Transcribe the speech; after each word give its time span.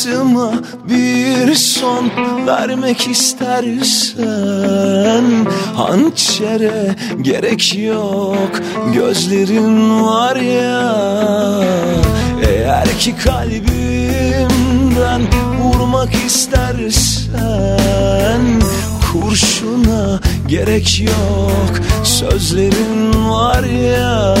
Hayatıma 0.00 0.52
bir 0.88 1.54
son 1.54 2.10
vermek 2.46 3.08
istersen 3.08 4.26
Hançere 5.76 6.96
gerek 7.22 7.78
yok 7.78 8.50
gözlerin 8.94 10.02
var 10.04 10.36
ya. 10.36 10.94
Eğer 12.48 12.88
ki 12.98 13.14
kalbimden 13.24 15.22
vurmak 15.62 16.14
istersen 16.26 17.30
Kurşuna 19.12 20.20
gerek 20.48 21.00
yok 21.00 21.72
sözlerin 22.04 23.30
var 23.30 23.62
ya 23.62 24.34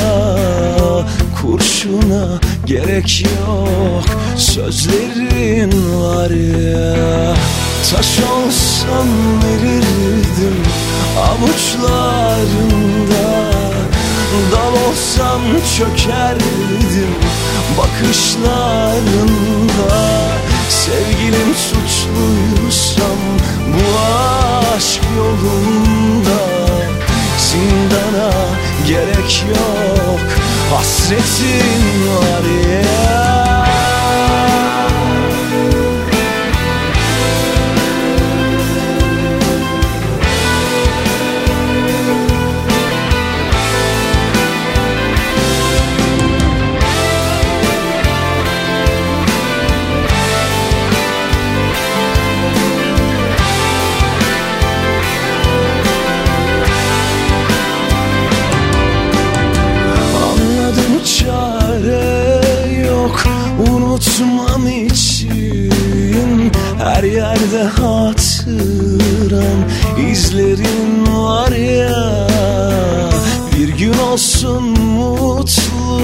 Kurşuna 1.42 2.40
gerek 2.66 3.24
yok. 3.24 4.04
Sözlerin 4.36 5.72
var 6.00 6.30
ya 6.30 7.34
Taş 7.90 8.18
olsam 8.18 9.08
verirdim 9.42 10.56
avuçlarında. 11.18 12.40
Dal 14.52 14.74
olsam 14.88 15.40
çökerdim 15.78 17.14
bakışlarında. 17.78 19.20
Sevgilim 20.68 21.54
suçluysam 21.54 23.18
bu 23.66 23.84
aşk 24.76 25.02
yolunda 25.16 26.40
Zindana 27.50 28.30
gerek 28.86 29.44
yok. 29.48 30.20
Hasretin 30.70 32.06
var 32.08 32.72
ya 32.72 33.39
Her 66.80 67.02
yerde 67.02 67.62
hatıran 67.62 68.48
izlerin 70.10 71.06
var 71.16 71.52
ya. 71.52 72.26
Bir 73.56 73.68
gün 73.68 73.98
olsun 73.98 74.62
mutlu 74.80 76.00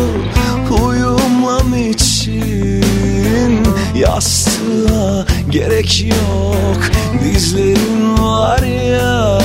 uyumam 0.84 1.90
için. 1.90 3.64
Yastığa 3.94 5.26
gerek 5.50 6.04
yok 6.04 6.80
dizlerin 7.24 8.18
var 8.18 8.62
ya. 8.62 9.40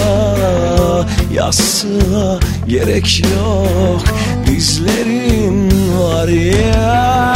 Yastığa 1.34 2.40
gerek 2.68 3.24
yok 3.36 4.04
dizlerin 4.46 5.72
var 6.00 6.28
ya. 6.28 7.36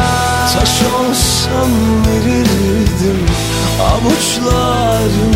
Taş 0.54 0.82
olsam 0.82 1.72
verirdim 2.08 3.45
avuçlarında 3.82 5.36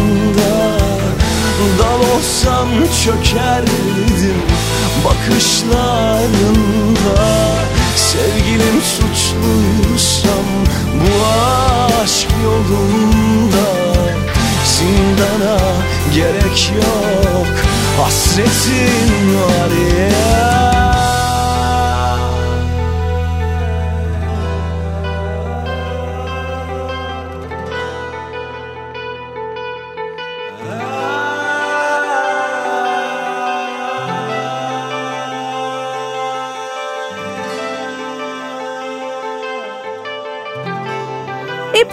Dal 1.80 2.02
olsam 2.16 2.70
çökerdim 3.06 4.42
bakışlarında. 5.06 5.90
Sevgilim 7.96 8.82
suçluysam 8.82 10.48
bu 10.94 11.12
aşk 12.04 12.28
yolunda 12.44 13.68
Zindana 14.66 15.60
gerek 16.16 16.72
yok. 16.76 17.56
Hasretin 18.02 19.36
var 19.36 19.72
ya 20.00 20.79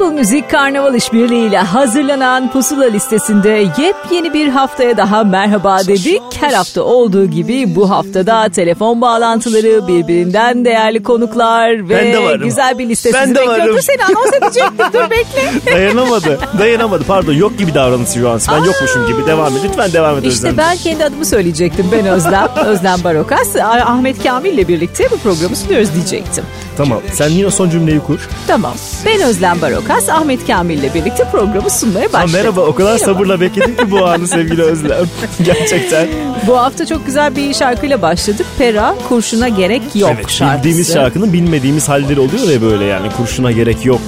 Apple 0.07 0.19
Müzik 0.19 0.51
Karnaval 0.51 0.95
İşbirliği 0.95 1.49
ile 1.49 1.59
hazırlanan 1.59 2.53
Pusula 2.53 2.85
listesinde 2.85 3.49
yepyeni 3.79 4.35
bir 4.35 4.49
haftaya 4.49 4.97
daha 4.97 5.25
merhaba 5.25 5.79
dedik. 5.87 6.23
Her 6.41 6.53
hafta 6.53 6.83
olduğu 6.83 7.27
gibi 7.27 7.75
bu 7.75 7.91
haftada 7.91 8.49
telefon 8.49 9.01
bağlantıları, 9.01 9.89
birbirinden 9.89 10.65
değerli 10.65 11.03
konuklar 11.03 11.89
ve 11.89 11.97
Ben 11.97 12.13
de 12.13 12.23
varım. 12.25 12.43
güzel 12.43 12.79
bir 12.79 12.89
liste 12.89 13.13
Ben 13.13 13.23
sizi 13.23 13.35
de 13.35 13.39
bekliyor. 13.41 13.59
varım. 13.59 13.77
Dur 13.77 13.81
seni 13.81 14.05
anons 14.05 14.33
edecektim 14.33 14.87
dur 14.93 15.11
bekle. 15.11 15.53
Dayanamadı. 15.75 16.39
Dayanamadı. 16.59 17.05
Pardon 17.05 17.33
yok 17.33 17.59
gibi 17.59 17.75
davranışı 17.75 18.13
şu 18.19 18.31
an. 18.31 18.41
Ben 18.53 18.65
yokmuşum 18.65 19.07
gibi. 19.07 19.27
Devam 19.27 19.57
et. 19.57 19.61
Lütfen 19.65 19.93
devam 19.93 20.19
et 20.19 20.25
İşte 20.25 20.49
Özlem. 20.49 20.57
ben 20.57 20.77
kendi 20.77 21.05
adımı 21.05 21.25
söyleyecektim. 21.25 21.87
Ben 21.93 22.07
Özlem, 22.07 22.49
Özlem 22.67 23.05
Barokas. 23.05 23.57
Ahmet 23.57 24.23
Kamil 24.23 24.53
ile 24.53 24.69
birlikte 24.69 25.09
bu 25.11 25.17
programı 25.19 25.57
sunuyoruz 25.57 25.95
diyecektim. 25.95 26.45
Tamam. 26.77 27.01
Sen 27.13 27.29
yine 27.29 27.51
son 27.51 27.71
cümleyi 27.71 28.01
kur. 28.01 28.29
Tamam. 28.47 28.73
Ben 29.07 29.21
Özlem 29.23 29.61
Barokas, 29.63 29.96
Ahmet 30.09 30.47
Kamil 30.47 30.79
ile 30.79 30.95
birlikte 30.95 31.25
programı 31.33 31.71
sunmaya 31.71 32.09
Ha, 32.09 32.13
başladım. 32.13 32.33
merhaba. 32.35 32.61
O 32.61 32.75
kadar 32.75 32.93
Merhaba. 32.93 33.13
sabırla 33.13 33.41
bekledik 33.41 33.79
ki 33.79 33.91
bu 33.91 34.07
anı 34.07 34.27
sevgili 34.29 34.63
Özlem. 34.63 35.07
Gerçekten. 35.45 36.09
Bu 36.47 36.59
hafta 36.59 36.87
çok 36.87 37.07
güzel 37.07 37.37
bir 37.37 37.55
şarkıyla 37.55 38.03
başladık. 38.03 38.47
Pera, 38.59 38.95
kurşuna 39.09 39.49
gerek 39.49 39.83
yok 39.95 40.13
evet, 40.15 40.31
şarkısı. 40.31 40.59
bildiğimiz 40.59 40.93
şarkının 40.93 41.33
bilmediğimiz 41.33 41.89
halleri 41.89 42.21
oluyor 42.21 42.49
ya 42.53 42.63
böyle 42.63 42.85
yani 42.85 43.09
kurşuna 43.17 43.53
gerek 43.53 43.87
yok. 43.87 44.01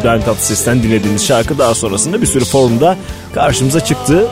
İbrahim 0.00 0.22
Tatlıses'ten 0.22 0.82
dinlediğimiz 0.82 1.26
şarkı 1.26 1.58
daha 1.58 1.74
sonrasında 1.74 2.22
bir 2.22 2.26
sürü 2.26 2.44
formda 2.44 2.96
karşımıza 3.34 3.80
çıktı. 3.80 4.26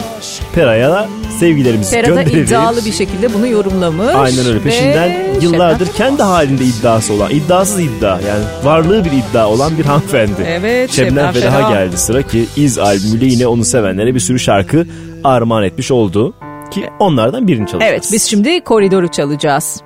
Pera'ya 0.55 0.91
da 0.91 1.09
sevgilerimizi 1.41 1.91
Pera 1.91 2.17
da 2.17 2.23
iddialı 2.23 2.85
bir 2.85 2.93
şekilde 2.93 3.35
bunu 3.35 3.47
yorumlamış. 3.47 4.15
Aynen 4.15 4.47
öyle. 4.47 4.55
ve 4.55 4.63
Peşinden 4.63 5.13
yıllardır 5.41 5.87
Şebnem- 5.87 5.97
kendi 5.97 6.23
halinde 6.23 6.65
iddiası 6.65 7.13
olan, 7.13 7.31
iddiasız 7.31 7.81
iddia 7.81 8.11
yani 8.11 8.45
varlığı 8.65 9.05
bir 9.05 9.13
iddia 9.13 9.49
olan 9.49 9.79
bir 9.79 9.85
hanımefendi. 9.85 10.43
Evet, 10.47 10.91
Şebnem 10.93 11.11
Şebnem 11.11 11.33
Ferah'a 11.33 11.59
Ferah. 11.59 11.71
geldi 11.71 11.97
sıra 11.99 12.23
ki 12.23 12.47
İz 12.57 12.79
albümüyle 12.79 13.27
yine 13.27 13.47
onu 13.47 13.65
sevenlere 13.65 14.15
bir 14.15 14.21
sürü 14.21 14.39
şarkı 14.39 14.87
armağan 15.25 15.65
etmiş 15.65 15.91
oldu. 15.91 16.35
Ki 16.71 16.91
onlardan 16.99 17.49
birini 17.49 17.67
çalacağız. 17.67 17.93
Evet 17.93 18.09
biz 18.13 18.23
şimdi 18.23 18.61
koridoru 18.61 19.09
çalacağız. 19.09 19.83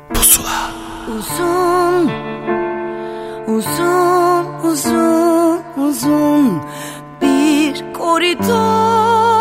Uzun, 1.19 2.10
uzun, 3.46 4.46
uzun, 4.64 5.60
uzun 5.76 6.62
bir 7.22 7.92
koridor 7.92 9.34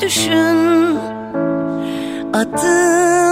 düşün. 0.00 0.98
Adım, 2.32 3.23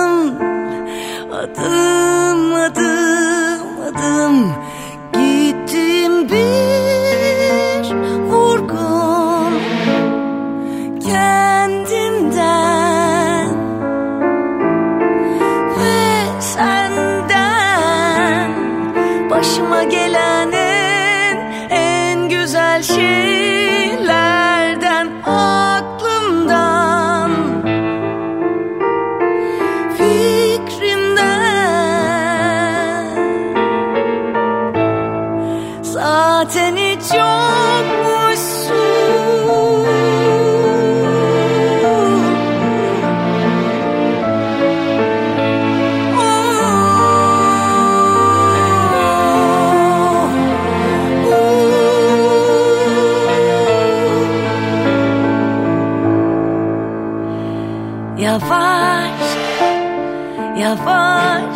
Yavaş 60.73 61.52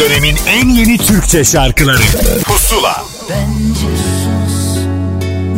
Dönemin 0.00 0.36
en 0.48 0.68
yeni 0.68 0.98
Türkçe 0.98 1.44
şarkıları. 1.44 2.02
Pusula. 2.44 3.04
Bence 3.30 3.86
sus. 3.96 4.84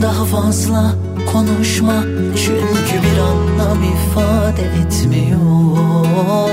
Daha 0.03 0.25
fazla 0.25 0.95
konuşma. 1.33 2.03
Çünkü 2.37 3.03
bir 3.03 3.19
anlam 3.19 3.79
ifade 3.83 4.63
etmiyor. 4.63 6.49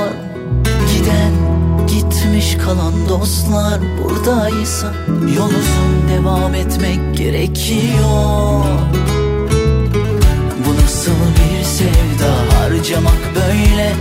Giden 0.65 1.33
gitmiş 1.87 2.57
kalan 2.65 3.09
dostlar 3.09 3.79
buradaysa 4.03 4.93
Yol 5.37 5.51
devam 6.13 6.55
etmek 6.55 7.17
gerekiyor. 7.17 8.65
Bu 10.65 10.75
nasıl 10.83 11.11
bir 11.11 11.63
sevda? 11.63 12.59
Harcamak 12.59 13.35
böyle 13.35 13.93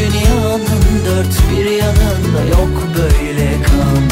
Dünyanın 0.00 1.04
dört 1.06 1.50
bir 1.50 1.70
yanında 1.70 2.42
yok 2.50 2.82
böyle 2.98 3.62
kan. 3.62 4.02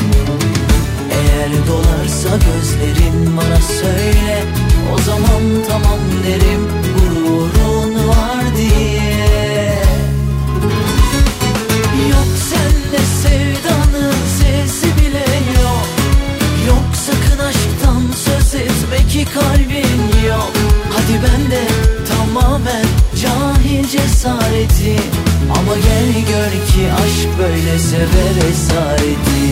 Eğer 1.11 1.51
dolarsa 1.69 2.29
gözlerin 2.29 3.37
bana 3.37 3.61
söyle 3.61 4.45
O 4.95 4.99
zaman 4.99 5.43
tamam 5.69 5.99
derim 6.27 6.69
gururun 6.95 8.09
var 8.09 8.57
diye. 8.57 9.79
Yok 12.11 12.31
sende 12.51 13.05
sevdanın 13.23 14.15
sesi 14.39 14.87
bile 14.97 15.27
yok. 15.63 15.89
Yok 16.69 16.85
sakın 17.07 17.45
aşktan 17.45 18.03
söz 18.25 18.55
etme 18.55 19.09
ki 19.09 19.25
kalbin 19.35 20.27
yok. 20.29 20.53
Hadi 20.93 21.21
ben 21.23 21.51
de 21.51 21.63
tamamen 22.09 22.87
cahil 23.23 23.89
cesareti 23.89 25.28
Ama 25.51 25.75
gel 25.75 26.13
gör 26.13 26.53
ki 26.67 26.93
aşk 26.93 27.29
böyle 27.39 27.79
sever 27.79 28.51
esareti 28.51 29.45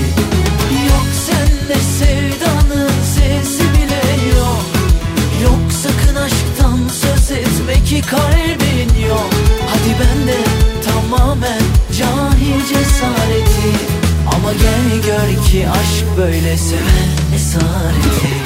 Yok 0.88 1.06
sende 1.26 1.80
sevdanın 1.80 2.90
sesi 3.14 3.62
bile 3.62 4.36
yok. 4.38 4.66
Yok 5.42 5.72
sakın 5.82 6.16
aşktan 6.16 6.78
söz 6.88 7.30
etme 7.30 7.84
ki 7.84 8.02
kalbin 8.02 9.06
yok. 9.08 9.30
Hadi 9.68 9.96
ben 10.00 10.26
de 10.28 10.38
tamamen 10.84 11.62
cahil 11.98 12.60
cesareti. 12.68 13.70
Ama 14.34 14.52
gel 14.52 15.02
gör 15.06 15.44
ki 15.44 15.68
aşk 15.68 16.18
böyle 16.18 16.56
sever 16.56 17.34
esareti 17.34 18.45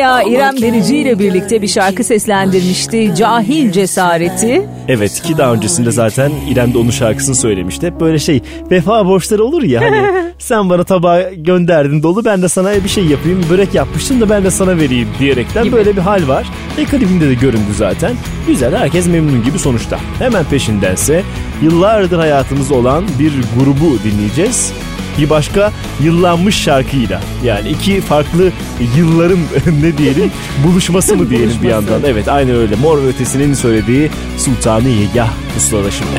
Karamaya 0.00 0.22
İrem 0.22 0.62
Derici 0.62 0.96
ile 0.96 1.18
birlikte 1.18 1.62
bir 1.62 1.68
şarkı 1.68 2.04
seslendirmişti. 2.04 3.14
Cahil 3.16 3.72
Cesareti. 3.72 4.62
Evet 4.88 5.22
ki 5.22 5.38
daha 5.38 5.52
öncesinde 5.52 5.90
zaten 5.90 6.32
İrem 6.50 6.74
de 6.74 6.78
onun 6.78 6.90
şarkısını 6.90 7.34
söylemişti. 7.34 7.86
Hep 7.86 8.00
böyle 8.00 8.18
şey 8.18 8.42
vefa 8.70 9.06
borçları 9.06 9.44
olur 9.44 9.62
ya 9.62 9.80
hani 9.80 10.32
sen 10.38 10.70
bana 10.70 10.84
tabağı 10.84 11.34
gönderdin 11.34 12.02
dolu 12.02 12.24
ben 12.24 12.42
de 12.42 12.48
sana 12.48 12.84
bir 12.84 12.88
şey 12.88 13.04
yapayım. 13.04 13.44
Börek 13.50 13.74
yapmıştım 13.74 14.20
da 14.20 14.30
ben 14.30 14.44
de 14.44 14.50
sana 14.50 14.76
vereyim 14.76 15.08
diyerekten 15.18 15.64
Gibi. 15.64 15.76
böyle 15.76 15.96
bir 15.96 16.00
hal 16.00 16.28
var. 16.28 16.46
E 16.78 16.84
klibinde 16.84 17.28
de 17.28 17.34
göründü 17.34 17.72
zaten. 17.76 18.12
Güzel 18.46 18.76
herkes 18.76 19.06
memnun 19.06 19.44
gibi 19.44 19.58
sonuçta. 19.58 19.98
Hemen 20.18 20.44
peşindense 20.44 21.22
yıllardır 21.62 22.18
hayatımızda 22.18 22.74
olan 22.74 23.04
bir 23.18 23.32
grubu 23.58 23.98
dinleyeceğiz. 24.04 24.72
Bir 25.18 25.30
başka 25.30 25.72
yıllanmış 26.00 26.56
şarkıyla 26.62 27.20
yani 27.44 27.68
iki 27.68 28.00
farklı 28.00 28.52
yılların 28.96 29.38
ne 29.82 29.98
diyelim 29.98 30.30
buluşması 30.64 31.16
mı 31.16 31.30
diyelim 31.30 31.56
bir 31.62 31.68
yandan. 31.68 32.00
Evet 32.06 32.28
aynen 32.28 32.56
öyle 32.56 32.76
Mor 32.76 32.98
ve 32.98 33.06
Ötesi'nin 33.06 33.54
söylediği 33.54 34.10
Sultanı 34.38 34.88
Yegah 34.88 35.30
Pusula'da 35.54 35.90
şimdi. 35.90 36.10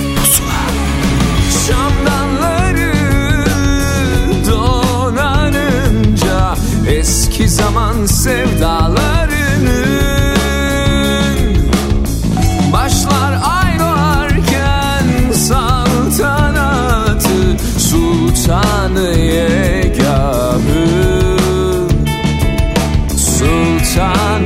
Şamdanları 1.67 2.93
donanınca 4.51 6.55
Eski 6.89 7.49
zaman 7.49 8.05
sevdalarının 8.05 9.91
Başlar 12.73 13.33
ay 13.43 13.79
doğarken 13.79 15.31
saltanatı 15.33 17.57
Sultanı 17.77 18.80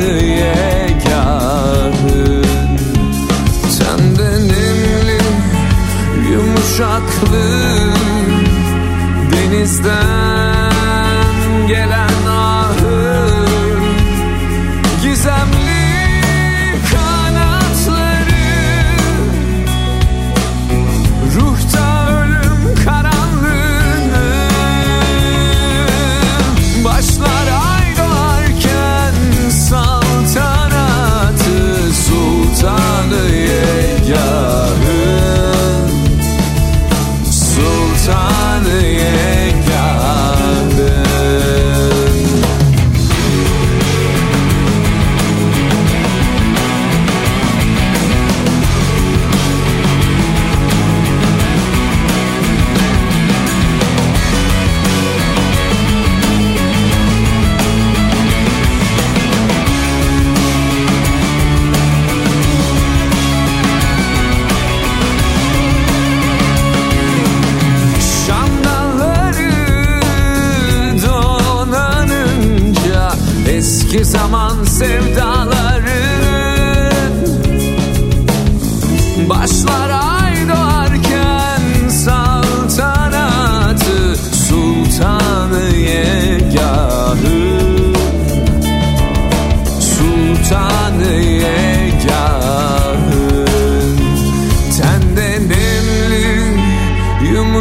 Sultanı 0.05 0.24
yegahın 0.24 1.95
Senden 3.69 4.47
nemli 4.47 5.19
yumuşaklı 6.31 7.45
denizden 9.31 10.71
gelen 11.67 12.04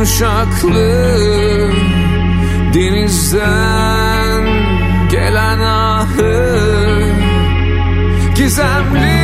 yumuşaklı 0.05 1.71
Denizden 2.75 4.45
gelen 5.11 5.59
ahı 5.61 7.13
Gizemli 8.37 9.24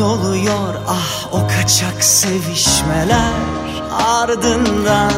umut 0.00 0.24
oluyor 0.24 0.74
ah 0.88 1.32
o 1.32 1.46
kaçak 1.48 2.04
sevişmeler. 2.04 3.32
Ardından 3.92 5.12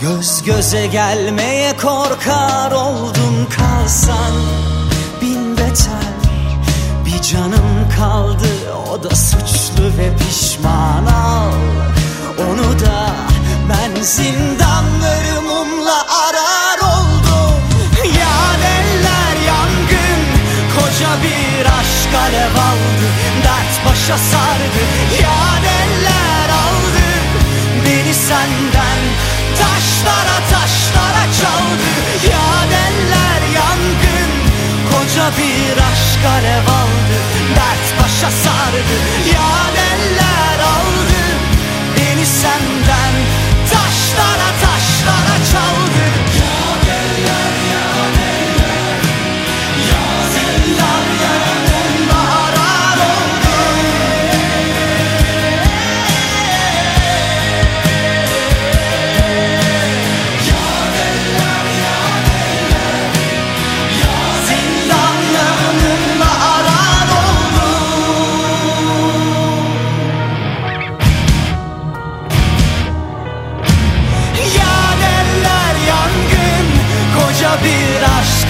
Göz 0.00 0.42
göze 0.42 0.86
gelmeye 0.86 1.76
korkar 1.76 2.72
oldum 2.72 3.48
kalsan. 3.56 4.34
Bin 5.22 5.56
beter 5.56 6.16
Bir 7.06 7.22
canım 7.22 7.88
kaldı 7.98 8.48
o 8.90 9.02
da 9.02 9.10
suçlu 9.10 9.84
ve 9.98 10.16
pişman 10.16 11.06
al 11.06 11.52
Onu 12.38 12.80
da 12.80 13.10
ben 13.68 14.02
zindanları 14.02 15.42
mumla 15.42 16.06
arar 16.26 16.78
oldum. 16.78 17.60
Ya 18.04 18.56
eller 18.76 19.46
yangın 19.46 20.22
koca 20.74 21.22
bir 21.22 21.66
aşk 21.66 22.14
alev 22.14 22.54
aldı 22.54 23.06
başa 23.88 24.18
sardı 24.18 24.82
ya 25.22 25.38
eller 25.80 26.48
aldı. 26.64 27.06
Beni 27.84 28.14
senden 28.14 29.00
taşlara 29.58 30.38
taşlara 30.50 31.24
çaldı. 31.40 31.90
Ya 32.30 32.48
eller 32.86 33.42
yangın 33.54 34.32
koca 34.90 35.30
bir 35.38 35.76
aşk 35.92 36.24
alev 36.36 36.66
aldı 36.80 37.18
Dert 37.56 38.02
başa 38.02 38.30
sardı 38.30 38.96
ya 39.32 39.50
eller 39.92 40.45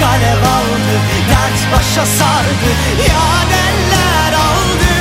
alev 0.02 0.42
aldı 0.56 0.96
Dert 1.30 1.72
başa 1.72 2.06
sardı 2.06 2.70
Ya 3.08 3.28
eller 3.66 4.32
aldı. 4.32 4.94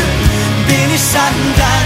Beni 0.70 1.00
senden 1.00 1.86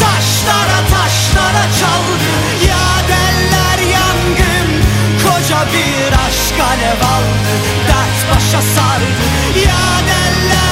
Taşlara 0.00 0.80
taşlara 0.90 1.64
çaldı. 1.80 2.30
Ya 2.68 3.16
eller 3.28 3.90
yangın 3.92 4.68
Koca 5.22 5.66
bir 5.72 6.12
aşk 6.26 6.60
alev 6.70 7.00
aldı. 7.14 7.52
Dert 7.88 8.36
başa 8.36 8.62
sardı 8.62 9.24
Ya 9.66 9.82
eller 10.26 10.71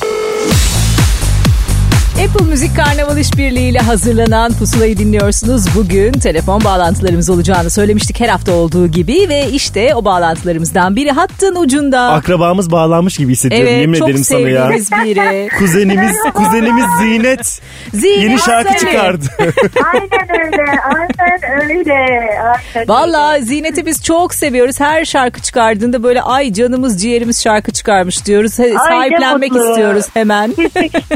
Apple 2.29 2.45
Müzik 2.45 2.75
Karnaval 2.75 3.17
İşbirliği 3.17 3.69
ile 3.69 3.79
hazırlanan 3.79 4.53
Pusula'yı 4.53 4.97
dinliyorsunuz. 4.97 5.65
Bugün 5.75 6.11
telefon 6.11 6.63
bağlantılarımız 6.63 7.29
olacağını 7.29 7.69
söylemiştik 7.69 8.19
her 8.19 8.29
hafta 8.29 8.51
olduğu 8.51 8.87
gibi 8.87 9.25
ve 9.29 9.47
işte 9.49 9.95
o 9.95 10.05
bağlantılarımızdan 10.05 10.95
biri 10.95 11.11
hattın 11.11 11.55
ucunda. 11.55 12.01
Akrabamız 12.01 12.71
bağlanmış 12.71 13.17
gibi 13.17 13.31
hissediyorum. 13.31 13.67
evet 13.67 13.81
Yemin 13.81 13.99
çok 13.99 14.09
ederim 14.09 14.23
sana 14.23 14.39
ya. 14.39 14.61
sevdiğimiz 14.67 14.91
biri. 14.91 15.49
Kuzenimiz, 15.59 16.17
kuzenimiz 16.33 16.85
Zinet 16.99 17.61
Zinet 17.93 18.17
yeni 18.23 18.39
şarkı 18.39 18.79
Seni. 18.79 18.91
çıkardı. 18.91 19.25
Aynen 19.93 20.45
öyle. 20.45 20.65
Aynen 20.81 21.69
öyle. 21.69 21.93
Aynen 22.75 22.87
Valla 22.87 23.39
Zinet'i 23.39 23.85
biz 23.85 24.03
çok 24.03 24.33
seviyoruz. 24.33 24.79
Her 24.79 25.05
şarkı 25.05 25.41
çıkardığında 25.41 26.03
böyle 26.03 26.21
ay 26.21 26.53
canımız 26.53 27.01
ciğerimiz 27.01 27.43
şarkı 27.43 27.71
çıkarmış 27.71 28.25
diyoruz. 28.25 28.53
Sahiplenmek 28.53 29.55
istiyoruz 29.55 30.05
hemen. 30.13 30.51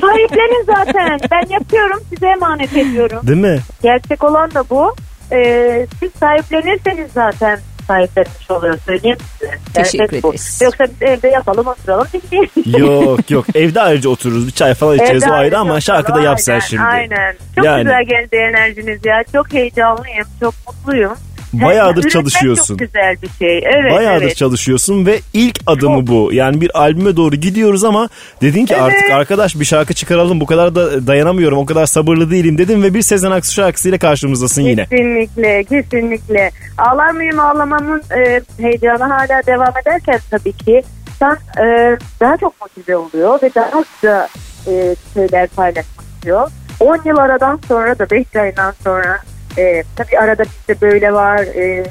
Sahiplenin 0.01 0.65
zaten. 0.65 0.94
Ben 1.31 1.49
yapıyorum 1.49 1.99
size 2.09 2.27
emanet 2.27 2.77
ediyorum. 2.77 3.19
Değil 3.27 3.41
mi? 3.41 3.59
Gerçek 3.83 4.23
olan 4.23 4.53
da 4.53 4.63
bu. 4.69 4.95
Ee, 5.31 5.87
siz 5.99 6.11
sahiplenirseniz 6.19 7.11
zaten 7.13 7.59
sahiplenmiş 7.87 8.51
oluyor 8.51 8.77
söyleyeyim 8.85 9.17
size. 9.39 9.51
Teşekkür 9.73 10.23
bu. 10.23 10.29
ederiz. 10.29 10.59
Yoksa 10.63 10.83
biz 10.83 11.01
evde 11.01 11.27
yapalım 11.27 11.67
oturalım 11.67 12.07
dinleyelim. 12.13 12.49
Yok 12.79 13.31
yok 13.31 13.45
evde 13.55 13.81
ayrıca 13.81 14.09
otururuz 14.09 14.47
bir 14.47 14.51
çay 14.51 14.73
falan 14.73 14.95
içeriz 14.95 15.23
Evde 15.23 15.31
o 15.31 15.35
ayrı 15.35 15.57
ama 15.57 15.81
şarkı 15.81 16.15
da 16.15 16.21
oturalım. 16.21 16.53
Aynen, 16.53 16.59
şimdi. 16.59 16.83
Aynen. 16.83 17.35
Çok 17.55 17.65
Yani. 17.65 17.83
güzel 17.83 18.03
geldi 18.05 18.35
enerjiniz 18.35 19.05
ya. 19.05 19.23
Çok 19.33 19.53
heyecanlıyım. 19.53 20.27
Çok 20.39 20.53
mutluyum. 20.67 21.13
Bayağıdır 21.61 21.95
Üretmek 21.95 22.11
çalışıyorsun. 22.11 22.77
Çok 22.77 22.87
güzel 22.87 23.15
bir 23.21 23.29
şey. 23.39 23.57
Evet 23.57 23.91
Bayağıdır 23.91 24.25
evet. 24.25 24.35
çalışıyorsun 24.35 25.05
ve 25.05 25.19
ilk 25.33 25.59
adımı 25.67 26.07
bu. 26.07 26.29
Yani 26.33 26.61
bir 26.61 26.79
albüme 26.79 27.15
doğru 27.15 27.35
gidiyoruz 27.35 27.83
ama 27.83 28.09
dedin 28.41 28.65
ki 28.65 28.73
Evet. 28.73 28.83
artık 28.83 29.11
arkadaş 29.11 29.59
bir 29.59 29.65
şarkı 29.65 29.93
çıkaralım 29.93 30.41
bu 30.41 30.45
kadar 30.45 30.75
da 30.75 31.07
dayanamıyorum 31.07 31.57
o 31.57 31.65
kadar 31.65 31.85
sabırlı 31.85 32.31
değilim 32.31 32.57
dedim 32.57 32.83
ve 32.83 32.93
bir 32.93 33.01
Sezen 33.01 33.31
Aksu 33.31 33.53
şarkısıyla 33.53 33.97
karşımızdasın 33.97 34.61
yine. 34.61 34.85
Kesinlikle, 34.85 35.63
kesinlikle. 35.63 36.51
Ağlar 36.77 37.11
mıyım 37.11 37.39
ağlamamın 37.39 38.03
e, 38.17 38.41
heyecanı 38.61 39.03
hala 39.03 39.41
devam 39.47 39.73
ederken 39.81 40.19
tabii 40.31 40.53
ki 40.53 40.83
sen 41.19 41.37
e, 41.63 41.97
daha 42.19 42.37
çok 42.37 42.61
motive 42.61 42.95
oluyor 42.95 43.39
ve 43.43 43.49
daha 43.55 43.83
güzel 44.01 44.27
e, 44.67 44.95
şeyler 45.13 45.47
paylaşmak 45.47 46.05
istiyor. 46.15 46.51
10 46.79 46.99
yıl 47.05 47.17
aradan 47.17 47.59
sonra 47.67 47.99
da 47.99 48.09
5 48.09 48.35
aydan 48.35 48.73
sonra 48.83 49.17
e, 49.57 49.83
tabii 49.95 50.19
arada 50.19 50.43
bizde 50.43 50.81
böyle 50.81 51.13
var 51.13 51.39
e, 51.39 51.85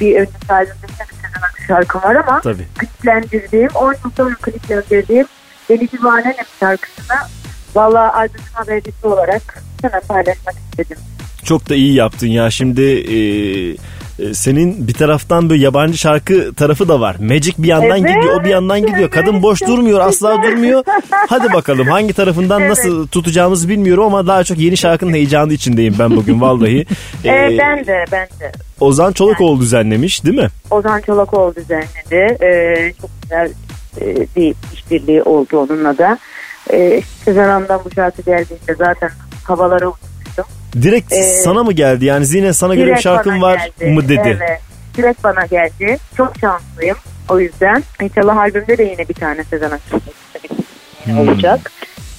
bir 0.00 0.16
önceki 0.16 0.52
albümde 0.52 0.86
bir 1.58 1.66
şarkı 1.66 1.98
var 1.98 2.14
ama 2.14 2.40
Tabii. 2.40 2.66
kliplendirdiğim 2.78 3.70
10 3.74 3.92
yıl 3.92 4.10
sonra 4.16 4.34
kliplendirdiğim 4.34 5.26
Deli 5.68 5.90
Divane'nin 5.92 6.34
şarkısını 6.60 7.16
valla 7.74 8.14
albümün 8.14 8.52
habercisi 8.52 9.06
olarak 9.06 9.62
sana 9.82 10.00
paylaşmak 10.00 10.54
istedim. 10.70 10.96
Çok 11.44 11.68
da 11.68 11.74
iyi 11.74 11.94
yaptın 11.94 12.26
ya 12.26 12.50
şimdi 12.50 12.82
e, 12.82 13.18
senin 14.32 14.88
bir 14.88 14.92
taraftan 14.94 15.50
böyle 15.50 15.62
yabancı 15.64 15.98
şarkı 15.98 16.54
tarafı 16.54 16.88
da 16.88 17.00
var. 17.00 17.16
Magic 17.20 17.52
bir 17.58 17.68
yandan 17.68 17.98
Evet, 18.04 18.14
gidiyor, 18.16 18.40
o 18.40 18.44
bir 18.44 18.48
yandan 18.48 18.86
gidiyor. 18.86 19.10
Kadın 19.10 19.42
boş 19.42 19.62
durmuyor, 19.66 20.00
asla 20.00 20.42
durmuyor. 20.42 20.84
Hadi 21.28 21.52
bakalım 21.52 21.86
hangi 21.86 22.12
tarafından 22.12 22.60
Evet. 22.60 22.70
nasıl 22.70 23.06
tutacağımızı 23.08 23.68
bilmiyorum 23.68 24.04
ama 24.04 24.26
daha 24.26 24.44
çok 24.44 24.58
yeni 24.58 24.76
şarkının 24.76 25.12
heyecanı 25.12 25.52
içindeyim 25.52 25.94
ben 25.98 26.16
bugün 26.16 26.40
vallahi. 26.40 26.86
Ee, 27.24 27.28
Ee, 27.28 27.58
ben 27.58 27.86
de 27.86 28.04
ben 28.12 28.26
de. 28.40 28.52
Ozan 28.80 29.12
Çolakoğlu 29.12 29.60
düzenlemiş 29.60 30.24
değil 30.24 30.36
mi? 30.38 30.48
Ozan 30.70 31.00
Çolakoğlu 31.00 31.54
düzenledi. 31.56 32.44
Ee, 32.44 32.92
çok 33.00 33.10
güzel 33.22 33.50
e, 34.00 34.26
bir 34.36 34.54
işbirliği 34.74 35.22
oldu 35.22 35.58
onunla 35.58 35.98
da. 35.98 36.18
Ee, 36.72 37.02
Sezen 37.24 37.48
Hanım'dan 37.48 37.80
bu 37.84 37.90
şarkı 37.94 38.22
geldiğinde 38.22 38.74
zaten 38.78 39.10
havalara 39.44 39.86
uçmuştum. 39.88 40.08
Direkt 40.82 41.12
Ee, 41.12 41.22
sana 41.22 41.64
mı 41.64 41.72
geldi? 41.72 42.04
Yani 42.04 42.26
Zine 42.26 42.52
sana 42.52 42.74
göre 42.74 42.86
bir 42.96 43.04
bana 43.04 43.40
var 43.42 43.70
geldi. 43.78 43.90
mı 43.90 44.08
dedi. 44.08 44.38
Evet. 44.40 44.60
Direkt 44.96 45.24
bana 45.24 45.46
geldi. 45.46 45.98
Çok 46.16 46.32
şanslıyım. 46.40 46.96
O 47.28 47.40
yüzden 47.40 47.82
inşallah 48.02 48.36
albümde 48.36 48.78
de 48.78 48.82
yine 48.82 49.08
bir 49.08 49.14
tane 49.14 49.44
Sezen 49.44 49.70
Aksu 49.70 50.00
Hmm. 51.04 51.18
olacak. 51.18 51.72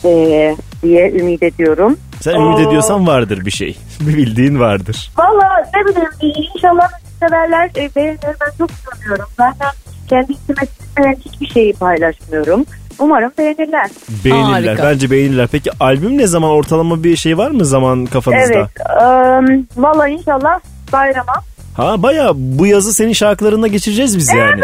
Ee, 0.05 0.55
diye 0.83 1.12
ümit 1.12 1.43
ediyorum. 1.43 1.97
Sen 2.21 2.35
ümit 2.35 2.59
Aa. 2.59 2.62
ediyorsan 2.62 3.07
vardır 3.07 3.45
bir 3.45 3.51
şey. 3.51 3.77
Bir 4.01 4.17
bildiğin 4.17 4.59
vardır. 4.59 5.12
Valla 5.17 5.65
ne 5.75 5.85
bileyim 5.91 6.09
inşallah 6.55 6.89
severler 7.19 7.69
e, 7.77 7.89
beğenir 7.95 8.19
ben 8.23 8.57
çok 8.57 8.69
sanıyorum. 8.71 9.25
Zaten 9.38 9.69
kendi 10.09 10.31
içime 10.31 11.15
hiçbir 11.25 11.47
şeyi 11.47 11.73
paylaşmıyorum. 11.73 12.65
Umarım 12.99 13.31
beğenirler. 13.38 13.89
Beğenirler. 14.25 14.67
Harika. 14.67 14.83
Bence 14.83 15.12
beğenirler. 15.12 15.47
Peki 15.51 15.71
albüm 15.79 16.17
ne 16.17 16.27
zaman? 16.27 16.49
Ortalama 16.49 17.03
bir 17.03 17.15
şey 17.15 17.38
var 17.38 17.51
mı 17.51 17.65
zaman 17.65 18.05
kafanızda? 18.05 18.53
Evet. 18.53 18.69
Um, 19.01 19.67
Valla 19.83 20.07
inşallah 20.07 20.59
bayrama. 20.93 21.33
Ha 21.77 22.03
baya 22.03 22.31
bu 22.35 22.65
yazı 22.65 22.93
senin 22.93 23.13
şarkılarında 23.13 23.67
geçireceğiz 23.67 24.17
biz 24.17 24.33
yani. 24.33 24.62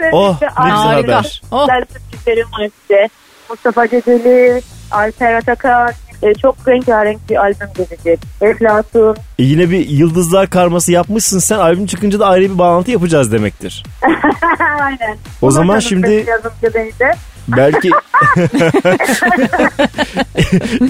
Evet. 0.00 0.14
Oh, 0.14 0.32
işte 0.32 0.46
ne 0.46 0.64
güzel 0.64 0.76
Harika. 0.76 1.16
haber. 1.16 1.42
Oh. 1.52 1.68
Var 1.68 1.84
size. 2.88 3.08
Mustafa 3.50 3.88
Ceceli, 3.88 4.62
Alper 4.90 5.34
Atakan. 5.34 5.92
e, 6.22 6.34
çok 6.34 6.68
rengarenk 6.68 7.30
bir 7.30 7.36
albüm 7.36 7.68
gelecek. 7.76 8.18
Eflatun. 8.40 9.16
E 9.38 9.42
yine 9.42 9.70
bir 9.70 9.88
yıldızlar 9.88 10.50
karması 10.50 10.92
yapmışsın 10.92 11.38
sen. 11.38 11.58
Albüm 11.58 11.86
çıkınca 11.86 12.18
da 12.20 12.26
ayrı 12.26 12.44
bir 12.54 12.58
bağlantı 12.58 12.90
yapacağız 12.90 13.32
demektir. 13.32 13.84
Aynen. 14.80 15.16
O 15.42 15.50
zaman 15.50 15.64
Umarım 15.66 15.82
şimdi- 15.82 16.06
benim 16.10 16.26
Yazımcı 16.28 16.74
beni 16.74 16.92
de. 16.98 17.14
Belki 17.56 17.90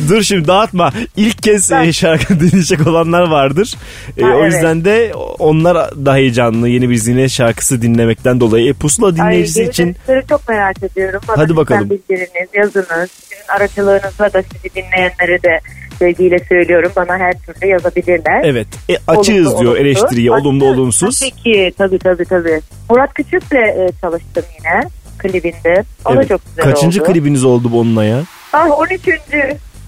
Dur 0.08 0.22
şimdi 0.22 0.48
dağıtma. 0.48 0.92
İlk 1.16 1.42
kez 1.42 1.72
e, 1.72 1.92
şarkı 1.92 2.40
dinleyecek 2.40 2.86
olanlar 2.86 3.28
vardır. 3.28 3.74
E, 4.18 4.22
Ha, 4.22 4.28
o 4.36 4.40
evet. 4.42 4.52
yüzden 4.52 4.84
de 4.84 5.12
onlar 5.38 6.06
da 6.06 6.14
heyecanlı 6.14 6.68
yeni 6.68 6.90
bir 6.90 6.96
zine 6.96 7.28
şarkısı 7.28 7.82
dinlemekten 7.82 8.40
dolayı. 8.40 8.70
E, 8.70 8.72
pusula 8.72 9.16
dinleyicisi 9.16 9.60
Ay, 9.60 9.66
için 9.66 9.96
çok 10.28 10.48
merak 10.48 10.82
ediyorum. 10.82 11.20
Bana 11.28 11.38
Hadi 11.38 11.56
bakalım. 11.56 11.90
bildiriniz, 11.90 12.48
yazınız. 12.54 13.10
Aracılığınızla 13.48 14.32
da 14.32 14.42
sizi 14.42 14.74
dinleyenlere 14.74 15.42
de 15.42 15.60
sevgiyle 15.98 16.38
söylüyorum. 16.48 16.92
Bana 16.96 17.18
her 17.18 17.32
türlü 17.38 17.66
yazabilirler. 17.70 18.40
evet 18.44 18.66
e, 18.90 18.96
açığız 19.06 19.46
Olumlu, 19.46 19.60
diyor 19.60 19.72
olumsuz. 19.72 19.86
eleştiriye 19.86 20.30
olumlu 20.32 20.64
olumsuz. 20.64 21.20
Tabii 21.20 21.30
ki 21.30 21.72
tabii 21.78 21.98
tabii 21.98 22.24
tabii. 22.24 22.60
Murat 22.90 23.14
Küçük'le 23.14 23.52
e, 23.52 23.88
çalıştım 24.00 24.44
yine 24.58 24.82
klibinde. 25.18 25.84
O 26.04 26.10
da 26.10 26.14
Evet. 26.14 26.28
çok 26.28 26.40
güzel 26.46 26.64
Kaçıncı 26.72 27.02
oldu. 27.02 27.12
klibiniz 27.12 27.44
oldu 27.44 27.72
bu 27.72 27.80
onunla 27.80 28.04
ya? 28.04 28.20
Ah 28.52 28.78
13. 28.78 29.00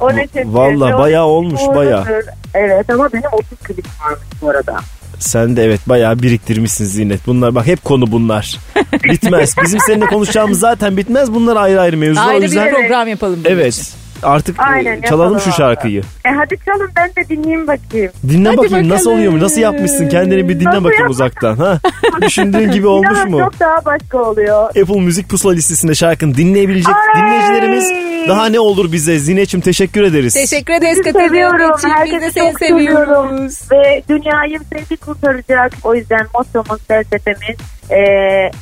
13. 0.01 0.31
Vallahi 0.45 0.95
Ve 0.95 0.99
bayağı 0.99 1.27
13. 1.27 1.61
olmuş, 1.61 1.77
bayağı. 1.77 2.05
Evet 2.55 2.91
ama 2.91 3.13
benim 3.13 3.25
30 3.33 3.59
klibim 3.59 3.85
varmış 4.05 4.21
bu 4.43 4.51
arada. 4.51 4.77
Sen 5.19 5.57
de 5.57 5.65
evet 5.65 5.81
bayağı 5.87 6.23
biriktirmişsin 6.23 6.85
Zinet. 6.85 7.27
Bunlar 7.27 7.55
bak 7.55 7.67
hep 7.67 7.85
konu 7.85 8.13
bunlar. 8.13 8.57
Bitmez. 9.05 9.55
Bizim 9.65 9.81
seninle 9.81 10.07
konuşacağımız 10.07 10.59
zaten 10.59 10.97
bitmez. 10.97 11.35
Bunlar 11.35 11.57
ayrı 11.57 11.81
ayrı 11.81 11.97
mevzular. 11.97 12.27
o 12.27 12.29
Ayrı 12.29 12.39
bir 12.41 12.45
yüzden 12.47 12.71
program 12.75 13.09
yapalım. 13.09 13.41
bunun 13.45 13.59
için. 13.67 13.83
Artık 14.23 14.59
e, 14.59 14.63
Aynen, 14.63 15.01
çalalım 15.01 15.41
şu 15.41 15.53
şarkıyı. 15.53 16.03
E 16.25 16.29
hadi 16.31 16.57
çalın 16.67 16.91
ben 16.97 17.09
de 17.09 17.29
dinleyeyim 17.29 17.67
bakayım. 17.67 18.13
Dinle 18.29 18.49
Hadi 18.49 18.57
bakayım 18.59 18.89
nasıl 18.89 19.05
bakalım. 19.05 19.19
oluyor 19.19 19.33
mu? 19.33 19.41
Nasıl 19.41 19.61
yapmışsın? 19.61 20.09
Kendini 20.09 20.49
bir 20.49 20.61
dinle 20.61 20.69
Nasıl 20.69 20.85
bakayım 20.85 21.03
yap- 21.03 21.11
uzaktan. 21.11 21.57
Ha? 21.57 21.79
Düşündüğün 22.23 22.71
gibi 22.71 22.87
olmuş 22.97 23.25
mu? 23.25 23.39
Çok 23.39 23.61
daha 23.61 23.85
başka 23.85 24.19
oluyor. 24.19 24.63
Apple 24.69 25.01
Müzik 25.01 25.29
Pusula 25.29 25.53
listesinde 25.53 25.95
şarkını 25.95 26.35
dinleyebilecek 26.35 26.95
Ay! 27.15 27.23
dinleyicilerimiz 27.23 27.91
daha 28.29 28.47
ne 28.47 28.61
olur 28.61 28.93
bize? 28.93 29.19
Zine'cim 29.19 29.61
teşekkür 29.61 30.03
ederiz. 30.03 30.35
Teşekkür 30.35 30.73
ederiz 30.75 30.99
Sizi 31.05 31.13
seviyorum. 31.19 31.71
için. 31.79 31.91
Biz 31.91 31.97
Herkesi 31.97 32.31
seni 32.33 32.51
çok 32.51 32.59
seviyoruz. 32.59 33.59
Ve 33.73 34.03
dünyayı 34.09 34.59
sevgi 34.73 34.97
kurtaracak. 34.97 35.73
O 35.85 35.95
yüzden 35.95 36.27
mottomuz, 36.35 36.81
felsefemiz 36.89 37.57
e, 37.91 37.97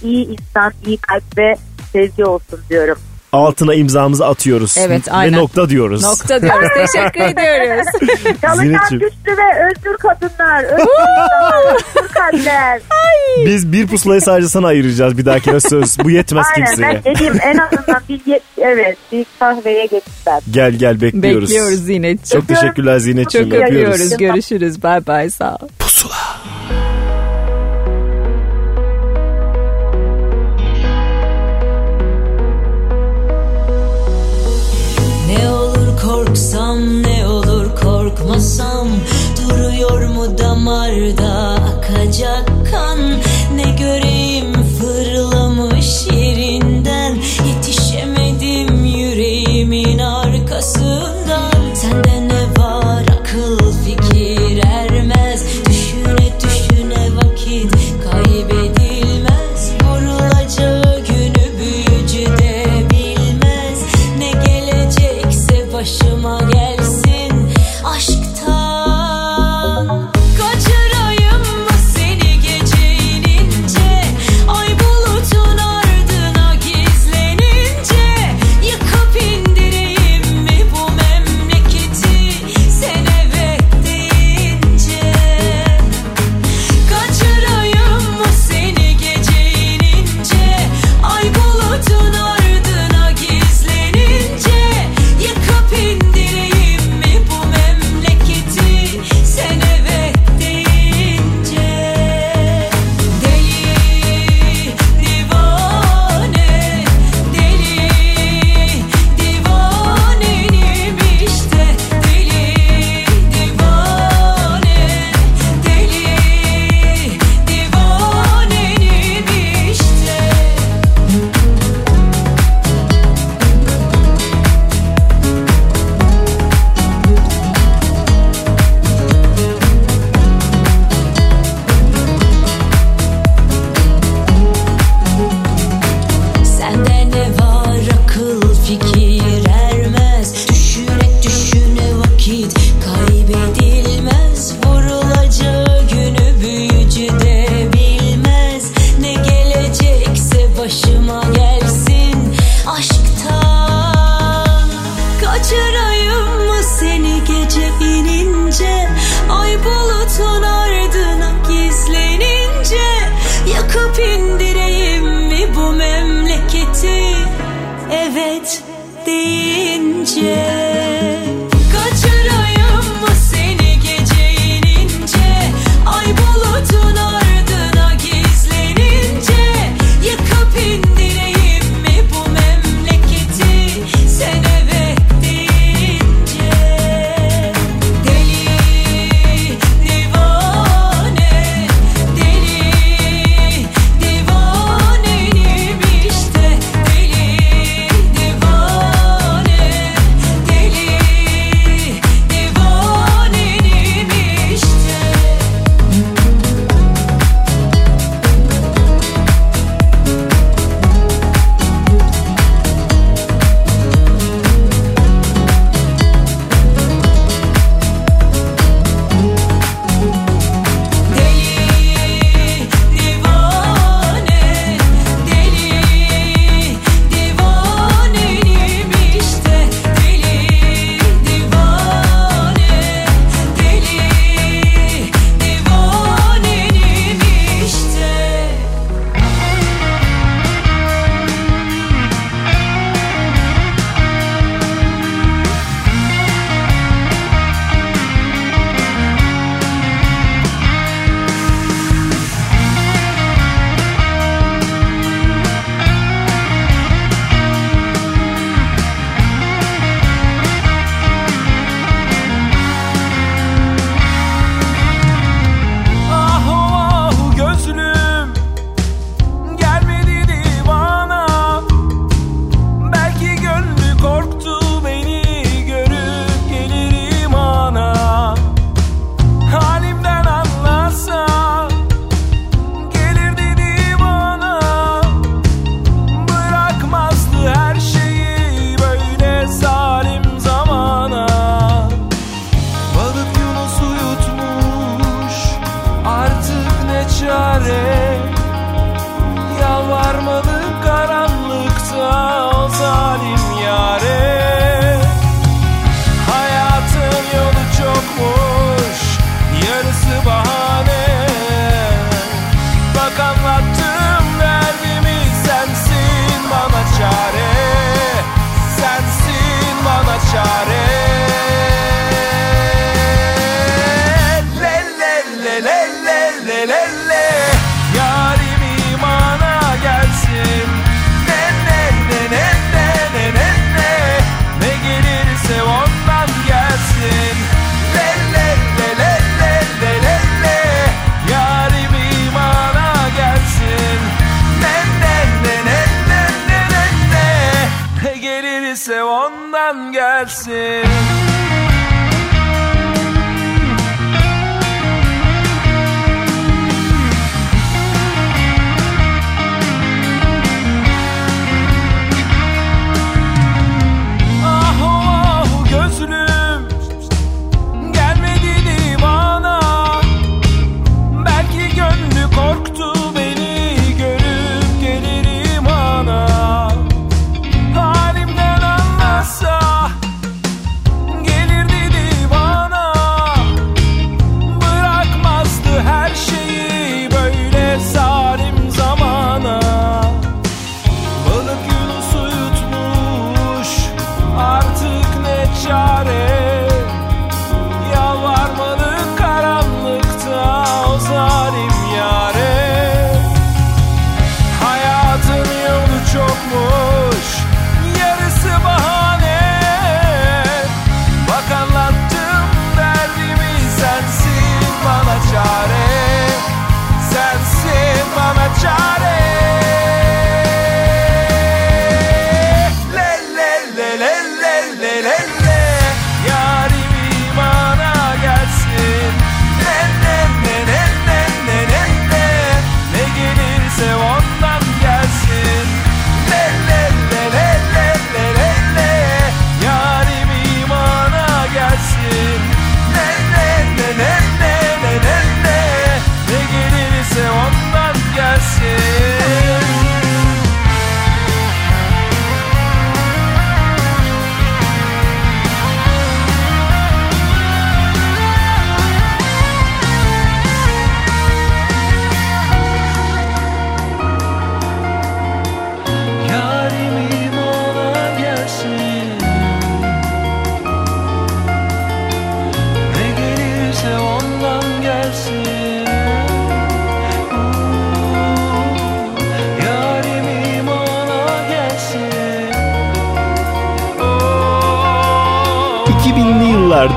iyi 0.02 0.26
insan, 0.28 0.72
iyi 0.86 0.96
kalp 0.96 1.38
ve 1.38 1.54
sevgi 1.92 2.24
olsun 2.24 2.60
diyorum. 2.70 2.98
Altına 3.32 3.74
imzamızı 3.74 4.26
atıyoruz. 4.26 4.76
Evet, 4.78 5.08
Ve 5.08 5.12
aynen. 5.12 5.38
nokta 5.38 5.68
diyoruz. 5.70 6.02
Nokta 6.02 6.42
diyoruz. 6.42 6.68
Teşekkür 6.76 7.20
ediyoruz. 7.24 7.86
Çalışan 8.40 8.54
Zinetciğim. 8.64 9.00
güçlü 9.00 9.36
ve 9.36 9.66
özgür 9.68 9.96
kadınlar, 9.96 10.64
özgür 10.64 10.82
insanlar, 10.82 11.74
özgür 11.74 12.08
kalpler. 12.14 12.80
Biz 13.46 13.72
bir 13.72 13.86
pusulayı 13.86 14.20
sadece 14.20 14.48
sana 14.48 14.66
ayıracağız 14.66 15.18
bir 15.18 15.26
dahakine 15.26 15.60
söz. 15.60 15.98
Bu 15.98 16.10
yetmez 16.10 16.46
Aynen 16.56 16.66
kimseye. 16.66 17.00
ben 17.04 17.14
dediğim 17.14 17.34
en 17.42 17.58
azından 17.58 18.02
bir 18.08 18.20
ye- 18.26 18.40
evet 18.58 18.96
bir 19.12 19.26
kahveye 19.38 19.86
geçtiler. 19.86 20.42
Gel 20.50 20.72
gel 20.72 21.00
bekliyoruz. 21.00 21.48
Bekliyoruz 21.50 21.84
Zinet'ciğim. 21.84 22.46
Çok 22.46 22.48
teşekkürler 22.60 22.98
Zinet'ciğim. 22.98 23.50
Çok 23.50 23.58
Öpüyoruz. 23.60 23.94
öpüyoruz. 24.00 24.16
Görüşürüz. 24.16 24.82
Bye 24.82 25.06
bye. 25.06 25.30
Sağ 25.30 25.54
ol. 25.54 25.68
Pusula. 25.78 26.14
Korksam 36.18 37.02
ne 37.02 37.26
olur 37.26 37.66
korkmasam 37.82 38.88
Duruyor 39.36 40.08
mu 40.08 40.38
damarda? 40.38 41.54
Akacak 41.54 42.50
kan 42.70 42.98
Ne 43.54 43.70
göreyim 43.70 44.47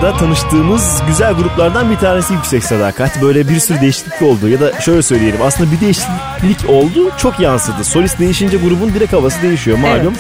yıllarda 0.01 0.17
tanıştığımız 0.17 1.01
güzel 1.07 1.33
gruplardan 1.33 1.91
bir 1.91 1.95
tanesi 1.95 2.33
Yüksek 2.33 2.63
Sadakat. 2.63 3.21
Böyle 3.21 3.49
bir 3.49 3.59
sürü 3.59 3.81
değişiklik 3.81 4.21
oldu 4.21 4.49
ya 4.49 4.59
da 4.59 4.81
şöyle 4.81 5.01
söyleyelim 5.01 5.41
aslında 5.41 5.71
bir 5.71 5.79
değişiklik 5.79 6.69
oldu 6.69 7.11
çok 7.17 7.39
yansıdı. 7.39 7.83
Solist 7.83 8.19
değişince 8.19 8.57
grubun 8.57 8.93
direkt 8.93 9.13
havası 9.13 9.41
değişiyor 9.41 9.77
malum. 9.77 10.13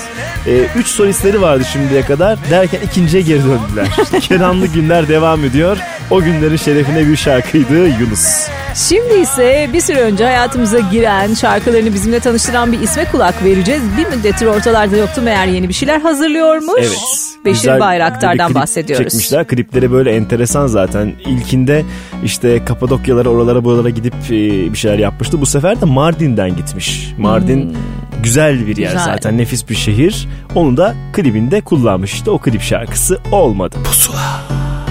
Evet. 0.47 0.71
Ee, 0.75 0.79
üç 0.79 0.87
solistleri 0.87 1.41
vardı 1.41 1.63
şimdiye 1.73 2.01
kadar 2.01 2.39
derken 2.49 2.81
ikinciye 2.81 3.23
geri 3.23 3.39
döndüler. 3.39 3.87
Kenanlı 4.21 4.67
günler 4.67 5.07
devam 5.07 5.45
ediyor. 5.45 5.77
O 6.11 6.21
günlerin 6.21 6.57
şerefine 6.57 7.07
bir 7.07 7.15
şarkıydı 7.15 7.87
Yunus. 7.87 8.47
Şimdi 8.75 9.13
ise 9.13 9.69
bir 9.73 9.81
süre 9.81 10.01
önce 10.01 10.23
hayatımıza 10.23 10.79
giren, 10.79 11.33
şarkılarını 11.33 11.93
bizimle 11.93 12.19
tanıştıran 12.19 12.71
bir 12.71 12.79
isme 12.79 13.05
kulak 13.11 13.43
vereceğiz. 13.43 13.81
Bir 13.97 14.15
müddettir 14.15 14.45
ortalarda 14.45 14.97
yoktu 14.97 15.21
meğer 15.21 15.47
yeni 15.47 15.69
bir 15.69 15.73
şeyler 15.73 16.01
hazırlıyormuş. 16.01 16.79
Evet. 16.79 17.20
Beşir 17.45 17.55
Güzel 17.59 17.79
Bayraktar'dan 17.79 18.47
klip 18.47 18.55
bahsediyoruz. 18.55 19.03
Çekmişler. 19.11 19.47
Klipleri 19.47 19.91
böyle 19.91 20.11
enteresan 20.15 20.67
zaten. 20.67 21.13
İlkinde 21.25 21.83
işte 22.23 22.65
Kapadokyalara 22.65 23.29
oralara 23.29 23.63
buralara 23.63 23.89
gidip 23.89 24.13
e, 24.13 24.29
bir 24.73 24.77
şeyler 24.77 24.99
yapmıştı. 24.99 25.41
Bu 25.41 25.45
sefer 25.45 25.81
de 25.81 25.85
Mardin'den 25.85 26.55
gitmiş. 26.55 27.13
Mardin 27.17 27.77
güzel 28.23 28.67
bir 28.67 28.77
yer 28.77 28.89
Hmm. 28.91 28.97
Güzel. 28.97 29.13
zaten. 29.13 29.37
Nefis 29.37 29.69
bir 29.69 29.75
şehir. 29.75 30.27
Onu 30.55 30.77
da 30.77 30.95
klibinde 31.13 31.61
kullanmış. 31.61 32.13
İşte 32.13 32.31
o 32.31 32.37
klip 32.37 32.61
şarkısı 32.61 33.19
olmadı. 33.31 33.75
Pusula 33.83 34.41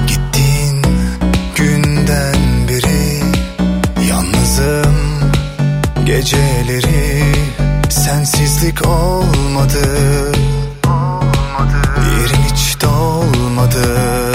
Gittiğin 0.06 0.82
günden 1.56 2.68
beri 2.68 3.20
Yalnızım 4.10 4.94
Geceleri 6.06 7.22
Sensizlik 7.90 8.86
olmadı 8.88 9.78
Yerin 12.10 12.42
hiç 12.52 12.76
dolmadı 12.82 14.29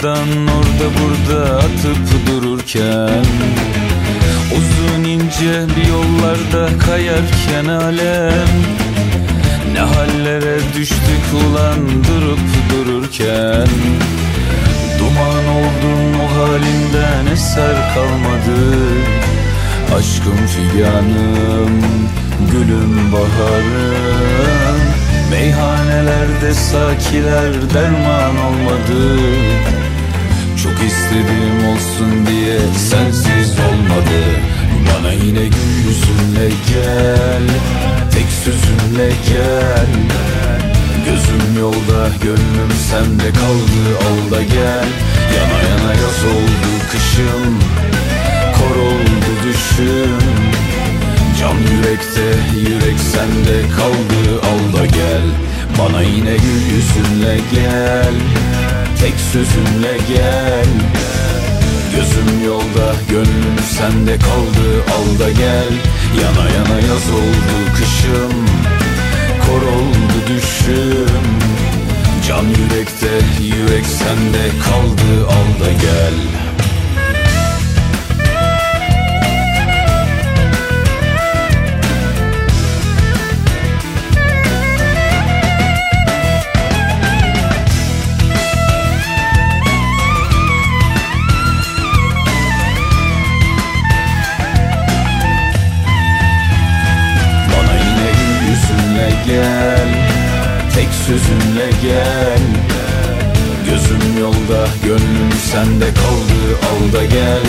Sıkılmadan 0.00 0.46
orada 0.46 0.86
burada 1.00 1.56
atıp 1.56 2.26
dururken 2.26 3.24
Uzun 4.56 5.04
ince 5.04 5.66
bir 5.76 5.88
yollarda 5.88 6.78
kayarken 6.78 7.64
alem 7.64 8.48
Ne 9.72 9.80
hallere 9.80 10.58
düştük 10.76 11.24
ulan 11.34 11.78
durup 12.08 12.40
dururken? 12.70 13.68
Duman 14.98 15.46
oldum 15.46 16.20
o 16.20 16.38
halinden 16.38 17.32
eser 17.32 17.94
kalmadı 17.94 18.84
Aşkım 19.98 20.46
figanım, 20.46 21.82
gülüm 22.52 23.12
baharım. 23.12 24.80
Meyhanelerde 25.30 26.54
sakiler 26.54 27.52
derman 27.74 28.36
olmadı 28.36 29.20
Çok 30.62 30.72
istedim 30.72 31.68
olsun 31.72 32.26
diye 32.26 32.58
sensiz 32.90 33.50
olmadı. 33.58 34.20
Bana 34.88 35.12
yine 35.12 35.44
gül 35.44 35.72
yüzünle 35.86 36.48
gel 36.68 37.42
Tek 38.12 38.26
sözünle 38.44 39.08
gel. 39.28 39.86
Gözüm 41.04 41.58
yolda 41.60 42.08
gönlüm 42.22 42.72
sende 42.90 43.30
kaldı 43.32 43.82
al 44.08 44.30
da 44.30 44.42
gel. 44.42 44.88
Yana 45.36 45.58
yana 45.70 45.92
yaz 45.92 46.24
oldu 46.24 46.70
kışım 46.92 47.58
Kor 48.54 48.76
oldu 48.76 49.30
düşüm. 49.44 50.18
Can 51.40 51.56
yürekte 51.56 52.26
yürek 52.60 52.98
sende 53.12 53.68
kaldı 53.76 54.40
al 54.42 54.80
da 54.80 54.86
gel. 54.86 55.26
Bana 55.78 56.02
yine 56.02 56.36
gül 56.36 56.74
yüzünle 56.74 57.36
gel 57.54 58.14
Tek 59.00 59.14
sözünle 59.32 59.98
gel. 60.08 60.66
Gözüm 61.96 62.44
yolda 62.44 62.94
gönlüm 63.10 63.58
sende 63.78 64.18
kaldı 64.18 64.84
al 64.96 65.18
da 65.18 65.30
gel. 65.30 65.72
Yana 66.22 66.50
yana 66.50 66.80
yaz 66.80 67.10
oldu 67.10 67.74
kışım 67.74 68.46
Kor 69.46 69.62
oldu 69.62 70.18
düşüm. 70.28 71.26
Can 72.28 72.44
yürekte 72.44 73.10
yürek 73.40 73.86
sende 73.86 74.48
kaldı 74.64 75.26
al 75.28 75.64
da 75.64 75.72
gel 75.72 76.49
sözünle 100.92 101.70
gel 101.82 102.39
Gözüm 103.90 104.18
yolda 104.20 104.66
gönlüm 104.84 105.32
sende 105.52 105.84
kaldı 105.84 106.58
al 106.70 106.92
da 106.92 107.04
gel 107.04 107.40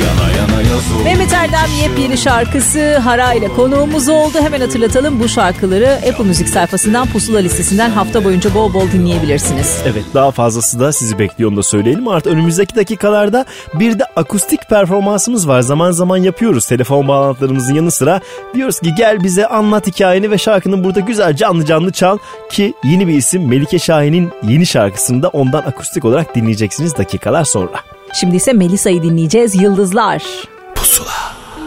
Yana 0.00 0.30
yana 0.30 0.62
yaz 0.62 1.04
Mehmet 1.04 1.32
Erdem 1.32 1.70
yepyeni 1.82 2.18
şarkısı 2.18 2.98
Hara 2.98 3.32
ile 3.32 3.48
konuğumuz 3.48 4.08
oldu. 4.08 4.38
Hemen 4.40 4.60
hatırlatalım 4.60 5.20
bu 5.20 5.28
şarkıları 5.28 5.92
Apple 5.92 6.24
Müzik 6.24 6.48
sayfasından 6.48 7.06
Pusula 7.06 7.38
listesinden 7.38 7.90
hafta 7.90 8.24
boyunca 8.24 8.54
bol 8.54 8.74
bol 8.74 8.90
dinleyebilirsiniz. 8.92 9.82
Evet 9.86 10.04
daha 10.14 10.30
fazlası 10.30 10.80
da 10.80 10.92
sizi 10.92 11.18
bekliyor 11.18 11.50
onu 11.50 11.56
da 11.56 11.62
söyleyelim. 11.62 12.08
Artık 12.08 12.32
önümüzdeki 12.32 12.76
dakikalarda 12.76 13.44
bir 13.74 13.98
de 13.98 14.04
akustik 14.16 14.60
performansımız 14.68 15.48
var. 15.48 15.60
Zaman 15.60 15.90
zaman 15.90 16.16
yapıyoruz 16.16 16.66
telefon 16.66 17.08
bağlantılarımızın 17.08 17.74
yanı 17.74 17.90
sıra. 17.90 18.20
Diyoruz 18.54 18.80
ki 18.80 18.94
gel 18.94 19.24
bize 19.24 19.46
anlat 19.46 19.86
hikayeni 19.86 20.30
ve 20.30 20.38
şarkının 20.38 20.84
burada 20.84 21.00
güzel 21.00 21.36
canlı 21.36 21.64
canlı 21.64 21.92
çal. 21.92 22.18
Ki 22.50 22.74
yeni 22.84 23.08
bir 23.08 23.14
isim 23.14 23.48
Melike 23.48 23.78
Şahin'in 23.78 24.30
yeni 24.48 24.66
şarkısını 24.66 25.22
da 25.22 25.28
ondan 25.28 25.62
akustik 25.62 25.87
olarak 26.04 26.34
dinleyeceksiniz 26.34 26.96
dakikalar 26.96 27.44
sonra. 27.44 27.80
Şimdi 28.20 28.36
ise 28.36 28.52
Melisa'yı 28.52 29.02
dinleyeceğiz. 29.02 29.62
Yıldızlar. 29.62 30.22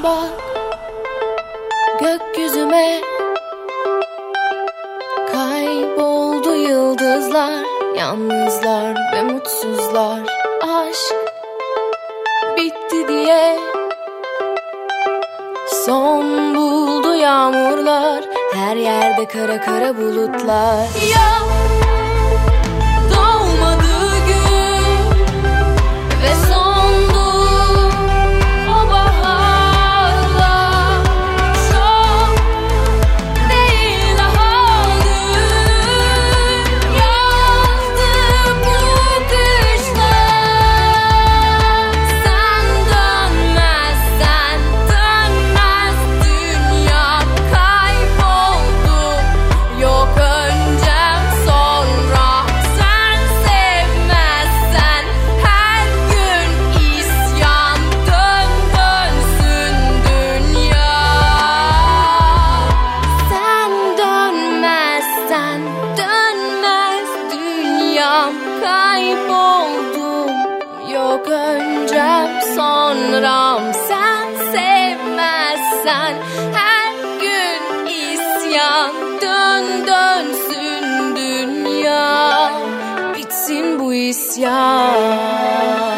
Bak 0.04 0.30
gökyüzüme 2.00 3.02
Kayboldu 5.32 6.56
yıldızlar 6.56 7.66
Yalnızlar 7.98 8.96
ve 9.14 9.24
mutsuzlar 9.24 10.20
Aşk 10.64 11.16
bitti 12.58 13.08
diye 13.08 13.60
Son 15.86 16.56
buldu 16.56 17.16
yağmurlar 17.16 18.24
Her 18.54 18.76
yerde 18.76 19.28
kara 19.28 19.62
kara 19.62 19.98
bulutlar 19.98 20.88
Ya 21.16 21.42
Dünyam 68.12 68.34
kayboldum 68.62 70.30
Yok 70.94 71.28
öncem 71.28 72.42
sonram. 72.56 73.62
Sen 73.88 74.28
sevmezsen 74.52 76.16
her 76.54 76.94
gün 77.20 77.86
isyan. 77.88 78.92
Dön 79.22 79.88
dönsün 79.88 81.16
dünya. 81.16 82.52
Bitsin 83.16 83.80
bu 83.80 83.94
isyan. 83.94 85.91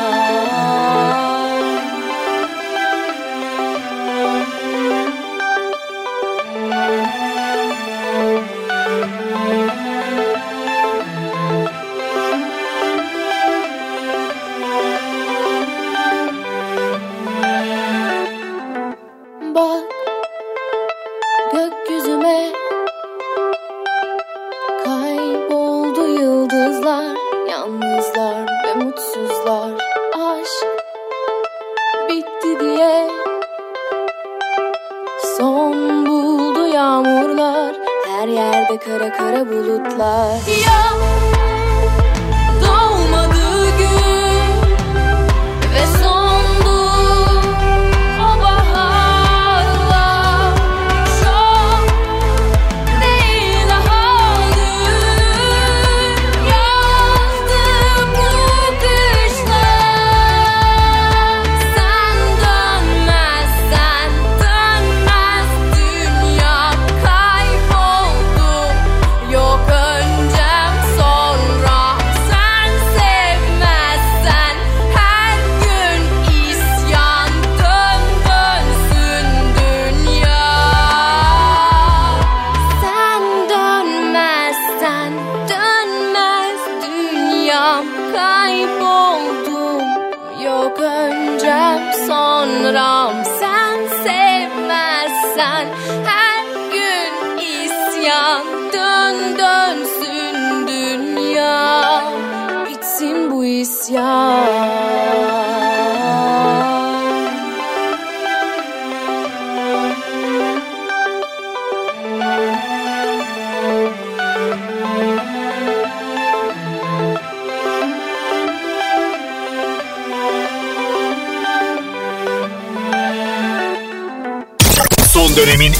Kara 39.17 39.45
bulutlar. 39.45 40.37
Ya 40.47 41.12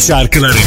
şarkıları 0.00 0.58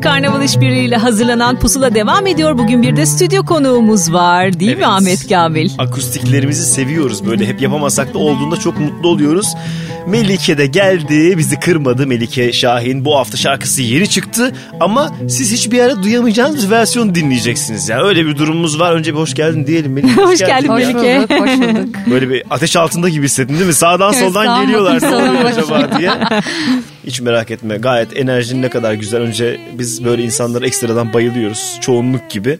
Müzik 0.00 0.12
Karnaval 0.12 0.42
işbirliğiyle 0.44 0.96
hazırlanan 0.96 1.58
Pusula 1.58 1.94
devam 1.94 2.26
ediyor. 2.26 2.58
Bugün 2.58 2.82
bir 2.82 2.96
de 2.96 3.06
stüdyo 3.06 3.44
konuğumuz 3.44 4.12
var 4.12 4.60
değil 4.60 4.70
mi 4.70 4.76
Evet. 4.76 4.86
Ahmet 4.86 5.28
Kamil? 5.28 5.70
Akustiklerimizi 5.78 6.64
seviyoruz 6.64 7.26
böyle 7.26 7.46
hep 7.46 7.62
yapamasak 7.62 8.14
da 8.14 8.18
olduğunda 8.18 8.56
çok 8.56 8.80
mutlu 8.80 9.08
oluyoruz. 9.08 9.54
Melike 10.10 10.58
de 10.58 10.66
geldi 10.66 11.38
bizi 11.38 11.60
kırmadı 11.60 12.06
Melike 12.06 12.52
Şahin 12.52 13.04
bu 13.04 13.16
hafta 13.16 13.36
şarkısı 13.36 13.82
yeni 13.82 14.08
çıktı 14.08 14.52
ama 14.80 15.16
siz 15.28 15.52
hiçbir 15.52 15.80
ara 15.80 16.02
duyamayacağınız 16.02 16.66
bir 16.66 16.70
versiyon 16.70 17.14
dinleyeceksiniz 17.14 17.88
yani 17.88 18.02
öyle 18.02 18.26
bir 18.26 18.36
durumumuz 18.36 18.80
var 18.80 18.92
önce 18.92 19.12
bir 19.14 19.18
hoş 19.18 19.34
geldin 19.34 19.66
diyelim 19.66 19.92
Melike. 19.92 20.14
Hoş 20.22 20.38
geldin 20.38 20.68
ya. 20.68 20.74
Melike. 20.74 21.26
Hoş 21.38 21.50
bulduk. 21.50 21.94
Böyle 22.10 22.28
bir 22.30 22.42
ateş 22.50 22.76
altında 22.76 23.08
gibi 23.08 23.24
hissettin 23.24 23.54
değil 23.54 23.66
mi? 23.66 23.74
Sağdan 23.74 24.12
soldan 24.20 24.46
sağ 24.46 24.62
geliyorlar. 24.62 25.00
Ne 25.10 25.16
oluyor 25.16 25.44
acaba 25.44 25.98
diye. 25.98 26.10
Hiç 27.06 27.20
merak 27.20 27.50
etme. 27.50 27.76
Gayet 27.76 28.16
enerjin 28.16 28.62
ne 28.62 28.68
kadar 28.68 28.94
güzel. 28.94 29.20
Önce 29.20 29.60
biz 29.78 30.04
böyle 30.04 30.22
insanlara 30.22 30.66
ekstradan 30.66 31.12
bayılıyoruz. 31.12 31.78
Çoğunluk 31.80 32.30
gibi. 32.30 32.58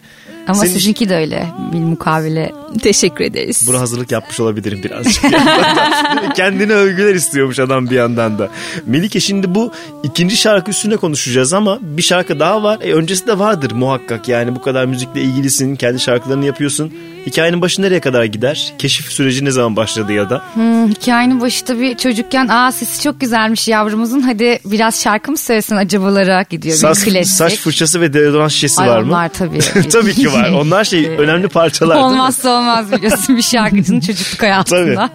Ama 0.49 0.55
Senin- 0.61 0.73
sizinki 0.73 1.09
de 1.09 1.17
öyle 1.17 1.47
bir 1.73 1.79
mukavele. 1.79 2.53
Teşekkür 2.83 3.25
ederiz. 3.25 3.65
Buna 3.67 3.81
hazırlık 3.81 4.11
yapmış 4.13 4.41
olabilirim 4.41 4.83
birazcık. 4.85 5.23
Kendine 6.37 6.73
övgüler 6.73 7.15
istiyormuş 7.15 7.59
adam 7.59 7.91
bir 7.91 7.95
yandan 7.97 8.39
da. 8.39 8.49
Melike 8.87 9.21
şimdi 9.21 9.55
bu 9.55 9.73
ikinci 10.03 10.37
şarkı 10.37 10.71
üstüne 10.71 10.97
konuşacağız 10.97 11.53
ama 11.53 11.79
bir 11.83 12.03
şarkı 12.03 12.41
daha 12.41 12.63
var. 12.63 12.79
E, 12.83 12.93
öncesi 12.93 13.27
de 13.27 13.39
vardır 13.39 13.73
muhakkak 13.73 14.29
yani 14.29 14.55
bu 14.57 14.63
kadar 14.63 14.85
müzikle 14.85 15.21
ilgilisin. 15.23 15.77
Kendi 15.77 16.01
şarkılarını 16.01 16.45
yapıyorsun. 16.47 16.93
Hikayenin 17.27 17.61
başı 17.61 17.83
nereye 17.83 18.01
kadar 18.01 18.25
gider? 18.25 18.73
Keşif 18.79 19.07
süreci 19.13 19.45
ne 19.45 19.51
zaman 19.51 19.77
başladı 19.77 20.13
ya 20.13 20.31
da? 20.31 20.43
Hmm, 20.55 20.89
hikayenin 20.89 21.41
başı 21.41 21.65
tabii 21.65 21.97
çocukken 21.97 22.49
aa 22.49 22.73
sesi 22.73 23.03
çok 23.03 23.21
güzelmiş 23.21 23.69
yavrumuzun 23.69 24.21
hadi 24.21 24.59
biraz 24.65 25.03
şarkı 25.03 25.31
mı 25.31 25.37
söylesin 25.37 25.77
acabalara 25.77 26.43
gidiyor. 26.51 26.79
Klasik. 26.79 27.27
saç 27.27 27.57
fırçası 27.57 28.01
ve 28.01 28.13
deodorant 28.13 28.51
şişesi 28.53 28.81
Ay, 28.83 28.89
var 28.89 29.01
mı? 29.03 29.09
onlar 29.13 29.29
tabii. 29.29 29.59
tabii 29.93 30.15
ki 30.15 30.30
var. 30.33 30.51
Onlar 30.61 30.85
şey 30.85 31.07
önemli 31.07 31.49
parçalar 31.49 31.97
mi? 31.97 32.03
Olmazsa 32.03 32.51
olmaz 32.59 32.93
biliyorsun 32.93 33.37
bir 33.37 33.43
şarkıcının 33.43 34.01
çocukluk 34.07 34.43
hayatında. 34.43 35.11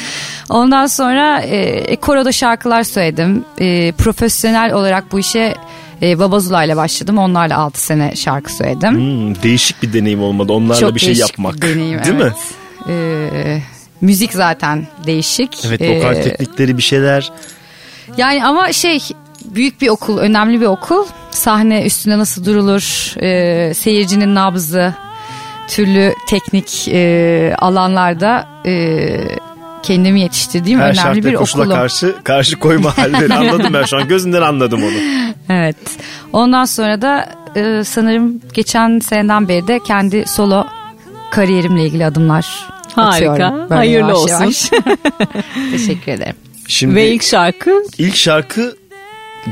Ondan 0.50 0.86
sonra 0.86 1.40
e, 1.40 1.56
e, 1.56 1.96
koroda 1.96 2.32
şarkılar 2.32 2.82
söyledim. 2.82 3.44
E, 3.60 3.92
profesyonel 3.92 4.72
olarak 4.72 5.12
bu 5.12 5.18
işe 5.18 5.54
e, 6.02 6.18
Babazula 6.18 6.64
ile 6.64 6.76
başladım. 6.76 7.18
Onlarla 7.18 7.56
6 7.56 7.80
sene 7.80 8.16
şarkı 8.16 8.52
söyledim. 8.52 8.94
Hmm, 8.94 9.42
değişik 9.42 9.82
bir 9.82 9.92
deneyim 9.92 10.22
olmadı. 10.22 10.52
Onlarla 10.52 10.80
Çok 10.80 10.94
bir 10.94 11.00
şey 11.00 11.14
yapmak. 11.14 11.54
bir 11.54 11.62
deneyim, 11.62 12.04
değil 12.04 12.16
mi? 12.16 12.22
evet. 12.22 12.36
E, 12.88 13.62
müzik 14.00 14.32
zaten 14.32 14.86
değişik. 15.06 15.64
Evet 15.64 15.80
vokal 15.80 16.14
teknikleri 16.22 16.76
bir 16.76 16.82
şeyler. 16.82 17.32
Yani 18.16 18.44
ama 18.44 18.72
şey 18.72 19.00
büyük 19.44 19.80
bir 19.80 19.88
okul, 19.88 20.18
önemli 20.18 20.60
bir 20.60 20.66
okul. 20.66 21.06
Sahne 21.30 21.82
üstünde 21.86 22.18
nasıl 22.18 22.44
durulur, 22.44 23.14
e, 23.22 23.74
seyircinin 23.74 24.34
nabzı, 24.34 24.94
türlü 25.68 26.14
teknik 26.28 26.88
e, 26.88 27.54
alanlarda 27.58 28.48
e, 28.66 29.10
kendimi 29.82 30.20
yetiştirdiğim 30.20 30.80
Her 30.80 30.92
önemli 30.92 31.24
bir 31.24 31.34
okulum. 31.34 31.70
karşı 31.70 32.14
karşı 32.24 32.58
koyma 32.58 32.98
halleri. 32.98 33.34
Anladım 33.34 33.72
ben 33.74 33.82
şu 33.84 33.96
an. 33.96 34.08
Gözünden 34.08 34.42
anladım 34.42 34.82
onu. 34.82 34.92
Evet. 35.48 35.76
Ondan 36.32 36.64
sonra 36.64 37.02
da 37.02 37.28
e, 37.56 37.84
sanırım 37.84 38.40
geçen 38.54 38.98
seneden 38.98 39.48
beri 39.48 39.66
de 39.66 39.78
kendi 39.86 40.24
solo 40.26 40.66
kariyerimle 41.30 41.84
ilgili 41.86 42.06
adımlar 42.06 42.68
Harika. 42.94 43.32
atıyorum. 43.32 43.60
Böyle 43.60 43.74
Hayırlı 43.74 44.08
yavaş 44.08 44.16
olsun. 44.22 44.34
yavaş. 44.40 44.70
Teşekkür 45.72 46.12
ederim. 46.12 46.34
Şimdi 46.68 46.94
Ve 46.94 47.08
ilk 47.08 47.22
şarkı 47.22 47.82
ilk 47.98 48.16
şarkı 48.16 48.76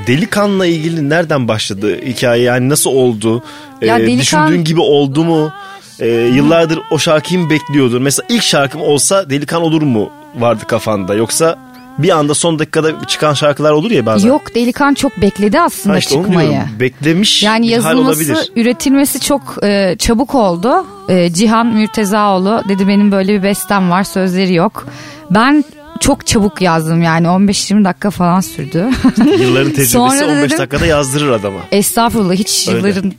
Delikan'la 0.07 0.67
ilgili 0.67 1.09
nereden 1.11 1.49
başladı 1.49 1.97
hikaye 2.07 2.43
yani 2.43 2.69
nasıl 2.69 2.91
oldu? 2.91 3.43
Ya 3.83 3.99
Ee, 3.99 4.03
Delikan- 4.07 4.19
Düşündüğün 4.21 4.65
gibi 4.65 4.81
oldu 4.81 5.25
mu? 5.25 5.53
Ee, 6.01 6.07
yıllardır 6.09 6.79
o 6.91 6.99
şarkıyı 6.99 7.41
mı 7.41 7.51
bekliyordun? 7.51 8.03
Mesela 8.03 8.27
ilk 8.29 8.43
şarkım 8.43 8.81
olsa 8.83 9.31
Delikan 9.31 9.63
olur 9.63 9.83
mu 9.83 10.11
vardı 10.39 10.65
kafanda 10.69 11.15
yoksa 11.15 11.59
bir 11.99 12.11
anda 12.19 12.35
son 12.35 12.59
dakikada 12.59 13.07
çıkan 13.07 13.35
şarkılar 13.35 13.73
olur 13.73 13.91
ya 13.91 14.07
bazen. 14.07 14.29
Yok 14.29 14.55
Delikan 14.55 14.95
çok 14.95 15.17
bekledi 15.23 15.61
aslında 15.61 15.95
Ha 15.95 15.99
işte 15.99 16.15
çıkmayı. 16.15 16.51
diyorum. 16.51 16.69
Beklemiş 16.81 17.43
Yani 17.43 17.67
yazılması, 17.67 18.35
üretilmesi 18.57 19.21
çok 19.21 19.57
e, 19.65 19.97
çabuk 19.99 20.35
oldu. 20.35 20.87
E, 21.09 21.33
Cihan 21.33 21.67
Mürtezaoğlu 21.67 22.63
dedi 22.69 22.89
benim 22.89 23.13
böyle 23.13 23.33
bir 23.39 23.43
bestem 23.43 23.91
var, 23.91 24.05
sözleri 24.05 24.55
yok. 24.55 24.87
Ben 25.31 25.65
çok 26.01 26.27
çabuk 26.27 26.63
yazdım 26.63 27.03
yani 27.03 27.27
15-20 27.27 27.85
dakika 27.85 28.11
falan 28.11 28.41
sürdü. 28.41 28.87
Yılların 29.41 29.71
tecrübesi 29.71 29.91
Sonra 29.91 30.21
da 30.21 30.27
15 30.33 30.43
dedim- 30.51 30.59
dakikada 30.59 30.87
yazdırır 30.87 31.31
adama. 31.31 31.59
Estağfurullah 31.73 32.35
hiç 32.35 32.69
Öyle. 32.69 32.79
yılların 32.89 33.13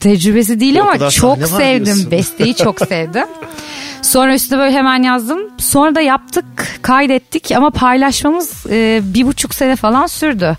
tecrübesi 0.00 0.60
değil 0.60 0.76
o 0.78 0.82
ama 0.82 0.92
kadar 0.92 1.10
çok 1.10 1.38
sahne 1.38 1.52
var 1.52 1.58
sevdim. 1.60 1.84
diyorsun. 1.84 2.10
Besteyi 2.10 2.54
çok 2.64 2.80
sevdim. 2.88 3.26
Sonra 4.02 4.34
üstüne 4.34 4.58
böyle 4.58 4.72
hemen 4.72 5.02
yazdım. 5.02 5.38
Sonra 5.58 5.94
da 5.94 6.00
yaptık, 6.00 6.44
kaydettik 6.82 7.52
ama 7.52 7.70
paylaşmamız 7.70 8.52
e, 8.70 9.00
bir 9.04 9.26
buçuk 9.26 9.54
sene 9.54 9.76
falan 9.76 10.06
sürdü. 10.06 10.56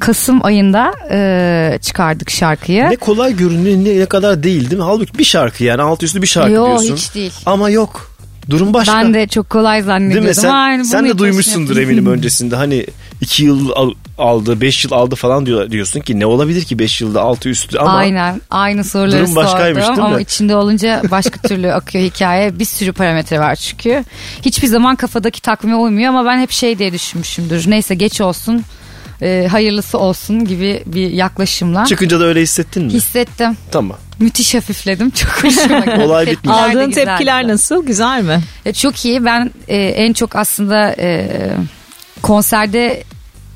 Kasım 0.00 0.44
ayında 0.44 0.92
e, 1.10 1.78
çıkardık 1.82 2.30
şarkıyı. 2.30 2.84
Ne 2.90 2.96
kolay 2.96 3.36
görünüyor 3.36 3.76
ne, 3.94 4.00
ne 4.00 4.06
kadar 4.06 4.42
değil 4.42 4.60
değil 4.70 4.76
mi? 4.82 4.82
Halbuki 4.84 5.18
bir 5.18 5.24
şarkı 5.24 5.64
yani 5.64 5.82
alt 5.82 6.02
üstü 6.02 6.22
bir 6.22 6.26
şarkı 6.26 6.50
Yo, 6.52 6.66
diyorsun. 6.66 6.96
hiç 6.96 7.14
değil. 7.14 7.32
Ama 7.46 7.70
yok. 7.70 8.09
Durum 8.50 8.74
başka. 8.74 8.94
Ben 8.94 9.14
de 9.14 9.26
çok 9.26 9.50
kolay 9.50 9.76
Değil 9.76 9.86
zannediyordum. 9.86 10.28
mi? 10.28 10.34
Sen, 10.34 10.48
Aynen, 10.50 10.82
sen 10.82 11.08
de 11.08 11.18
duymuşsundur 11.18 11.76
eminim 11.76 12.06
öncesinde. 12.12 12.56
Hani 12.56 12.86
iki 13.20 13.44
yıl 13.44 13.70
al- 13.74 13.94
aldı, 14.18 14.60
beş 14.60 14.84
yıl 14.84 14.92
aldı 14.92 15.14
falan 15.14 15.46
diyor, 15.46 15.70
diyorsun 15.70 16.00
ki 16.00 16.20
ne 16.20 16.26
olabilir 16.26 16.64
ki 16.64 16.78
beş 16.78 17.00
yılda 17.00 17.20
altı 17.22 17.48
üstü 17.48 17.78
ama 17.78 17.92
Aynen 17.92 18.40
aynı 18.50 18.84
soruları 18.84 19.22
Durum 19.22 19.36
başkaymış, 19.36 19.84
sordum 19.84 19.96
değil 19.96 20.08
mi? 20.08 20.14
ama 20.14 20.20
içinde 20.20 20.56
olunca 20.56 21.02
başka 21.10 21.48
türlü 21.48 21.72
akıyor 21.72 22.04
hikaye. 22.04 22.58
Bir 22.58 22.64
sürü 22.64 22.92
parametre 22.92 23.40
var 23.40 23.54
çünkü. 23.56 24.04
Hiçbir 24.42 24.66
zaman 24.68 24.96
kafadaki 24.96 25.42
takvime 25.42 25.76
uymuyor 25.76 26.08
ama 26.08 26.24
ben 26.24 26.40
hep 26.40 26.50
şey 26.50 26.78
diye 26.78 26.92
düşünmüşümdür. 26.92 27.70
Neyse 27.70 27.94
geç 27.94 28.20
olsun 28.20 28.64
e, 29.22 29.48
hayırlısı 29.50 29.98
olsun 29.98 30.44
gibi 30.44 30.82
bir 30.86 31.10
yaklaşımla. 31.10 31.84
çıkınca 31.84 32.20
da 32.20 32.24
öyle 32.24 32.40
hissettin 32.42 32.84
mi? 32.84 32.92
Hissettim. 32.92 33.56
Tamam. 33.70 33.96
Müthiş 34.20 34.54
hafifledim. 34.54 35.10
Çok 35.14 35.44
hoşuma 35.44 35.80
gitti. 35.84 36.00
Olay 36.00 36.26
bitmiş. 36.26 36.54
Aldığın 36.56 36.90
tepkiler 36.90 37.48
nasıl? 37.48 37.86
Güzel 37.86 38.22
mi? 38.22 38.40
E, 38.66 38.72
çok 38.72 39.04
iyi. 39.04 39.24
Ben 39.24 39.50
e, 39.68 39.76
en 39.76 40.12
çok 40.12 40.36
aslında 40.36 40.94
e, 40.98 41.28
konserde 42.22 43.02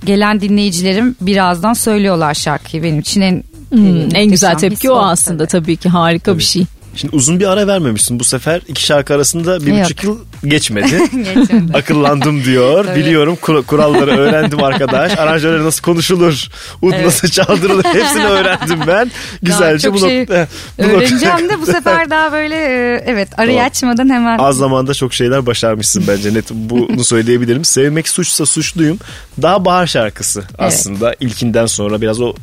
gelen 0.05 0.41
dinleyicilerim 0.41 1.17
birazdan 1.21 1.73
söylüyorlar 1.73 2.35
şarkıyı. 2.35 2.83
Benim 2.83 2.99
için 3.01 3.21
en 3.21 3.45
Hmm, 3.71 4.15
en 4.17 4.31
güzel 4.31 4.55
tepki 4.55 4.91
o 4.91 4.97
aslında 4.99 5.47
tabii 5.47 5.77
ki 5.77 5.89
harika 5.89 6.39
bir 6.39 6.43
şey. 6.43 6.65
Şimdi 6.97 7.17
uzun 7.17 7.41
bir 7.41 7.47
ara 7.53 7.67
vermemişsin 7.67 8.21
bu 8.21 8.25
sefer. 8.25 8.61
iki 8.69 8.85
şarkı 8.85 9.15
arasında 9.15 9.67
bir 9.67 9.73
Yok. 9.75 9.85
buçuk 9.85 10.05
yıl 10.05 10.19
geçmedi. 10.51 10.99
Geçmedi. 11.17 11.73
Akıllandım 11.75 12.45
diyor. 12.45 12.85
Tabii. 12.85 13.01
Biliyorum 13.01 13.37
kur- 13.41 13.63
kuralları 13.63 14.11
öğrendim 14.11 14.63
arkadaş. 14.63 15.13
Aranjörleri 15.19 15.65
nasıl 15.65 15.83
konuşulur, 15.83 16.49
ud 16.83 16.93
Evet. 16.93 17.05
nasıl 17.05 17.29
çaldırılır 17.29 17.85
hepsini 17.93 18.25
öğrendim 18.25 18.81
ben. 18.87 19.11
Güzelce 19.43 19.93
bu 19.93 19.99
şey 19.99 20.21
nokta. 20.21 20.49
bu 20.79 20.83
Öğreneceğim 20.83 21.49
de 21.49 21.61
bu 21.61 21.67
sefer 21.67 22.11
daha 22.11 22.33
böyle 22.33 22.55
e, 22.57 23.03
evet 23.07 23.29
arayı 23.39 23.57
Tamam. 23.57 23.71
açmadan 23.71 24.11
hemen. 24.15 24.39
Az 24.39 24.57
zamanda 24.57 24.95
çok 24.95 25.15
şeyler 25.15 25.47
başarmışsın 25.47 26.05
bence 26.09 26.35
net 26.35 26.51
bunu 26.51 27.05
söyleyebilirim. 27.05 27.65
Sevmek 27.65 28.09
suçsa 28.09 28.47
suçluyum. 28.47 28.99
Daha 29.43 29.65
bahar 29.65 29.87
şarkısı 29.87 30.45
aslında 30.59 31.15
ilkinden 31.21 31.67
sonra 31.67 32.01
biraz 32.01 32.21
o 32.21 32.35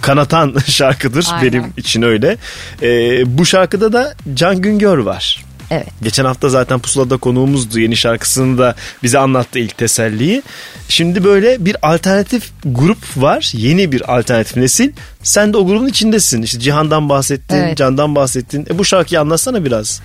kanatan 0.00 0.54
şarkıdır 0.66 1.26
Aynen. 1.32 1.52
benim 1.52 1.64
için 1.76 2.02
öyle. 2.02 2.36
Ee, 2.82 3.38
bu 3.38 3.46
şarkıda 3.46 3.92
da 3.92 4.14
Can 4.34 4.60
Güngör 4.60 4.98
var. 4.98 5.44
Evet. 5.70 5.86
Geçen 6.02 6.24
hafta 6.24 6.48
zaten 6.48 6.78
Pusula'da 6.78 7.16
konuğumuzdu. 7.16 7.80
Yeni 7.80 7.96
şarkısını 7.96 8.58
da 8.58 8.74
bize 9.02 9.18
anlattı 9.18 9.58
ilk 9.58 9.78
teselliyi. 9.78 10.42
Şimdi 10.88 11.24
böyle 11.24 11.64
bir 11.64 11.76
alternatif 11.82 12.50
grup 12.64 12.98
var. 13.16 13.52
Yeni 13.54 13.92
bir 13.92 14.18
alternatif 14.18 14.56
nesil. 14.56 14.92
Sen 15.22 15.52
de 15.52 15.56
o 15.56 15.66
grubun 15.66 15.86
içindesin. 15.86 16.42
İşte 16.42 16.60
Cihan'dan 16.60 17.08
bahsettin, 17.08 17.56
Evet. 17.56 17.76
Can'dan 17.76 18.14
bahsettin. 18.14 18.66
E 18.70 18.78
bu 18.78 18.84
şarkıyı 18.84 19.20
anlatsana 19.20 19.64
biraz. 19.64 20.00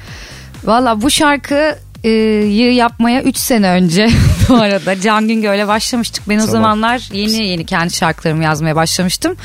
Valla 0.64 1.02
bu 1.02 1.10
şarkıyı 1.10 2.74
yapmaya 2.74 3.22
3 3.24 3.38
sene 3.38 3.70
önce 3.70 4.10
bu 4.50 4.56
arada 4.56 5.02
Can 5.02 5.28
Güngör'le 5.28 5.68
başlamıştık. 5.68 6.24
Ben 6.30 6.36
o 6.36 6.40
Tamam. 6.40 6.52
zamanlar 6.52 7.10
yeni 7.14 7.48
yeni 7.48 7.66
kendi 7.66 7.94
şarkılarımı 7.94 8.44
yazmaya 8.44 8.76
başlamıştım. 8.76 9.36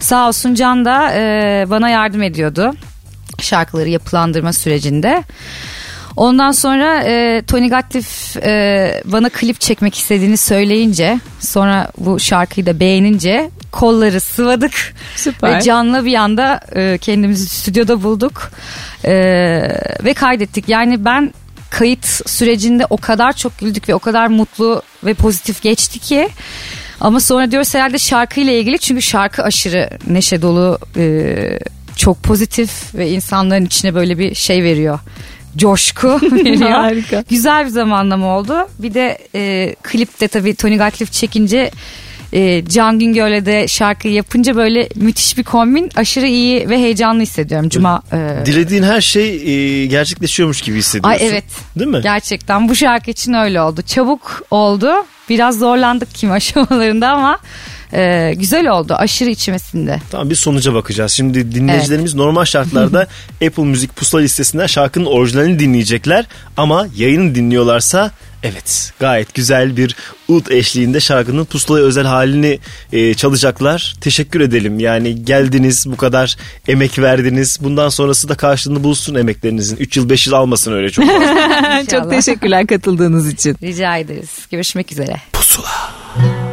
Sağ 0.00 0.28
olsun 0.28 0.54
Can 0.54 0.84
da 0.84 1.12
e, 1.14 1.20
bana 1.70 1.88
yardım 1.88 2.22
ediyordu 2.22 2.74
şarkıları 3.44 3.88
yapılandırma 3.88 4.52
sürecinde. 4.52 5.24
Ondan 6.16 6.52
sonra 6.52 7.02
e, 7.02 7.42
Tony 7.46 7.68
Gatliff 7.68 8.36
e, 8.36 9.02
bana 9.04 9.28
klip 9.28 9.60
çekmek 9.60 9.94
istediğini 9.94 10.36
söyleyince 10.36 11.18
sonra 11.40 11.90
bu 11.98 12.20
şarkıyı 12.20 12.66
da 12.66 12.80
beğenince 12.80 13.50
kolları 13.72 14.20
sıvadık 14.20 14.94
Süper. 15.16 15.58
ve 15.58 15.60
canlı 15.60 16.04
bir 16.04 16.14
anda 16.14 16.60
e, 16.74 16.98
kendimizi 16.98 17.48
stüdyoda 17.48 18.02
bulduk 18.02 18.50
E, 19.04 19.14
ve 20.04 20.14
kaydettik. 20.14 20.68
Yani 20.68 21.04
ben 21.04 21.34
kayıt 21.70 22.30
sürecinde 22.30 22.86
o 22.90 22.96
kadar 22.96 23.32
çok 23.32 23.58
güldük 23.58 23.88
ve 23.88 23.94
o 23.94 23.98
kadar 23.98 24.26
mutlu 24.26 24.82
ve 25.04 25.14
pozitif 25.14 25.62
geçti 25.62 25.98
ki 25.98 26.28
ama 27.00 27.20
sonra 27.20 27.50
diyoruz 27.50 27.74
herhalde 27.74 27.98
şarkıyla 27.98 28.52
ilgili 28.52 28.78
çünkü 28.78 29.02
şarkı 29.02 29.42
aşırı 29.42 29.90
neşe 30.06 30.42
dolu 30.42 30.78
e, 30.96 31.58
çok 31.96 32.22
pozitif 32.22 32.94
ve 32.94 33.10
insanların 33.10 33.66
içine 33.66 33.94
böyle 33.94 34.18
bir 34.18 34.34
şey 34.34 34.62
veriyor 34.62 34.98
coşku 35.56 36.08
veriyor. 36.32 36.70
Harika. 36.70 37.24
Güzel 37.30 37.64
bir 37.64 37.70
zamanlama 37.70 38.38
oldu. 38.38 38.68
Bir 38.78 38.94
de 38.94 39.18
e, 39.34 39.74
klipte 39.82 40.28
tabii 40.28 40.54
Tony 40.54 40.76
Gatliff 40.76 41.12
çekince 41.12 41.70
e, 42.32 42.64
Can 42.68 42.98
Güngör'le 42.98 43.46
de 43.46 43.68
şarkıyı 43.68 44.14
yapınca 44.14 44.56
böyle 44.56 44.88
müthiş 44.94 45.38
bir 45.38 45.42
kombin. 45.42 45.90
Aşırı 45.96 46.26
iyi 46.26 46.68
ve 46.68 46.78
heyecanlı 46.78 47.22
hissediyorum. 47.22 47.68
Cuma 47.68 48.02
e, 48.12 48.46
Dilediğin 48.46 48.82
her 48.82 49.00
şey 49.00 49.34
e, 49.34 49.86
gerçekleşiyormuş 49.86 50.60
gibi 50.60 50.78
hissediyorsun. 50.78 51.20
Ay 51.20 51.30
evet. 51.30 51.44
Değil 51.78 51.90
mi? 51.90 52.00
Gerçekten 52.02 52.68
bu 52.68 52.74
şarkı 52.74 53.10
için 53.10 53.32
öyle 53.32 53.60
oldu. 53.60 53.82
Çabuk 53.82 54.42
oldu. 54.50 54.92
Biraz 55.28 55.58
zorlandık 55.58 56.14
kim 56.14 56.32
aşamalarında 56.32 57.08
ama 57.08 57.38
e, 57.92 58.34
güzel 58.34 58.68
oldu. 58.68 58.94
Aşırı 58.94 59.30
içmesinde. 59.30 60.00
Tamam 60.10 60.30
bir 60.30 60.34
sonuca 60.34 60.74
bakacağız. 60.74 61.12
Şimdi 61.12 61.54
dinleyicilerimiz 61.54 62.14
normal 62.14 62.44
şartlarda 62.44 63.06
Apple 63.46 63.64
Müzik 63.64 63.96
pusula 63.96 64.20
listesinden 64.20 64.66
şarkının 64.66 65.06
orijinalini 65.06 65.58
dinleyecekler. 65.58 66.26
Ama 66.56 66.86
yayını 66.96 67.34
dinliyorlarsa 67.34 68.10
evet 68.42 68.92
gayet 69.00 69.34
güzel 69.34 69.76
bir 69.76 69.96
ud 70.28 70.46
eşliğinde 70.46 71.00
şarkının 71.00 71.44
pusulaya 71.44 71.84
özel 71.84 72.06
halini 72.06 72.58
e, 72.92 73.14
çalacaklar. 73.14 73.94
Teşekkür 74.00 74.40
edelim. 74.40 74.80
Yani 74.80 75.24
geldiniz 75.24 75.86
bu 75.88 75.96
kadar 75.96 76.36
emek 76.68 76.98
verdiniz. 76.98 77.58
Bundan 77.60 77.88
sonrası 77.88 78.28
da 78.28 78.34
karşılığını 78.34 78.84
bulsun 78.84 79.14
emeklerinizin. 79.14 79.76
3 79.76 79.96
yıl 79.96 80.08
5 80.10 80.26
yıl 80.26 80.34
almasın 80.34 80.72
öyle 80.72 80.90
çok 80.90 81.06
fazla. 81.06 81.86
Çok 81.90 82.10
teşekkürler 82.10 82.66
katıldığınız 82.66 83.32
için. 83.32 83.56
Rica 83.62 83.96
ederiz. 83.96 84.30
Görüşmek 84.50 84.92
üzere. 84.92 85.16
Pusula. 85.32 86.51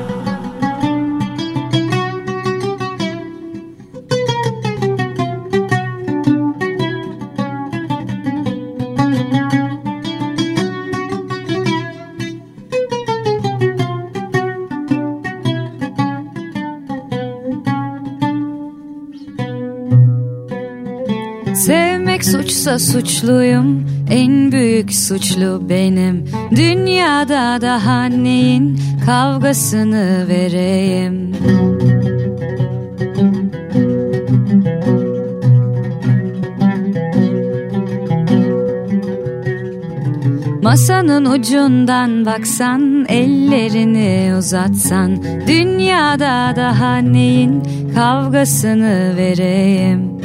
Sevmek 22.23 22.49
suçsa 22.49 22.79
suçluyum. 22.79 23.85
En 24.11 24.51
büyük 24.51 24.93
suçlu 24.93 25.69
benim. 25.69 26.25
Dünyada 26.55 27.61
daha 27.61 28.05
neyin 28.05 28.79
Kavgasını 29.05 30.25
vereyim? 30.27 31.31
Masanın 40.63 41.25
ucundan 41.25 42.25
baksan 42.25 43.05
Ellerini 43.09 44.35
uzatsan 44.37 45.23
Dünyada 45.47 46.55
daha 46.55 46.97
neyin 46.97 47.63
Kavgasını 47.95 49.13
vereyim 49.17 50.19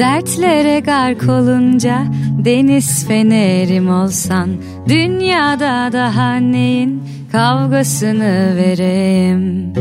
Dertlere 0.00 0.80
gark 0.80 1.28
olunca 1.28 2.02
deniz 2.44 3.06
fenerim 3.08 3.90
olsan 3.90 4.50
Dünyada 4.88 5.92
daha 5.92 6.34
neyin 6.36 7.02
kavgasını 7.32 8.56
vereyim 8.56 9.72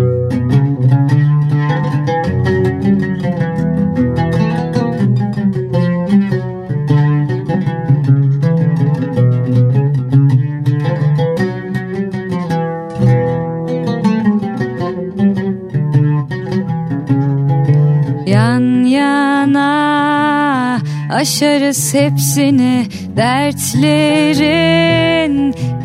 Aşarız 21.19 21.93
hepsini 21.93 22.87
dertlerin. 23.15 24.55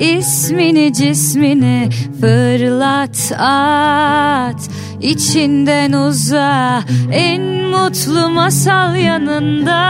İsmini 0.00 0.92
cismini 0.92 1.88
fırlat 2.20 3.32
at. 3.38 4.70
İçinden 5.00 5.92
uza 5.92 6.82
en 7.12 7.42
mutlu 7.42 8.30
masal 8.30 8.96
yanında. 8.96 9.80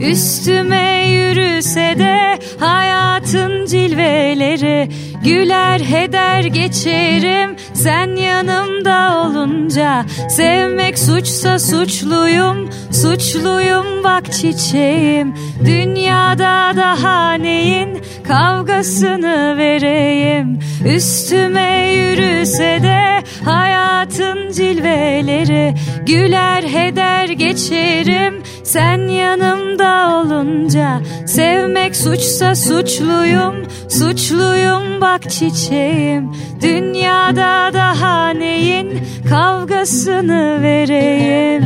Üstüme 0.00 1.08
yürüse 1.08 1.94
de 1.98 2.38
hayatın 2.60 3.66
cilveleri 3.66 4.88
Güler 5.24 5.80
heder 5.80 6.44
geçerim 6.44 7.56
sen 7.74 8.16
yanımda 8.16 9.24
olunca. 9.26 10.04
Sevmek 10.28 10.98
suçsa 10.98 11.58
suçluyum, 11.58 12.68
suçluyum 12.92 14.04
bak 14.04 14.32
çiçeğim. 14.32 15.34
Dünyada 15.64 16.72
daha 16.76 17.32
neyin 17.32 17.88
kavgasını 18.28 19.54
vereyim? 19.58 20.58
Üstüme 20.94 21.92
yürüse 21.92 22.78
de 22.82 23.24
hayatın 23.44 24.52
cilveleri. 24.52 25.74
Güler 26.06 26.62
heder 26.62 27.28
geçerim 27.28 28.42
sen 28.64 29.08
yanımda 29.08 30.20
olunca. 30.20 31.00
Sevmek 31.26 31.96
suçsa 31.96 32.54
suçluyum, 32.54 33.54
suçluyum 33.88 35.00
bak 35.00 35.07
çiçeğim. 35.30 36.32
Dünyada 36.62 37.70
daha 37.74 38.30
neyin 38.30 38.90
kavgasını 39.28 40.62
vereyim? 40.62 41.64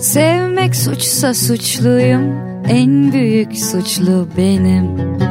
Sevmek 0.00 0.76
suçsa 0.76 1.34
suçluyum. 1.34 2.52
En 2.68 3.12
büyük 3.12 3.56
suçlu 3.56 4.28
benim 4.36 5.21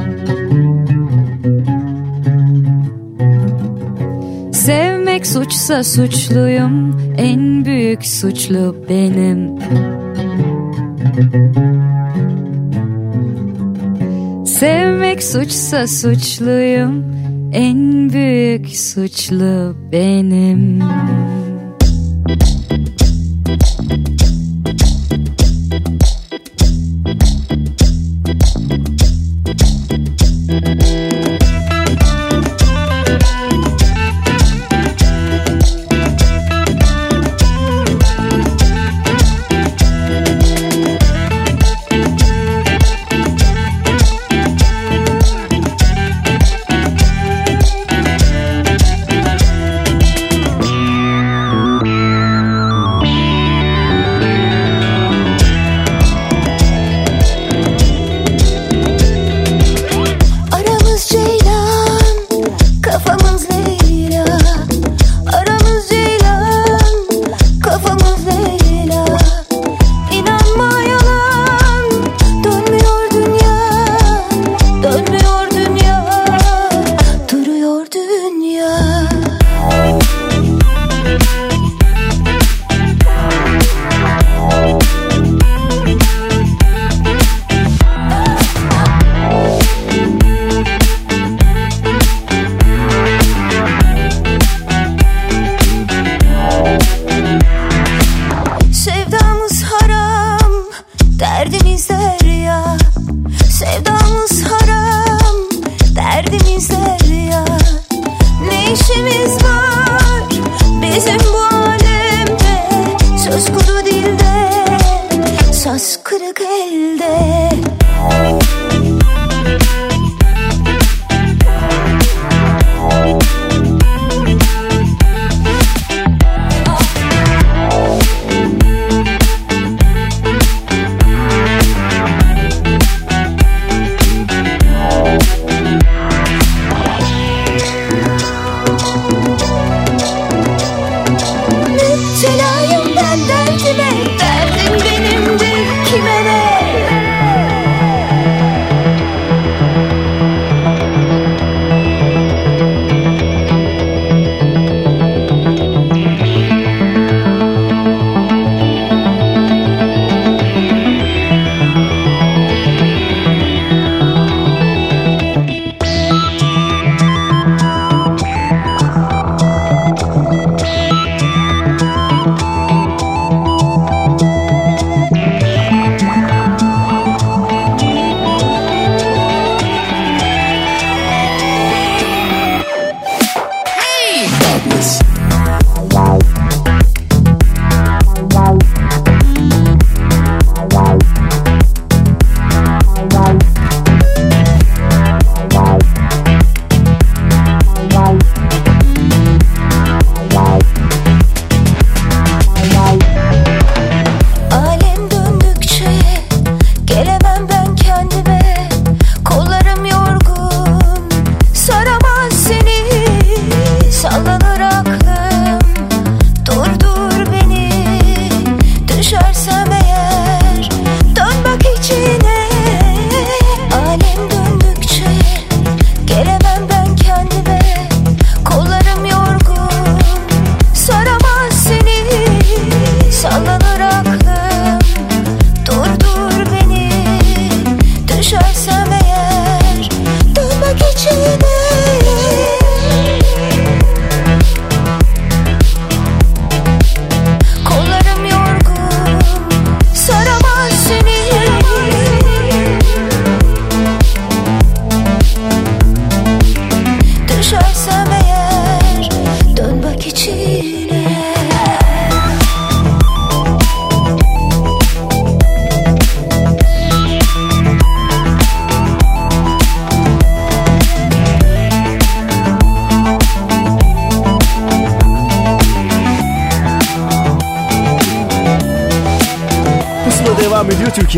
Sevmek 5.22 5.49
suçsa 5.49 5.84
suçluyum 5.84 6.97
En 7.17 7.65
büyük 7.65 8.05
suçlu 8.05 8.76
benim. 8.89 9.57
Sevmek 14.45 15.24
suçsa 15.24 15.88
suçluyum 15.88 17.05
En 17.53 18.09
büyük 18.09 18.69
suçlu 18.69 19.76
benim 19.91 20.80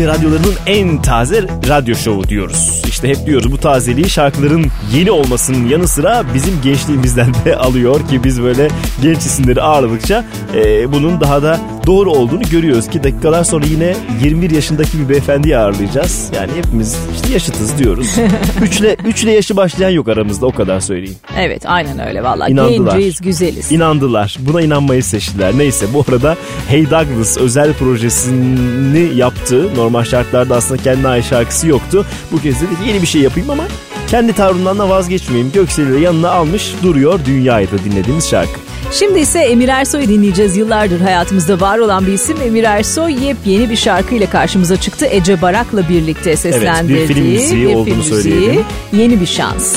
Türkiye 0.04 0.18
radyolarının 0.18 0.54
en 0.66 1.02
taze 1.02 1.42
radyo 1.68 1.94
şovu 1.94 2.28
diyoruz. 2.28 2.82
İşte 2.88 3.08
hep 3.08 3.26
diyoruz 3.26 3.52
bu 3.52 3.58
tazeliği 3.58 4.10
şarkıların 4.10 4.66
yeni 4.94 5.10
olmasının 5.10 5.68
yanı 5.68 5.88
sıra 5.88 6.24
bizim 6.34 6.62
gençliğimizden 6.62 7.34
de 7.44 7.56
alıyor 7.58 8.08
ki 8.08 8.24
biz 8.24 8.42
böyle 8.42 8.68
genç 9.02 9.18
isimleri 9.18 9.62
ağırladıkça 9.62 10.24
e, 10.54 10.92
bunun 10.92 11.20
daha 11.20 11.42
da 11.42 11.60
doğru 11.86 12.10
olduğunu 12.10 12.42
görüyoruz 12.42 12.90
ki 12.90 13.02
dakikalar 13.04 13.44
sonra 13.44 13.66
yine 13.66 13.96
21 14.24 14.50
yaşındaki 14.50 14.98
bir 14.98 15.08
beyefendiyi 15.08 15.58
ağırlayacağız. 15.58 16.30
Yani 16.36 16.52
hepimiz 16.56 16.96
işte 17.14 17.32
yaşıtız 17.32 17.78
diyoruz. 17.78 18.16
üçle, 18.62 18.96
üçle 19.04 19.30
yaşı 19.30 19.56
başlayan 19.56 19.90
yok 19.90 20.08
aramızda 20.08 20.46
o 20.46 20.52
kadar 20.52 20.80
söyleyeyim. 20.80 21.18
Evet 21.38 21.62
aynen 21.66 22.06
öyle 22.06 22.22
valla. 22.22 22.48
İnandılar. 22.48 22.92
Genciyiz, 22.92 23.20
güzeliz. 23.20 23.72
İnandılar. 23.72 24.36
Buna 24.40 24.62
inanmayı 24.62 25.04
seçtiler. 25.04 25.58
Neyse 25.58 25.86
bu 25.94 26.04
arada 26.08 26.36
Hey 26.68 26.90
Douglas 26.90 27.38
özel 27.38 27.72
projesini 27.72 29.18
yaptı. 29.44 29.76
Normal 29.76 30.04
şartlarda 30.04 30.56
aslında 30.56 30.82
kendine 30.82 31.08
ait 31.08 31.24
şarkısı 31.24 31.68
yoktu. 31.68 32.06
Bu 32.32 32.40
kez 32.40 32.60
dedi 32.60 32.70
yeni 32.86 33.02
bir 33.02 33.06
şey 33.06 33.20
yapayım 33.22 33.50
ama 33.50 33.64
kendi 34.08 34.32
tavrımdan 34.32 34.78
da 34.78 34.88
vazgeçmeyeyim. 34.88 35.52
Göksel'i 35.52 35.92
de 35.92 35.98
yanına 35.98 36.30
almış 36.30 36.74
duruyor 36.82 37.20
Dünya'yı 37.26 37.70
da 37.70 37.78
dinlediğimiz 37.84 38.28
şarkı. 38.30 38.60
Şimdi 38.92 39.18
ise 39.18 39.38
Emir 39.40 39.68
Ersoy'u 39.68 40.08
dinleyeceğiz. 40.08 40.56
Yıllardır 40.56 41.00
hayatımızda 41.00 41.60
var 41.60 41.78
olan 41.78 42.06
bir 42.06 42.12
isim 42.12 42.36
Emir 42.46 42.64
Ersoy 42.64 43.24
yepyeni 43.24 43.70
bir 43.70 43.76
şarkıyla 43.76 44.30
karşımıza 44.30 44.76
çıktı. 44.76 45.06
Ece 45.06 45.42
Barak'la 45.42 45.88
birlikte 45.88 46.36
seslendirdiği 46.36 46.98
Evet, 46.98 47.08
bir 47.08 47.14
film 47.14 47.26
müziği 47.26 47.68
bir 47.68 47.74
olduğunu 47.74 47.84
film 47.84 47.96
müziği. 48.16 48.22
söyleyelim. 48.22 48.64
Yeni 48.92 49.20
bir 49.20 49.26
şans. 49.26 49.74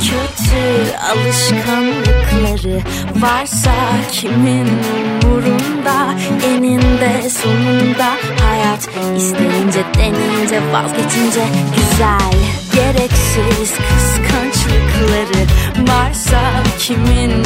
Kötü 0.00 0.96
alışkanlıkları 1.12 2.80
varsa 3.22 3.72
kimin 4.12 4.66
umurunda 5.24 6.14
Eninde 6.46 7.30
sonunda 7.30 8.12
hayat. 8.66 8.88
İsteyince 9.16 9.84
denince 9.98 10.72
vazgeçince 10.72 11.44
güzel 11.76 12.36
Gereksiz 12.74 13.74
kıskançlıkları 13.74 15.46
varsa 15.88 16.40
kimin 16.78 17.45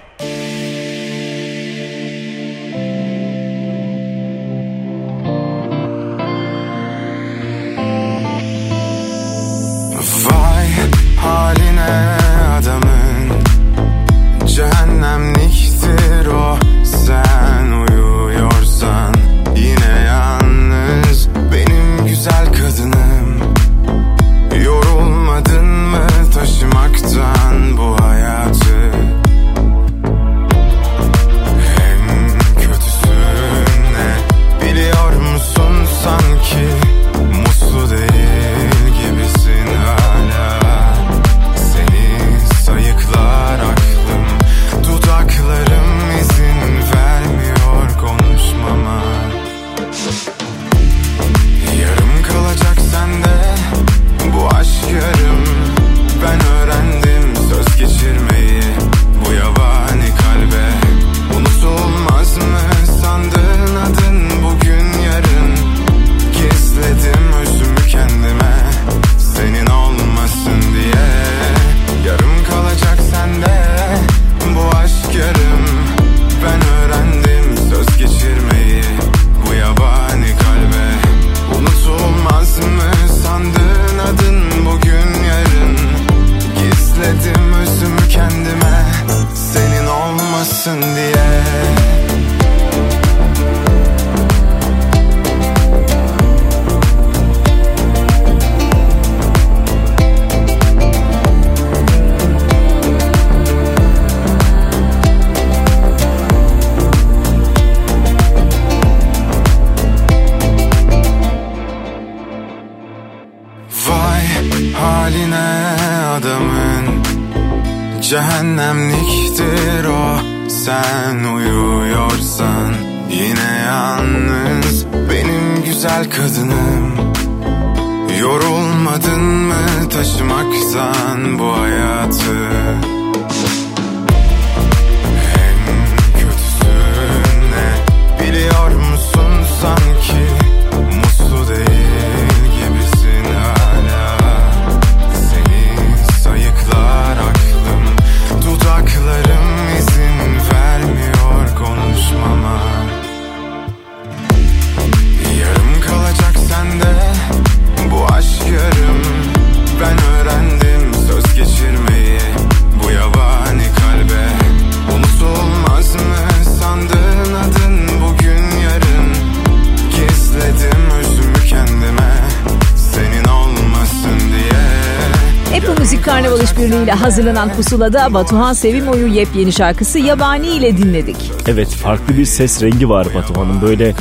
Hazırlanan 177.11 177.53
Pusula'da 177.53 178.13
Batuhan 178.13 178.53
Sevimoy'u 178.53 179.07
yepyeni 179.07 179.51
şarkısı 179.51 179.99
Yabani 179.99 180.47
ile 180.47 180.77
dinledik. 180.77 181.15
Evet 181.47 181.69
farklı 181.69 182.17
bir 182.17 182.25
ses 182.25 182.63
rengi 182.63 182.89
var 182.89 183.07
Batuhan'ın 183.15 183.61
böyle 183.61 183.93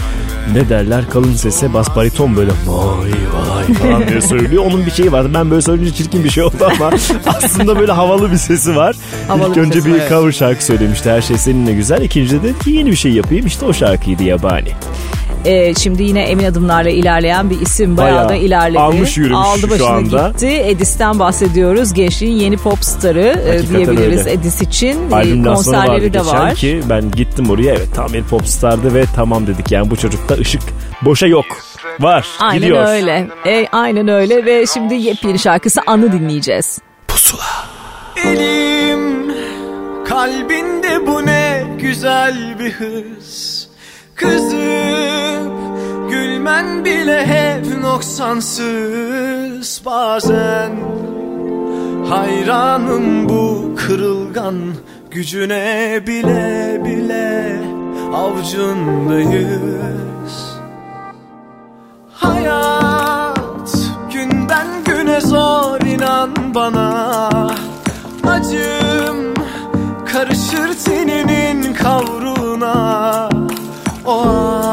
ne 0.55 0.69
derler 0.69 1.11
kalın 1.11 1.33
sese 1.33 1.75
bas 1.75 1.97
bariton 1.97 2.37
böyle 2.37 2.51
vay 2.67 3.11
vay 3.35 3.75
falan 3.75 4.09
diye 4.09 4.21
söylüyor. 4.21 4.65
Onun 4.67 4.87
bir 4.87 4.91
şeyi 4.91 5.13
vardı. 5.13 5.31
Ben 5.35 5.51
böyle 5.51 5.63
söyleyince 5.63 5.95
çirkin 5.95 6.25
bir 6.25 6.31
şey 6.31 6.43
oldu 6.43 6.55
ama 6.61 6.91
aslında 7.27 7.79
böyle 7.79 7.93
havalı 7.93 8.33
bir 8.33 8.37
sesi 8.37 8.77
var. 8.77 8.97
Havalı 9.29 9.49
İlk 9.49 9.57
bir 9.57 9.61
önce 9.61 9.81
sesi 9.81 9.95
bir 9.95 10.01
evet. 10.01 10.09
cover 10.09 10.33
şarkı 10.33 10.65
söylemişti. 10.65 11.11
Her 11.11 11.23
şey 11.23 11.39
seninle 11.39 11.73
güzel. 11.73 12.03
İkincide 12.03 12.43
de 12.43 12.59
ki 12.59 12.71
yeni 12.71 12.91
bir 12.91 12.97
şey 12.97 13.13
yapayım. 13.13 13.47
İşte 13.47 13.67
o 13.67 13.73
şarkıydı 13.73 14.23
yabani. 14.23 14.71
Ee, 15.45 15.75
şimdi 15.75 16.03
yine 16.03 16.23
emin 16.23 16.45
adımlarla 16.45 16.91
ilerleyen 16.91 17.51
bir 17.51 17.61
isim 17.61 17.97
bayağı, 17.97 18.15
Bayağı 18.17 18.29
da 18.29 18.35
ilerledi. 18.35 18.79
almış 18.81 19.17
yürümüş 19.17 19.37
Aldı 19.47 19.61
şu 19.61 19.71
başını 19.71 19.89
anda. 19.89 20.29
gitti. 20.29 20.47
Edis'ten 20.65 21.19
bahsediyoruz. 21.19 21.93
Gençliğin 21.95 22.37
yeni 22.37 22.57
pop 22.57 22.85
starı 22.85 23.21
e, 23.21 23.49
Hakikaten 23.51 23.77
diyebiliriz 23.77 24.21
öyle. 24.21 24.33
Edis 24.33 24.63
için. 24.63 25.11
E, 25.11 25.15
Albüm 25.15 25.47
lansmanı 25.47 25.77
vardı 25.77 25.89
konserleri 25.91 26.13
de 26.15 26.27
var. 26.27 26.55
ki 26.55 26.81
ben 26.91 27.11
gittim 27.11 27.51
oraya 27.51 27.71
evet 27.75 27.89
tam 27.95 28.13
bir 28.13 28.23
popstardı 28.23 28.95
ve 28.95 29.05
tamam 29.17 29.47
dedik 29.47 29.71
yani 29.73 29.91
bu 29.91 29.97
çocukta 29.97 30.35
ışık 30.35 30.63
boşa 31.03 31.27
yok. 31.27 31.47
Var 32.01 32.27
Aynen 32.41 32.61
gidiyor. 32.61 32.87
öyle. 32.89 33.29
E, 33.47 33.67
aynen 33.73 34.09
öyle 34.09 34.45
ve 34.47 34.67
şimdi 34.67 34.95
yepyeni 34.95 35.39
şarkısı 35.39 35.81
Anı 35.87 36.13
dinleyeceğiz. 36.13 36.79
Elim 38.27 39.33
kalbinde 40.05 41.07
bu 41.07 41.27
ne 41.27 41.65
güzel 41.81 42.57
bir 42.59 42.71
hız 42.73 43.69
Kızım 44.15 44.70
gülmen 46.61 46.85
bile 46.85 47.27
hep 47.27 47.83
noksansız 47.83 49.83
Bazen. 49.87 50.73
Hayranım 52.09 53.29
bu 53.29 53.75
kırılgan 53.77 54.55
gücüne 55.11 56.01
bile 56.07 56.81
bile. 56.85 57.61
Avcundayız 58.15 59.61
Hayat 62.15 63.77
günden 64.13 64.67
güne 64.85 65.21
zor 65.21 65.81
inan 65.81 66.31
bana. 66.55 67.29
Acım 68.29 69.35
karışır 70.13 70.75
teninin 70.85 71.75
kavruna. 71.75 73.29
O 74.07 74.21
an 74.21 74.70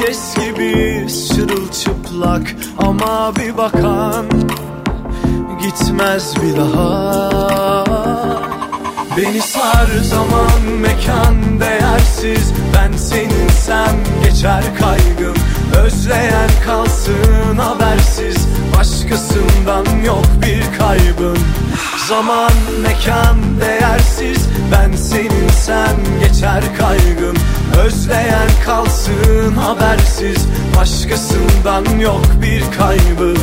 herkes 0.00 0.34
gibi 0.34 1.06
çırılçıplak 1.28 2.56
Ama 2.78 3.32
bir 3.36 3.56
bakan 3.56 4.26
gitmez 5.62 6.34
bir 6.42 6.56
daha. 6.56 7.84
Beni 9.16 9.40
sar 9.40 9.86
zaman 10.02 10.62
mekan 10.80 11.60
değersiz. 11.60 12.52
Ben 12.74 12.96
seninsem 12.96 13.96
geçer 14.24 14.64
kaygım. 14.78 15.34
Özleyen 15.84 16.50
kalsın 16.64 17.58
habersiz. 17.58 18.48
Başkasından 18.78 19.86
yok 20.04 20.26
bir 20.42 20.78
kaybım 20.78 21.38
Zaman 22.10 22.52
mekan 22.82 23.36
değersiz. 23.60 24.48
Ben 24.72 24.96
seninsem 24.96 25.96
geçer 26.20 26.62
kaygım 26.78 27.36
Özleyen 27.84 28.48
kalsın 28.64 29.52
habersiz. 29.52 30.46
Başkasından 30.76 31.98
yok 31.98 32.24
bir 32.42 32.62
kaybım 32.78 33.36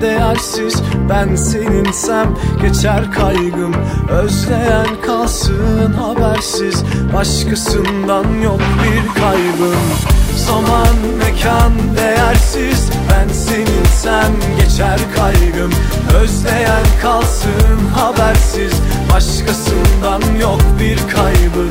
değersiz 0.00 0.82
Ben 1.10 1.36
seninsem 1.36 2.34
geçer 2.62 3.12
kaygım. 3.12 3.74
Özleyen 4.10 4.86
kalsın 5.06 5.92
habersiz 5.92 6.84
Başkasından 7.14 8.40
yok 8.42 8.60
bir 8.60 9.20
kaybım. 9.20 9.80
Zaman 10.36 10.96
mekan 11.18 11.72
değersiz 11.96 12.90
Ben 13.10 13.28
seninsem 13.32 14.32
geçer 14.60 14.98
kaygım. 15.16 15.72
Özleyen 16.22 16.86
kalsın 17.02 17.78
habersiz 17.94 18.72
Başkasından 19.12 20.22
yok 20.40 20.60
bir 20.80 20.98
kaybım 21.14 21.70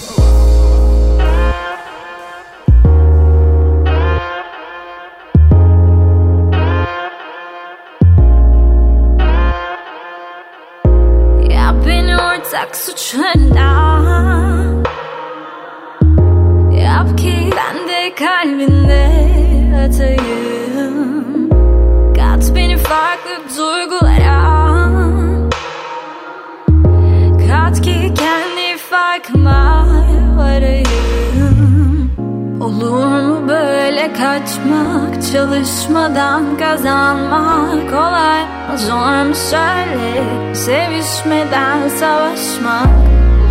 Sevişmeden 40.71 41.87
savaşmak 41.99 42.87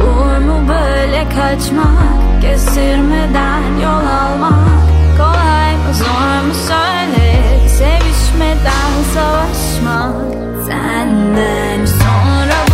Olur 0.02 0.38
mu 0.38 0.68
böyle 0.68 1.24
kaçmak 1.28 2.42
Kestirmeden 2.42 3.62
yol 3.82 4.06
almak? 4.06 4.80
Kolay 5.18 5.76
mı 5.76 5.94
zor 5.94 6.46
mu 6.46 6.54
söyle 6.68 7.42
Sevişmeden 7.68 8.92
savaşmak? 9.14 10.14
Senden 10.66 11.86
sonra 11.86 12.69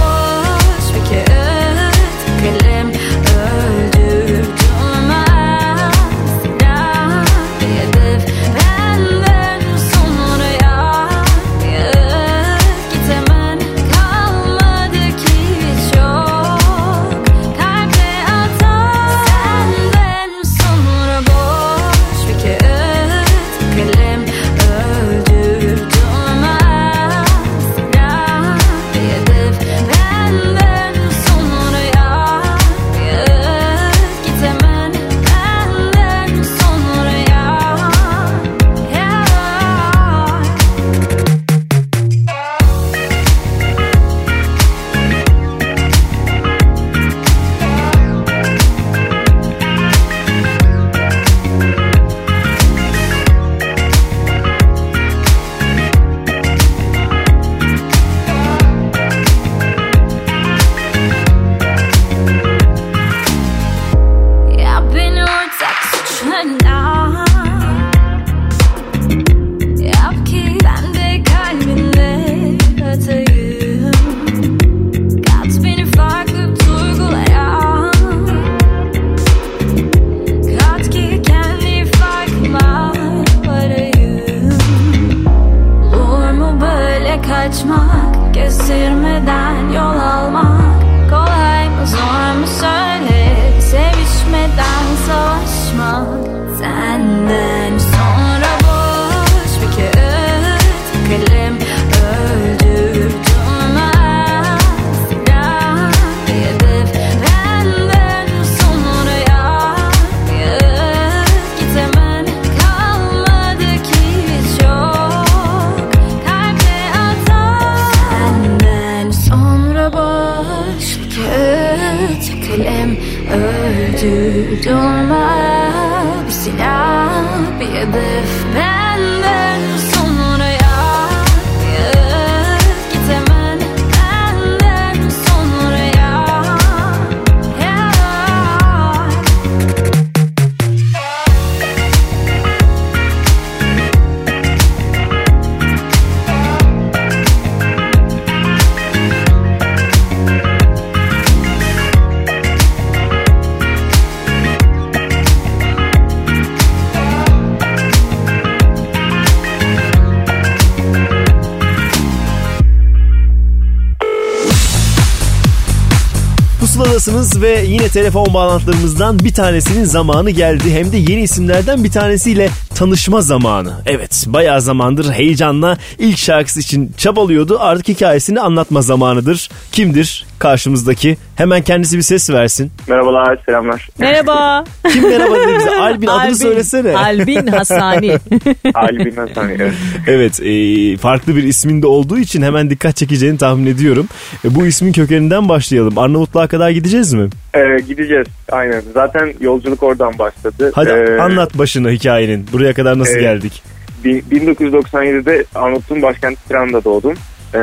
telefon 167.97 168.35
bağlantılarımızdan 168.35 169.19
bir 169.19 169.35
tanesinin 169.35 169.85
zamanı 169.85 170.31
geldi. 170.31 170.75
Hem 170.75 170.93
de 170.93 170.97
yeni 170.97 171.23
isimlerden 171.23 171.85
bir 171.85 171.91
tanesiyle 171.91 172.51
tanışma 172.75 173.21
zamanı. 173.21 173.75
Evet 173.87 174.25
bayağı 174.27 174.61
zamandır 174.61 175.13
heyecanla 175.13 175.79
ilk 175.99 176.19
şarkısı 176.19 176.61
için 176.61 176.93
çabalıyordu. 176.97 177.59
Artık 177.61 177.89
hikayesini 177.89 178.41
anlatma 178.41 178.83
zamanıdır. 178.83 179.51
Kimdir 179.73 180.16
karşımızdaki? 180.39 181.17
Hemen 181.37 181.63
kendisi 181.63 181.97
bir 181.97 182.03
ses 182.03 182.31
versin. 182.31 182.71
Merhabalar, 182.89 183.39
selamlar. 183.47 183.89
Merhaba. 183.99 184.65
Kim 184.93 185.09
merhaba 185.09 185.35
dedi 185.39 185.55
bize? 185.59 185.77
Albin 185.81 186.07
adını 186.07 186.21
Albin. 186.23 186.35
söylesene. 186.35 186.97
Albin 186.97 187.47
Hasani. 187.47 188.11
Albin 188.75 189.17
Hasan, 189.17 189.51
evet. 189.51 189.73
Evet 190.07 190.41
e, 190.43 190.97
farklı 190.97 191.37
bir 191.37 191.43
isminde 191.43 191.87
olduğu 191.87 192.19
için 192.19 192.43
hemen 192.43 192.71
dikkat 192.71 192.97
çekeceğini 192.97 193.39
tahmin 193.39 193.67
ediyorum. 193.67 194.09
E, 194.45 194.55
bu 194.55 194.67
ismin 194.67 194.93
kökeninden 194.93 195.49
başlayalım. 195.49 195.99
Arnavutluğa 195.99 196.47
kadar 196.47 196.71
gideceğiz 196.71 197.13
mi? 197.13 197.29
Ee, 197.55 197.81
gideceğiz, 197.89 198.27
aynen. 198.53 198.83
Zaten 198.95 199.35
yolculuk 199.41 199.83
oradan 199.83 200.19
başladı. 200.19 200.73
Hadi 200.75 200.91
Ee, 200.91 201.19
anlat 201.21 201.59
başını 201.59 201.91
hikayenin. 201.91 202.47
Buraya 202.53 202.75
kadar 202.75 202.99
nasıl 202.99 203.17
e, 203.17 203.21
geldik? 203.21 203.63
bin- 204.05 204.21
1997'de 204.31 205.45
Arnavutluğun 205.55 206.03
başkenti 206.03 206.49
Tiran'da 206.49 206.85
doğdum. 206.85 207.15
Ee, 207.55 207.59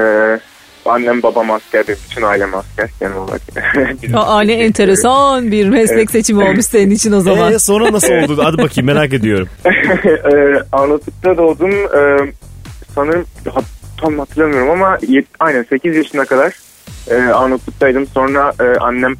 annem 0.85 1.23
babam 1.23 1.51
asker, 1.51 1.87
benim 1.87 1.99
bütün 2.09 2.21
ailem 2.21 2.55
asker 2.55 2.89
genel 2.99 3.15
olarak. 3.17 3.41
Aa, 4.15 4.41
ne 4.41 4.53
enteresan 4.53 5.51
bir 5.51 5.69
meslek 5.69 5.97
Evet. 5.97 6.11
seçimi 6.11 6.43
olmuş 6.43 6.65
senin 6.65 6.91
için 6.91 7.11
o 7.11 7.21
zaman. 7.21 7.53
Ee, 7.53 7.59
sonra 7.59 7.91
nasıl 7.91 8.13
oldu? 8.13 8.41
Hadi 8.43 8.57
bakayım 8.57 8.85
merak 8.85 9.13
ediyorum. 9.13 9.47
ee, 9.65 10.61
Arnavutluk'ta 10.71 11.37
doğdum. 11.37 11.71
Ee, 11.71 12.33
sanırım 12.95 13.25
tam 14.01 14.19
hatırlamıyorum 14.19 14.69
ama 14.69 14.95
yet- 15.01 15.25
aynen 15.39 15.63
8 15.69 15.95
yaşına 15.95 16.25
kadar 16.25 16.53
e, 17.11 17.15
Arnavutluk'taydım. 17.15 18.07
Sonra 18.07 18.53
e, 18.59 18.63
annem 18.79 19.15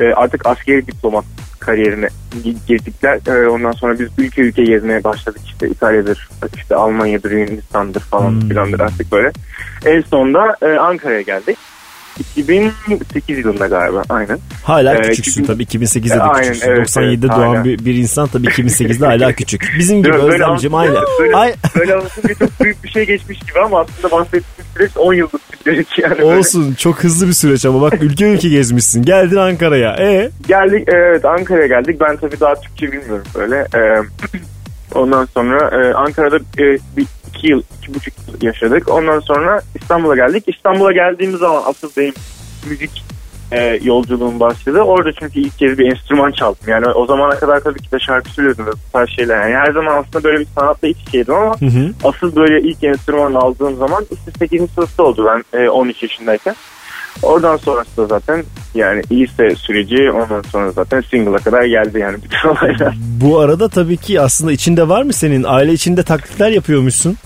e, 0.00 0.04
artık 0.04 0.46
askeri 0.46 0.86
diplomat 0.86 1.24
kariyerine 1.66 2.08
gi- 2.44 2.56
girdikler. 2.68 3.18
E, 3.44 3.48
ondan 3.48 3.72
sonra 3.72 3.98
biz 3.98 4.08
ülke 4.18 4.42
ülke 4.42 4.64
gezmeye 4.64 5.04
başladık. 5.04 5.40
İşte 5.44 5.68
İtalya'dır, 5.68 6.28
işte 6.56 6.74
Almanya'dır, 6.74 7.30
Yunanistan'dır 7.30 8.00
falan 8.00 8.30
Hmm. 8.30 8.48
filandır 8.48 8.80
artık 8.80 9.12
böyle. 9.12 9.30
En 9.84 10.00
sonunda 10.00 10.56
e, 10.62 10.66
Ankara'ya 10.66 11.20
geldik. 11.20 11.58
2008 12.36 13.38
yılında 13.38 13.66
galiba 13.66 14.02
aynen. 14.08 14.38
Hala 14.64 14.94
Ee, 14.96 15.00
küçüksün 15.02 15.42
2000 15.42 15.46
tabii 15.46 15.62
2008'de 15.62 16.08
de 16.14 16.22
Aynen, 16.22 16.48
küçüksün. 16.52 16.70
evet, 16.70 16.88
97'de 16.88 17.26
evet, 17.26 17.36
doğan 17.36 17.64
bir, 17.64 17.84
bir 17.84 17.94
insan 17.94 18.28
tabii 18.28 18.46
2008'de 18.46 19.06
hala 19.06 19.32
küçük. 19.36 19.72
Bizim 19.78 20.02
gibi 20.02 20.12
Böyle- 20.12 20.22
böyle 20.22 20.34
Özlemciğim 20.44 20.74
aynen. 20.74 20.94
Böyle, 21.20 21.36
Ay, 21.36 21.54
böyle 21.78 21.94
anlatınca 21.94 22.34
çok 22.34 22.60
büyük 22.60 22.84
bir 22.84 22.88
şey 22.88 23.06
geçmiş 23.06 23.38
gibi 23.40 23.58
ama 23.64 23.80
aslında 23.80 24.10
bahsettiğim 24.16 24.44
süreç 24.76 24.90
10 24.96 25.14
yıllık 25.14 25.52
bir 25.52 25.58
süreç 25.64 25.98
yani. 25.98 26.18
böyle. 26.18 26.38
olsun 26.38 26.74
çok 26.74 27.04
hızlı 27.04 27.28
bir 27.28 27.32
süreç 27.32 27.66
ama 27.66 27.80
bak 27.80 27.94
ülke 28.02 28.24
ülke 28.32 28.48
gezmişsin. 28.48 29.02
Geldin 29.02 29.36
Ankara'ya. 29.36 29.96
E 29.98 30.30
Geldik 30.48 30.84
evet 30.88 31.24
Ankara'ya 31.24 31.66
geldik. 31.66 31.96
Ben 32.00 32.16
tabii 32.16 32.40
daha 32.40 32.54
Türkçe 32.54 32.92
bilmiyorum 32.92 33.24
böyle. 33.34 33.66
Ee, 33.76 34.02
ondan 34.94 35.24
sonra 35.34 35.84
e, 35.86 35.94
Ankara'da 35.94 36.36
e, 36.36 36.78
bir 36.96 37.06
iki 37.34 37.50
yıl, 37.50 37.62
iki 37.78 37.94
buçuk 37.94 38.14
yıl 38.28 38.42
yaşadık. 38.42 38.88
Ondan 38.88 39.20
sonra 39.20 39.60
İstanbul'a 39.74 40.16
geldik. 40.16 40.44
İstanbul'a 40.46 40.92
geldiğimiz 40.92 41.38
zaman 41.40 41.62
asıl 41.66 41.90
benim 41.96 42.14
müzik 42.68 43.02
e, 43.52 43.80
yolculuğum 43.82 44.40
başladı. 44.40 44.80
Orada 44.80 45.12
çünkü 45.12 45.40
ilk 45.40 45.58
kez 45.58 45.78
bir 45.78 45.92
enstrüman 45.92 46.30
çaldım. 46.32 46.60
Yani 46.66 46.86
o 46.86 47.06
zamana 47.06 47.38
kadar 47.38 47.60
tabii 47.60 47.82
ki 47.82 47.92
de 47.92 47.98
şarkı 47.98 48.30
söylüyordum 48.30 48.66
ve 48.66 48.70
bu 48.70 48.92
tarz 48.92 49.08
şeyler. 49.08 49.48
Yani 49.48 49.54
her 49.54 49.72
zaman 49.72 49.96
aslında 49.96 50.24
böyle 50.24 50.40
bir 50.40 50.46
sanatla 50.54 50.88
iç 50.88 50.96
içeydim 51.08 51.34
ama 51.34 51.60
Hı 51.60 51.66
hı. 51.66 51.92
asıl 52.04 52.36
böyle 52.36 52.68
ilk 52.68 52.84
enstrüman 52.84 53.34
aldığım 53.34 53.76
zaman 53.76 54.06
işte 54.10 54.30
8. 54.38 54.70
sınıfta 54.70 55.02
oldu 55.02 55.26
ben 55.26 55.58
e, 55.58 55.68
13 55.68 56.02
yaşındayken. 56.02 56.54
Oradan 57.22 57.56
sonrası 57.56 57.96
da 57.96 58.06
zaten 58.06 58.44
yani 58.74 59.02
lise 59.12 59.54
süreci 59.56 60.10
ondan 60.10 60.42
sonra 60.42 60.70
zaten 60.70 61.00
single'a 61.00 61.38
kadar 61.38 61.64
geldi 61.64 61.98
yani 61.98 62.16
bütün 62.22 62.48
olaylar. 62.48 62.94
bu 63.20 63.38
arada 63.38 63.68
tabii 63.68 63.96
ki 63.96 64.20
aslında 64.20 64.52
içinde 64.52 64.88
var 64.88 65.02
mı 65.02 65.12
senin? 65.12 65.42
Aile 65.42 65.72
içinde 65.72 66.02
taklitler 66.02 66.50
yapıyormuşsun. 66.50 67.16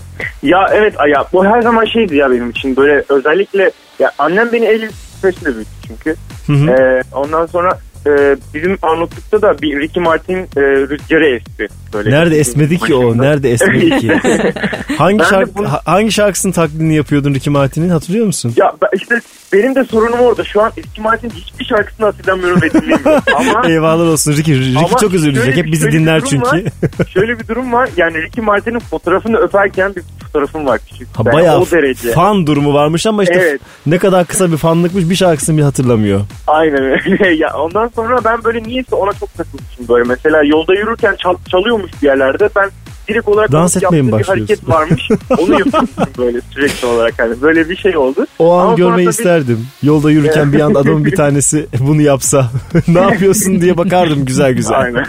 Ya 0.43 0.69
evet 0.73 0.95
ya 1.13 1.25
bu 1.33 1.47
her 1.47 1.63
zaman 1.63 1.85
şeydi 1.85 2.17
ya 2.17 2.31
benim 2.31 2.51
için 2.51 2.77
böyle 2.77 3.05
özellikle 3.09 3.71
ya 3.99 4.11
annem 4.19 4.53
beni 4.53 4.65
el 4.65 4.91
süreçte 5.21 5.55
büyüttü 5.55 5.71
çünkü. 5.87 6.15
Hı 6.47 6.53
hı. 6.53 6.71
Ee, 6.71 7.03
ondan 7.13 7.47
sonra 7.47 7.79
e, 8.07 8.37
bizim 8.55 8.79
Arnavutluk'ta 8.83 9.43
da 9.43 9.59
bir 9.63 9.81
Ricky 9.81 10.05
Martin 10.05 10.37
e, 10.37 10.61
rüzgarı 10.61 11.37
esti. 11.37 11.69
Böyle 11.95 12.11
Nerede 12.11 12.39
esmedi 12.39 12.79
ki 12.79 12.95
o? 12.95 13.19
Nerede 13.19 13.53
esmedi 13.53 13.99
ki? 13.99 14.13
hangi 14.99 15.25
şarkı 15.25 15.55
bunu- 15.55 15.73
ha- 15.73 15.81
hangi 15.85 16.13
şarkısının 16.13 16.53
taklidini 16.53 16.95
yapıyordun 16.97 17.35
Ricky 17.35 17.53
Martin'in 17.53 17.89
hatırlıyor 17.89 18.27
musun? 18.27 18.53
Ya 18.57 18.73
ben- 18.83 18.89
işte 18.97 19.21
benim 19.53 19.75
de 19.75 19.85
sorunum 19.85 20.21
orada. 20.21 20.45
Şu 20.45 20.63
an 20.63 20.73
Ricky 20.79 21.03
Martin 21.05 21.31
hiçbir 21.31 21.65
şarkısını 21.65 22.07
hatırlamıyorum 22.07 22.63
ve 22.63 22.71
dinlemiyorum. 22.71 23.23
Ama 23.37 23.69
Eyvallah 23.69 24.09
olsun 24.13 24.33
Ricky. 24.33 24.59
Ricky 24.59 24.79
Ama 24.79 24.89
çok 24.89 25.13
şöyle- 25.13 25.57
Hep 25.57 25.67
bizi 25.67 25.93
dinler 25.93 26.21
çünkü. 26.31 26.47
var. 26.47 26.61
şöyle 27.15 27.39
bir 27.39 27.49
durum 27.49 27.73
var. 27.73 27.89
Yani 27.97 28.23
Ricky 28.23 28.47
Martin'in 28.47 28.79
fotoğrafını 28.79 29.37
öperken 29.37 29.95
bir 29.97 30.03
fotoğrafım 30.27 30.67
var 30.67 30.81
küçük. 30.91 31.09
Ha, 31.17 31.25
bayağı 31.25 31.61
o 31.61 31.67
derece. 31.71 32.13
fan 32.13 32.47
durumu 32.47 32.75
varmış 32.75 33.07
ama 33.07 33.23
işte 33.23 33.35
Evet. 33.35 33.61
ne 33.87 33.99
kadar 33.99 34.25
kısa 34.27 34.53
bir 34.53 34.57
fanlıkmış 34.57 35.11
bir 35.11 35.15
şarkısını 35.15 35.57
bile 35.57 35.65
hatırlamıyor. 35.65 36.21
Aynen 36.47 36.83
öyle. 36.83 37.35
ya 37.35 37.57
ondan 37.59 37.89
sonra 37.97 38.25
ben 38.25 38.45
böyle 38.45 38.63
niyeyse 38.63 38.95
ona 38.97 39.13
çok 39.13 39.35
takılmışım 39.35 39.89
böyle. 39.89 40.05
Mesela 40.09 40.43
yolda 40.45 40.75
yürürken 40.75 41.15
çal- 41.19 41.37
çalıyormuş 41.51 41.91
bir 42.03 42.07
yerlerde. 42.07 42.49
Ben 42.57 42.71
direkt 43.09 43.29
olarak 43.29 43.53
Dans 43.53 43.77
etmeye 43.77 44.03
mi 44.03 44.23
hareket 44.23 44.69
varmış. 44.69 45.09
Onu 45.39 45.53
yapıyormuşum 45.53 46.05
böyle 46.19 46.41
sürekli 46.51 46.87
olarak. 46.87 47.15
Hani 47.19 47.43
böyle 47.43 47.69
bir 47.71 47.77
şey 47.77 47.97
oldu. 47.97 48.27
O 48.39 48.53
an 48.53 48.67
Ama 48.67 48.75
görmeyi 48.75 49.05
tabii- 49.07 49.11
isterdim. 49.15 49.67
Yolda 49.83 50.11
yürürken 50.11 50.53
bir 50.53 50.61
anda 50.61 50.79
adamın 50.79 51.05
bir 51.05 51.17
tanesi 51.17 51.67
bunu 51.81 52.03
yapsa 52.03 52.51
ne 52.89 53.01
yapıyorsun 53.01 53.61
diye 53.61 53.77
bakardım 53.77 54.25
güzel 54.25 54.53
güzel. 54.53 54.79
Aynen. 54.79 55.05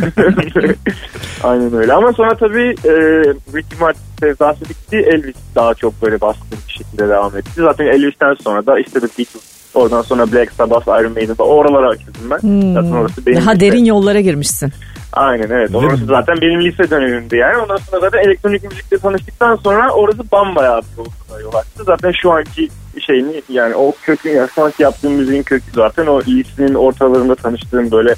Aynen 1.43 1.73
öyle. 1.73 1.93
Ama 1.93 2.13
sonra 2.13 2.35
tabii 2.35 2.75
e, 2.85 2.91
Ricky 3.55 3.79
Martin 3.81 4.01
sevdası 4.19 4.61
bitti. 4.61 4.97
Elvis 4.97 5.35
daha 5.55 5.73
çok 5.73 6.01
böyle 6.01 6.21
baskın 6.21 6.57
bir 6.67 6.73
şekilde 6.73 7.09
devam 7.09 7.37
etti. 7.37 7.49
Zaten 7.55 7.85
Elvis'ten 7.85 8.33
sonra 8.43 8.65
da 8.65 8.79
işte 8.79 8.99
The 8.99 9.07
Beatles 9.07 9.46
Oradan 9.73 10.01
sonra 10.01 10.31
Black 10.31 10.51
Sabbath, 10.51 10.87
Iron 10.87 11.11
Maiden'da 11.13 11.43
oralara 11.43 11.89
açıldım 11.89 12.31
ben. 12.31 12.37
Hmm. 12.37 12.73
Zaten 12.73 12.91
orası 12.91 13.25
benim 13.25 13.41
Daha 13.41 13.51
lise- 13.51 13.59
derin 13.59 13.85
yollara 13.85 14.19
girmişsin. 14.19 14.71
Aynen 15.13 15.49
evet. 15.49 15.75
Orası 15.75 16.05
zaten 16.05 16.35
benim 16.41 16.61
lise 16.65 16.89
dönemimdi 16.89 17.35
yani. 17.37 17.57
Ondan 17.57 17.77
sonra 17.77 17.99
zaten 18.01 18.19
elektronik 18.19 18.63
müzikle 18.63 18.97
tanıştıktan 18.97 19.55
sonra 19.55 19.89
orası 19.91 20.31
bambayağı 20.31 20.81
bir 20.81 20.97
yolculuğa 20.97 21.39
yol 21.41 21.53
açtı. 21.53 21.83
Zaten 21.85 22.11
şu 22.21 22.31
anki 22.31 22.69
şeyini 23.05 23.41
yani 23.49 23.75
o 23.75 23.91
kökün 24.03 24.31
yani 24.31 24.49
şu 24.55 24.63
anki 24.63 24.83
yaptığım 24.83 25.13
müziğin 25.13 25.43
kökü 25.43 25.71
zaten 25.75 26.07
o 26.07 26.21
lisenin 26.21 26.73
ortalarında 26.73 27.35
tanıştığım 27.35 27.91
böyle 27.91 28.15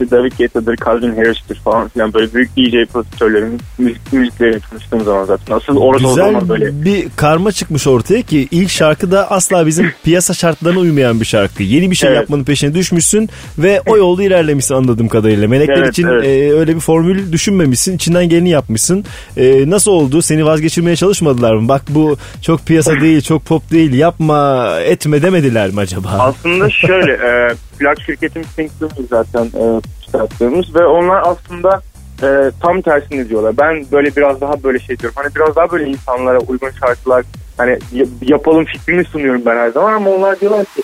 işte 0.00 0.16
David 0.16 0.32
Guetta'dır, 0.38 0.76
Calvin 0.76 1.16
Harris'tir 1.16 1.54
falan 1.54 1.88
filan 1.88 2.14
böyle 2.14 2.34
büyük 2.34 2.56
DJ 2.56 2.92
prodüktörlerin 2.92 3.60
müzik, 3.78 4.12
müzikleriyle 4.12 4.58
tanıştığım 4.70 5.04
zaman 5.04 5.24
zaten. 5.24 5.54
Asıl 5.56 5.76
orada 5.76 6.06
o 6.06 6.10
Güzel 6.10 6.32
zaman 6.32 6.48
böyle 6.48 6.84
bir 6.84 7.06
karma 7.16 7.52
çıkmış 7.52 7.86
ortaya 7.86 8.22
ki 8.22 8.48
ilk 8.50 8.70
şarkı 8.70 9.10
da 9.10 9.30
asla 9.30 9.66
bizim 9.66 9.92
piyasa 10.04 10.34
şartlarına 10.34 10.78
uymayan 10.78 11.20
bir 11.20 11.24
şarkı. 11.24 11.62
Yeni 11.62 11.90
bir 11.90 11.96
şey 11.96 12.08
Evet. 12.08 12.16
yapmanın 12.20 12.44
peşine 12.44 12.74
düşmüşsün 12.74 13.28
ve 13.58 13.80
o 13.86 13.96
yolda 13.96 14.22
ilerlemişsin 14.22 14.74
anladığım 14.74 15.08
kadarıyla. 15.08 15.48
Melekler 15.48 15.76
Evet, 15.76 15.88
için 15.88 16.06
evet. 16.06 16.24
e, 16.24 16.52
öyle 16.52 16.74
bir 16.74 16.80
formül 16.80 17.32
düşünmemişsin. 17.32 17.96
İçinden 17.96 18.28
geleni 18.28 18.50
yapmışsın. 18.50 19.04
E, 19.36 19.70
nasıl 19.70 19.90
oldu? 19.90 20.22
Seni 20.22 20.44
vazgeçirmeye 20.44 20.96
çalışmadılar 20.96 21.54
mı? 21.54 21.68
Bak 21.68 21.82
bu 21.88 22.16
çok 22.42 22.66
piyasa 22.66 22.92
değil, 23.00 23.20
çok 23.20 23.44
pop 23.44 23.70
değil. 23.70 23.94
Yapma, 23.94 24.70
etme 24.80 25.22
demediler 25.22 25.70
mi 25.70 25.80
acaba? 25.80 26.08
Aslında 26.08 26.70
şöyle 26.86 27.12
e, 27.12 27.54
plak 27.78 28.00
şirketim 28.06 28.44
Synchrony 28.44 29.06
zaten 29.10 29.44
e, 29.44 29.80
çıkarttığımız 30.06 30.74
ve 30.74 30.86
onlar 30.86 31.22
aslında 31.24 31.80
e, 32.22 32.50
tam 32.62 32.80
tersini 32.82 33.28
diyorlar. 33.28 33.56
Ben 33.58 33.86
böyle 33.92 34.16
biraz 34.16 34.40
daha 34.40 34.62
böyle 34.62 34.78
şey 34.78 34.98
diyorum. 34.98 35.16
Hani 35.22 35.34
biraz 35.34 35.56
daha 35.56 35.70
böyle 35.70 35.84
insanlara 35.90 36.38
uygun 36.38 36.70
şarkılar 36.70 37.24
hani 37.56 37.78
yapalım 38.22 38.64
fikrini 38.64 39.04
sunuyorum 39.04 39.42
ben 39.46 39.56
her 39.56 39.68
zaman 39.70 39.92
ama 39.92 40.10
onlar 40.10 40.40
diyorlar 40.40 40.64
ki 40.64 40.82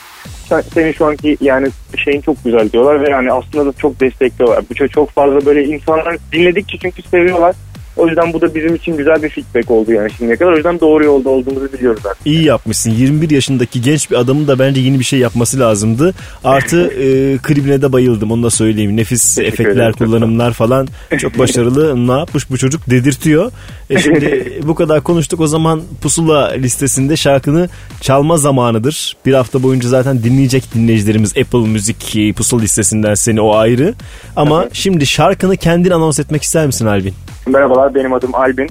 "Sen- 0.48 0.60
senin 0.74 0.92
şu 0.92 1.06
anki 1.06 1.36
yani 1.40 1.68
şeyin 2.04 2.20
çok 2.20 2.44
güzel 2.44 2.70
diyorlar 2.72 3.02
ve 3.02 3.10
yani 3.10 3.32
aslında 3.32 3.66
da 3.66 3.72
çok 3.78 4.00
destekliyorlar. 4.00 4.64
Bu 4.70 4.74
çok, 4.74 4.90
çok 4.92 5.10
fazla 5.10 5.46
böyle 5.46 5.64
insanlar 5.64 6.16
dinledikçe 6.32 6.78
çünkü 6.78 7.02
seviyorlar. 7.02 7.54
O 7.96 8.08
yüzden 8.08 8.32
bu 8.32 8.40
da 8.40 8.54
bizim 8.54 8.74
için 8.74 8.96
güzel 8.96 9.22
bir 9.22 9.28
feedback 9.28 9.70
oldu 9.70 9.92
yani 9.92 10.10
şimdiye 10.18 10.36
kadar. 10.36 10.52
O 10.52 10.56
yüzden 10.56 10.80
doğru 10.80 11.04
yolda 11.04 11.28
olduğumuzu 11.28 11.72
biliyoruz 11.72 12.00
zaten. 12.02 12.20
İyi 12.24 12.44
yapmışsın. 12.44 12.90
21 12.90 13.30
yaşındaki 13.30 13.82
genç 13.82 14.10
bir 14.10 14.16
adamın 14.16 14.48
da 14.48 14.58
bence 14.58 14.80
yeni 14.80 14.98
bir 14.98 15.04
şey 15.04 15.18
yapması 15.18 15.60
lazımdı. 15.60 16.14
Artı 16.44 16.86
e, 16.86 17.38
klibine 17.38 17.82
de 17.82 17.92
bayıldım 17.92 18.30
onu 18.30 18.42
da 18.42 18.50
söyleyeyim. 18.50 18.96
Nefis 18.96 19.34
Teşekkür 19.34 19.52
efektler, 19.52 19.82
ederim. 19.82 19.92
Kullanımlar 19.92 20.52
falan 20.52 20.88
çok 21.18 21.38
başarılı. 21.38 22.08
ne 22.08 22.18
yapmış 22.18 22.50
bu 22.50 22.58
çocuk 22.58 22.90
dedirtiyor. 22.90 23.52
E 23.90 23.98
şimdi 23.98 24.58
bu 24.62 24.74
kadar 24.74 25.00
konuştuk 25.00 25.40
o 25.40 25.46
zaman 25.46 25.82
Pusula 26.00 26.50
listesinde 26.50 27.16
şarkını 27.16 27.68
çalma 28.00 28.36
zamanıdır. 28.36 29.16
Bir 29.26 29.34
hafta 29.34 29.62
boyunca 29.62 29.88
zaten 29.88 30.22
dinleyecek 30.22 30.74
dinleyicilerimiz 30.74 31.32
Apple 31.38 31.68
Müzik 31.68 32.16
e, 32.16 32.32
Pusula 32.32 32.60
listesinden 32.60 33.14
seni 33.14 33.40
o 33.40 33.54
ayrı. 33.54 33.94
Ama 34.36 34.68
şimdi 34.72 35.06
şarkını 35.06 35.56
kendin 35.56 35.90
anons 35.90 36.20
etmek 36.20 36.42
ister 36.42 36.66
misin 36.66 36.86
Albin? 36.86 37.14
Merhabalar 37.46 37.94
benim 37.94 38.12
adım 38.12 38.34
Albin. 38.34 38.68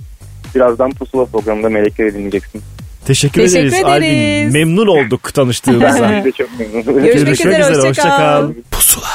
Birazdan 0.56 0.92
Pusula 0.92 1.26
programında 1.26 1.70
Melekleri 1.70 2.14
dinleyeceksin. 2.14 2.62
Teşekkür, 3.06 3.42
Teşekkür 3.42 3.60
ederiz, 3.68 3.74
ederiz. 3.74 4.54
Memnun 4.54 4.54
Memnun 4.54 4.88
olduk 4.88 5.34
tanıştığımıza. 5.34 6.02
Ben 6.02 6.24
de 6.24 6.32
çok 6.32 6.60
memnunum. 6.60 7.04
Görüşmek 7.04 7.34
üzere, 7.34 7.64
hoşça 7.64 7.90
hoşça. 7.90 8.48
Pusula. 8.72 9.08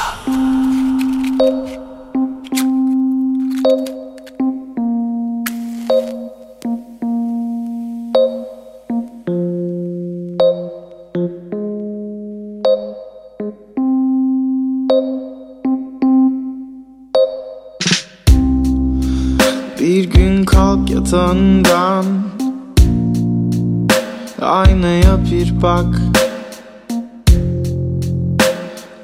Yatağından 21.37 22.05
Aynaya 24.41 25.17
bir 25.31 25.61
bak. 25.61 25.95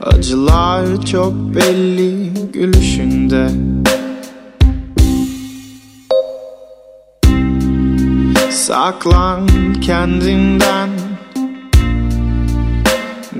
Acılar 0.02 1.06
çok 1.06 1.34
belli 1.34 2.30
gülüşünde. 2.54 3.50
Saklan 8.52 9.48
kendinden. 9.82 10.90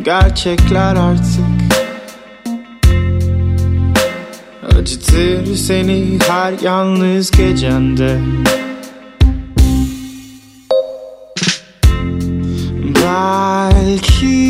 Gerçekler 0.06 0.96
artık. 0.96 1.64
Acıtır 4.80 5.56
seni 5.56 6.20
her 6.28 6.54
yalnız 6.64 7.32
gecende 7.32 8.20
Belki 13.24 14.43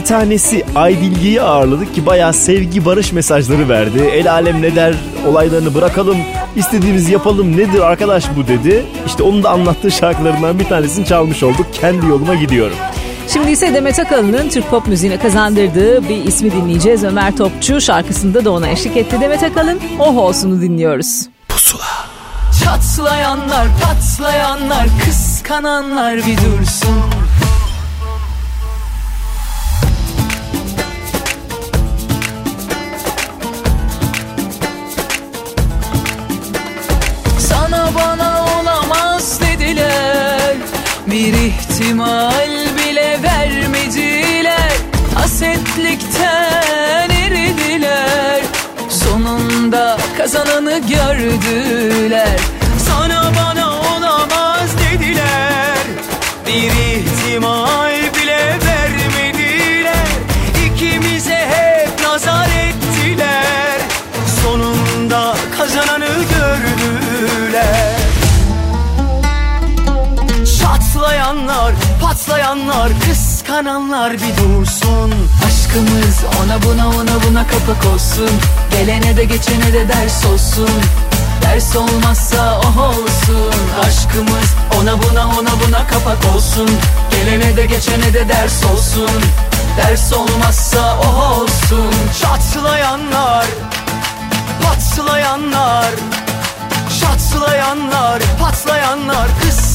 bir 0.00 0.04
tanesi 0.04 0.64
Aybilge'yi 0.74 1.42
ağırladık 1.42 1.94
ki 1.94 2.06
bayağı 2.06 2.32
sevgi 2.32 2.84
barış 2.84 3.12
mesajları 3.12 3.68
verdi. 3.68 3.98
El 3.98 4.32
alem 4.32 4.62
ne 4.62 4.76
der 4.76 4.94
olaylarını 5.26 5.74
bırakalım 5.74 6.16
istediğimiz 6.56 7.08
yapalım 7.08 7.56
nedir 7.56 7.80
arkadaş 7.80 8.24
bu 8.36 8.48
dedi. 8.48 8.86
İşte 9.06 9.22
onun 9.22 9.42
da 9.42 9.50
anlattığı 9.50 9.90
şarkılarından 9.90 10.58
bir 10.58 10.64
tanesini 10.64 11.06
çalmış 11.06 11.42
olduk. 11.42 11.66
Kendi 11.72 12.06
yoluma 12.06 12.34
gidiyorum. 12.34 12.76
Şimdi 13.28 13.50
ise 13.50 13.74
Demet 13.74 13.98
Akalın'ın 13.98 14.48
Türk 14.48 14.70
pop 14.70 14.86
müziğine 14.86 15.18
kazandırdığı 15.18 16.08
bir 16.08 16.24
ismi 16.24 16.52
dinleyeceğiz. 16.52 17.04
Ömer 17.04 17.36
Topçu 17.36 17.80
şarkısında 17.80 18.44
da 18.44 18.50
ona 18.50 18.68
eşlik 18.68 18.96
etti. 18.96 19.16
Demet 19.20 19.42
Akalın 19.42 19.80
Oh 19.98 20.16
Olsun'u 20.16 20.60
dinliyoruz. 20.60 21.26
Pusula. 21.48 21.84
Çatlayanlar, 22.64 23.66
patlayanlar, 23.82 24.86
kıskananlar 25.04 26.16
bir 26.16 26.36
dursun. 26.36 27.09
İhtimal 41.80 42.76
bile 42.76 43.18
vermediler. 43.22 44.72
Hasetlikten 45.14 47.10
eridiler. 47.10 48.40
Sonunda 48.88 49.98
kazananı 50.16 50.78
gördüler. 50.78 52.40
Sana 52.88 53.32
bana 53.36 53.80
olamaz 53.80 54.70
dediler. 54.78 55.78
Bir 56.46 56.72
ihtimal 56.96 58.14
bile 58.14 58.58
vermediler. 58.66 60.06
İkimize 60.66 61.46
hep 61.50 62.06
nazar 62.06 62.48
ettiler. 62.48 63.80
Sonunda 64.42 65.34
kazananı 65.58 66.09
Çatlayanlar, 71.30 71.74
patlayanlar, 72.00 72.92
kıskananlar 73.00 74.12
bir 74.12 74.36
dursun. 74.36 75.14
Aşkımız 75.46 76.24
ona 76.42 76.62
buna 76.62 76.88
ona 76.88 77.22
buna 77.28 77.46
kapak 77.46 77.92
olsun. 77.94 78.30
Gelene 78.70 79.16
de 79.16 79.24
geçene 79.24 79.72
de 79.72 79.88
ders 79.88 80.26
olsun. 80.26 80.70
Ders 81.42 81.76
olmazsa 81.76 82.60
oh 82.60 82.78
olsun. 82.78 83.54
Aşkımız 83.84 84.54
ona 84.80 85.02
buna 85.02 85.28
ona 85.28 85.50
buna 85.66 85.86
kapak 85.86 86.34
olsun. 86.34 86.70
Gelene 87.10 87.56
de 87.56 87.66
geçene 87.66 88.14
de 88.14 88.28
ders 88.28 88.64
olsun. 88.64 89.22
Ders 89.76 90.12
olmazsa 90.12 90.98
oh 90.98 91.38
olsun. 91.38 91.94
Çatlayanlar, 92.20 93.46
patlayanlar 94.62 95.90
Çatlayanlar, 97.00 98.22
patlayanlar, 98.40 99.28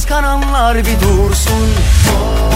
kıskananlar 0.05 0.77
bir 0.77 1.01
dursun. 1.01 1.69
Sana 2.05 2.54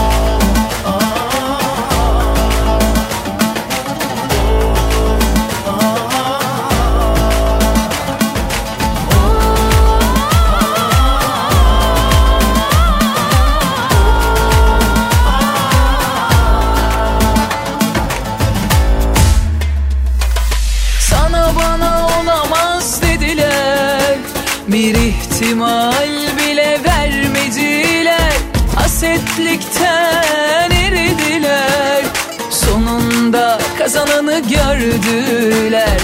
Hasetlikten 28.99 30.71
eridiler. 30.71 32.03
Sonunda 32.49 33.59
kazananı 33.77 34.39
gördüler. 34.39 35.97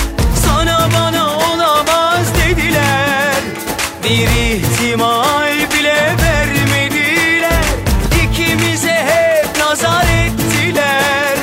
Sana 0.45 0.89
bana 0.93 1.37
olamaz 1.37 2.25
dediler. 2.45 3.35
Bir 4.03 4.55
ihtimal 4.55 5.71
bile 5.73 6.15
vermediler. 6.23 7.65
İkimize 8.23 9.05
hep 9.07 9.57
nazar 9.59 10.03
ettiler. 10.03 11.35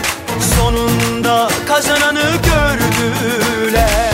Sonunda 0.57 1.49
kazananı 1.69 2.31
gördüler. 2.45 4.13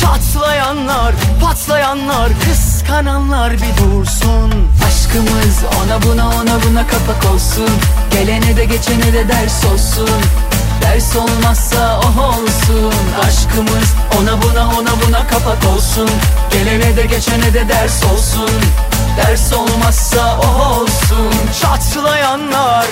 Çatlayanlar, 0.00 1.14
patlayanlar, 1.40 2.28
kıskananlar 2.88 3.52
bir 3.52 3.76
dursun. 3.82 4.52
Aşkımız 4.88 5.64
ona 5.82 6.02
buna 6.02 6.28
ona 6.28 6.62
buna 6.62 6.86
kapak 6.86 7.32
olsun. 7.34 7.70
Gelene 8.10 8.56
de 8.56 8.64
geçene 8.64 9.12
de 9.12 9.28
ders 9.28 9.64
olsun. 9.64 10.20
Ders 10.82 11.16
olmazsa 11.16 12.00
oh 12.00 12.18
olsun. 12.18 12.94
Aşkımız 13.28 13.94
ona 14.20 14.42
buna 14.42 14.68
ona 14.68 15.06
buna 15.06 15.26
kapak 15.26 15.66
olsun. 15.74 16.10
Gelene 16.50 16.96
de 16.96 17.02
geçene 17.02 17.54
de 17.54 17.68
ders 17.68 18.04
olsun. 18.04 18.50
Ders 19.16 19.52
olmazsa 19.52 20.38
oh 20.42 20.80
olsun. 20.80 21.32
Çatlayanlar, 21.60 22.86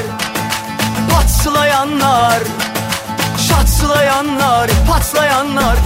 patlayanlar 1.10 2.43
Çatlayanlar, 3.48 4.70
patlayanlar, 4.89 5.77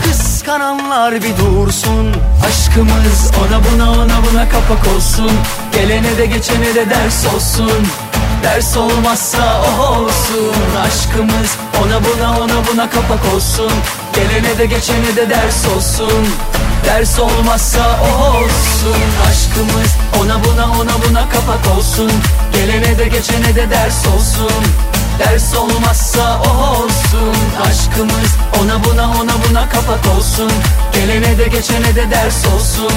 kıskananlar 0.41 1.15
bir 1.15 1.37
dursun. 1.37 2.15
Aşkımız 2.47 3.31
ona 3.41 3.61
buna 3.65 3.91
ona 3.91 4.19
buna 4.31 4.49
kapak 4.49 4.97
olsun. 4.97 5.31
Gelene 5.73 6.19
de 6.19 6.27
geçene 6.27 6.75
de 6.75 6.91
ders 6.91 7.35
olsun. 7.35 7.87
Ders 8.43 8.77
olmazsa 8.77 9.63
oh 9.63 9.99
olsun. 9.99 10.55
Aşkımız 10.87 11.57
ona 11.83 12.01
buna 12.05 12.41
ona 12.41 12.67
buna 12.73 12.91
kapak 12.91 13.35
olsun. 13.35 13.73
Gelene 14.15 14.59
de 14.59 14.67
geçene 14.67 15.17
de 15.17 15.31
ders 15.31 15.67
olsun. 15.77 16.29
Ders 16.85 17.19
olmazsa 17.19 18.01
oh 18.03 18.35
olsun. 18.35 19.03
Aşkımız 19.31 19.97
ona 20.21 20.45
buna 20.45 20.65
ona 20.65 21.09
buna 21.09 21.29
kapak 21.29 21.77
olsun. 21.79 22.13
Gelene 22.53 22.99
de 22.99 23.05
geçene 23.05 23.55
de 23.55 23.71
ders 23.71 24.07
olsun 24.07 24.65
Ders 25.21 25.55
olmazsa 25.55 26.41
o 26.41 26.51
olsun. 26.71 27.37
Aşkımız 27.63 28.37
ona 28.63 28.85
buna 28.85 29.11
ona 29.11 29.33
buna 29.49 29.69
kapak 29.69 30.17
olsun. 30.17 30.53
Gelene 30.93 31.39
de 31.39 31.45
geçene 31.45 31.95
de 31.97 32.11
ders 32.11 32.47
olsun. 32.47 32.93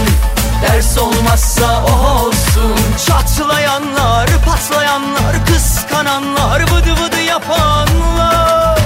Ders 0.62 0.98
olmazsa 0.98 1.84
o 1.84 2.26
olsun. 2.26 2.76
Çatlayanlar, 3.08 4.30
patlayanlar, 4.46 5.46
kıskananlar 5.46 6.62
Vıdı 6.62 6.92
vıdı 6.92 7.22
yapanlar 7.22 8.80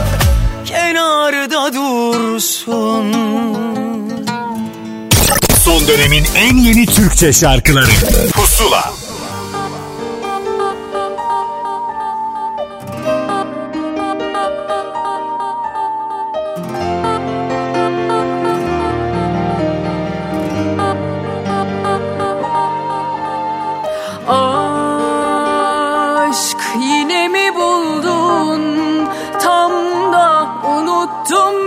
Kenarda 0.66 1.74
dursun. 1.74 3.14
Son 5.64 5.88
dönemin 5.88 6.26
en 6.36 6.58
yeni 6.58 6.86
Türkçe 6.86 7.34
şarkıları. 7.34 7.92
Pusula 8.34 9.07
Don't 31.30 31.67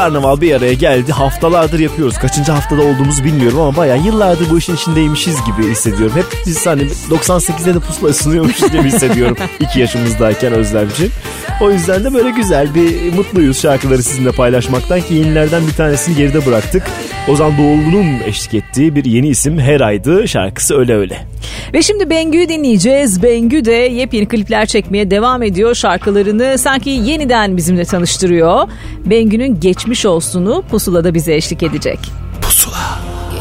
Karnaval 0.00 0.40
bir 0.40 0.54
araya 0.54 0.72
geldi. 0.72 1.12
Haftalardır 1.12 1.78
yapıyoruz. 1.78 2.18
Kaçıncı 2.18 2.52
haftada 2.52 2.82
olduğumuzu 2.82 3.24
bilmiyorum 3.24 3.60
ama 3.60 3.76
bayağı 3.76 3.98
yıllardır 3.98 4.50
bu 4.50 4.58
işin 4.58 4.74
içindeymişiz 4.74 5.36
gibi 5.44 5.70
hissediyorum. 5.70 6.16
Hep 6.16 6.26
biz 6.46 6.66
hani 6.66 6.82
98'de 7.10 7.74
de 7.74 7.78
pusula 7.78 8.10
ısınıyormuşuz 8.10 8.72
gibi 8.72 8.82
hissediyorum. 8.82 9.36
2 9.60 9.80
yaşımızdayken 9.80 10.52
Özlemciğim. 10.52 11.12
O 11.60 11.70
yüzden 11.70 12.04
de 12.04 12.14
böyle 12.14 12.30
güzel 12.30 12.74
bir 12.74 13.12
mutluyuz 13.12 13.62
şarkıları 13.62 14.02
sizinle 14.02 14.32
paylaşmaktan 14.32 15.00
ki 15.00 15.14
yenilerden 15.14 15.66
bir 15.66 15.72
tanesini 15.72 16.16
geride 16.16 16.46
bıraktık. 16.46 16.82
Ozan 17.28 17.58
Doğulu'nun 17.58 18.20
eşlik 18.26 18.54
ettiği 18.54 18.94
bir 18.94 19.04
yeni 19.04 19.28
isim 19.28 19.58
Her 19.58 19.80
Aydı 19.80 20.28
şarkısı 20.28 20.78
öyle 20.78 20.94
öyle. 20.94 21.26
Ve 21.74 21.82
şimdi 21.82 22.10
Bengü'yü 22.10 22.48
dinleyeceğiz. 22.48 23.22
Bengü 23.22 23.64
de 23.64 23.72
yepyeni 23.72 24.28
klipler 24.28 24.66
çekmeye 24.66 25.10
devam 25.10 25.42
ediyor. 25.42 25.74
Şarkılarını 25.74 26.58
sanki 26.58 26.90
yeniden 26.90 27.56
bizimle 27.56 27.84
tanıştırıyor. 27.84 28.68
Bengü'nün 29.06 29.60
Geçmiş 29.60 30.06
Olsun'u 30.06 30.62
Pusula'da 30.70 31.14
bize 31.14 31.34
eşlik 31.34 31.62
edecek. 31.62 31.98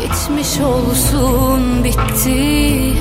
Geçmiş 0.02 0.60
olsun 0.66 1.84
bitti. 1.84 2.94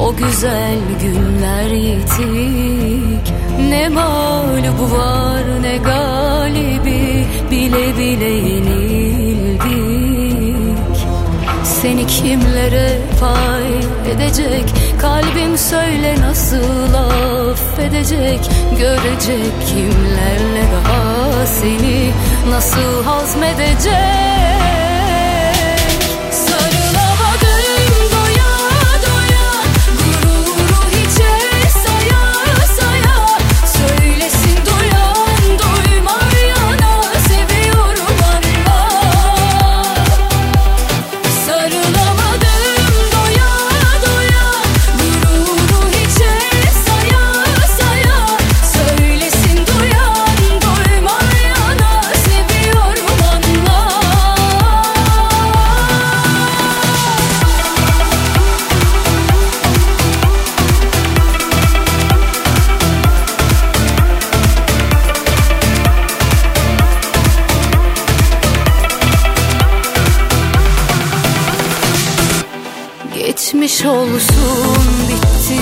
O 0.00 0.16
güzel 0.16 0.78
günler 1.02 1.70
yitik 1.70 3.32
Ne 3.70 3.88
mağlubu 3.88 4.92
var 4.92 5.42
ne 5.62 5.76
galibi. 5.76 7.26
Bile 7.50 7.98
bile 7.98 8.28
yenildik. 8.28 9.66
Seni 11.64 12.06
kimlere 12.06 12.98
pay 13.20 14.12
edecek? 14.12 14.64
Kalbim 15.00 15.58
söyle 15.58 16.16
nasıl 16.20 16.94
affedecek? 16.94 18.40
Görecek 18.78 19.52
kimlerle 19.68 20.64
daha 20.72 21.15
seni 21.46 22.12
Nasıl 22.50 23.04
hazmedecek 23.04 24.55
olsun 73.86 74.86
bitti. 75.08 75.60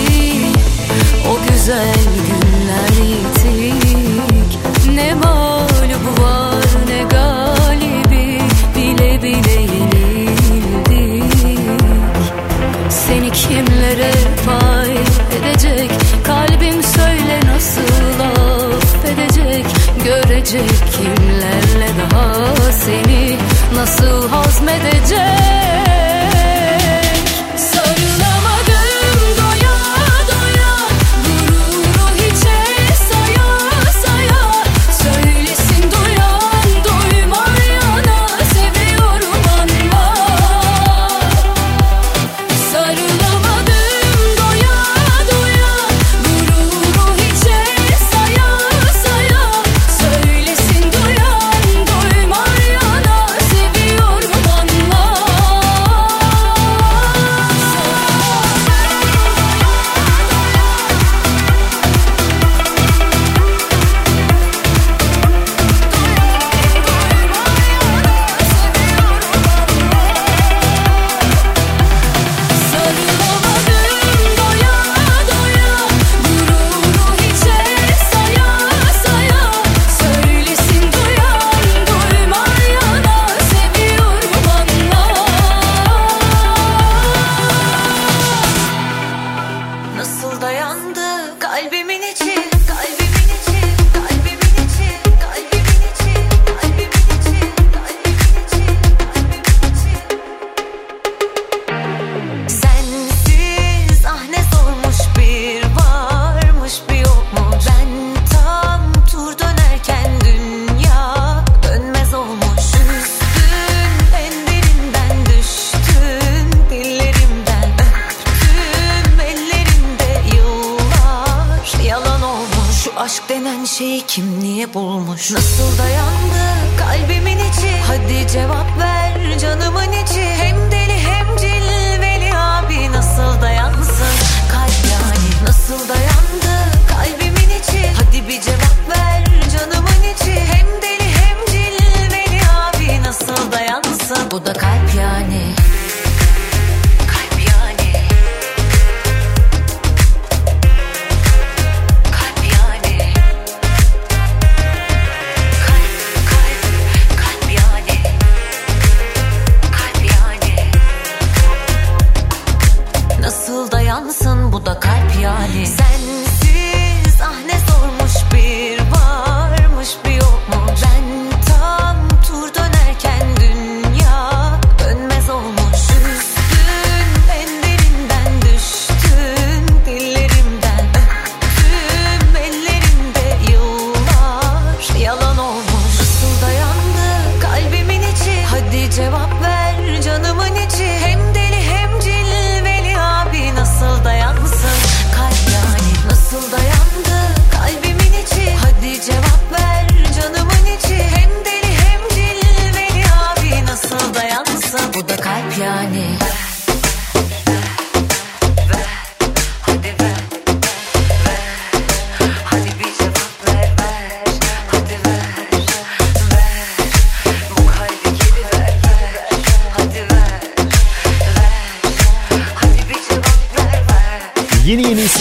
O 1.30 1.52
güzel 1.52 1.94
günler 2.26 3.06
yitik 3.06 4.58
Ne 4.94 5.14
mağlubu 5.14 6.22
var 6.22 6.64
ne 6.88 7.02
galibi. 7.02 8.40
Bile 8.76 9.22
bile 9.22 9.52
yenildik. 9.52 11.24
Seni 12.88 13.30
kimlere 13.30 14.12
pay 14.46 14.96
edecek? 15.38 15.90
Kalbim 16.24 16.82
söyle 16.82 17.40
nasıl 17.46 18.20
affedecek? 18.20 19.66
Görecek 20.04 20.70
kimlerle 20.96 21.88
daha 21.98 22.54
seni 22.72 23.36
Nasıl 23.76 24.28
hazmedecek 24.28 25.53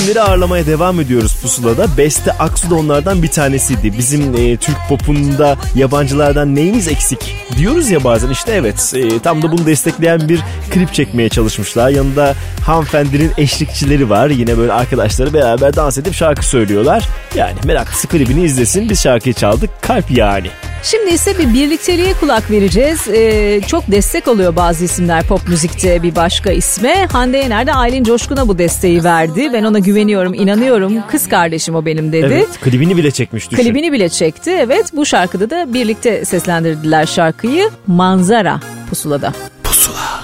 isimleri 0.04 0.22
ağırlamaya 0.22 0.66
devam 0.66 1.00
ediyoruz 1.00 1.36
Pusula'da. 1.42 1.98
Beste 1.98 2.32
Aksu 2.32 2.70
da 2.70 2.76
onlardan 2.76 3.24
bir 3.24 3.28
tanesiydi. 3.28 3.98
Bizim 3.98 4.36
e, 4.36 4.58
Türk 4.58 4.76
popunda 4.90 5.58
yabancılardan 5.76 6.56
neyimiz 6.56 6.88
eksik 6.88 7.36
diyoruz 7.58 7.90
ya 7.90 8.04
bazen 8.04 8.30
işte 8.30 8.52
evet 8.52 8.94
e, 8.96 9.20
tam 9.20 9.42
da 9.42 9.52
bunu 9.52 9.66
destekleyen 9.66 10.30
bir 10.30 10.40
klip 10.72 10.94
çekmeye 10.94 11.30
çalışmışlar. 11.30 11.90
Yanında 11.90 12.34
hanımefendinin 12.66 13.32
eşlikçileri 13.38 14.10
var. 14.10 14.30
Yine 14.30 14.58
böyle 14.58 14.74
arkadaşları 14.74 15.34
beraber 15.34 15.76
dans 15.76 15.98
edip 15.98 16.14
şarkı 16.14 16.46
söylüyorlar. 16.46 17.08
Yani 17.36 17.56
meraklısı 17.64 18.08
klibini 18.08 18.44
izlesin. 18.44 18.90
Biz 18.90 19.02
şarkıyı 19.02 19.34
çaldık. 19.34 19.70
Kalp 19.82 20.12
yani. 20.12 20.48
Şimdi 20.84 21.12
ise 21.12 21.38
bir 21.38 21.54
birlikteliğe 21.54 22.14
kulak 22.14 22.52
vereceğiz. 22.52 23.08
Ee, 23.08 23.62
çok 23.68 23.92
destek 23.92 24.28
oluyor 24.28 24.56
bazı 24.56 24.86
isimler 24.86 25.24
pop 25.28 25.48
müzikte 25.48 26.04
bir 26.04 26.16
başka 26.16 26.52
isme. 26.52 27.08
Hande 27.12 27.38
Yener 27.38 27.68
de 27.68 27.74
Aylin 27.74 28.04
Coşkun'a 28.04 28.48
bu 28.48 28.58
desteği 28.58 29.04
verdi. 29.04 29.50
Ben 29.54 29.64
ona 29.64 29.80
güveniyorum, 29.80 30.34
inanıyorum. 30.34 30.94
Kız 31.12 31.30
kardeşim 31.30 31.76
o 31.76 31.86
benim 31.86 32.12
dedi. 32.12 32.26
Evet 32.34 32.60
klibini 32.62 32.98
bile 32.98 33.12
çekmiş 33.12 33.52
düşün. 33.52 33.64
Klibini 33.64 33.92
bile 33.92 34.10
çekti. 34.10 34.52
Evet 34.52 34.86
bu 34.94 35.06
şarkıda 35.06 35.50
da 35.50 35.74
birlikte 35.74 36.26
seslendirdiler 36.26 37.06
şarkıyı. 37.06 37.70
Manzara 37.88 38.60
pusulada. 38.90 39.34
Bu 39.66 40.23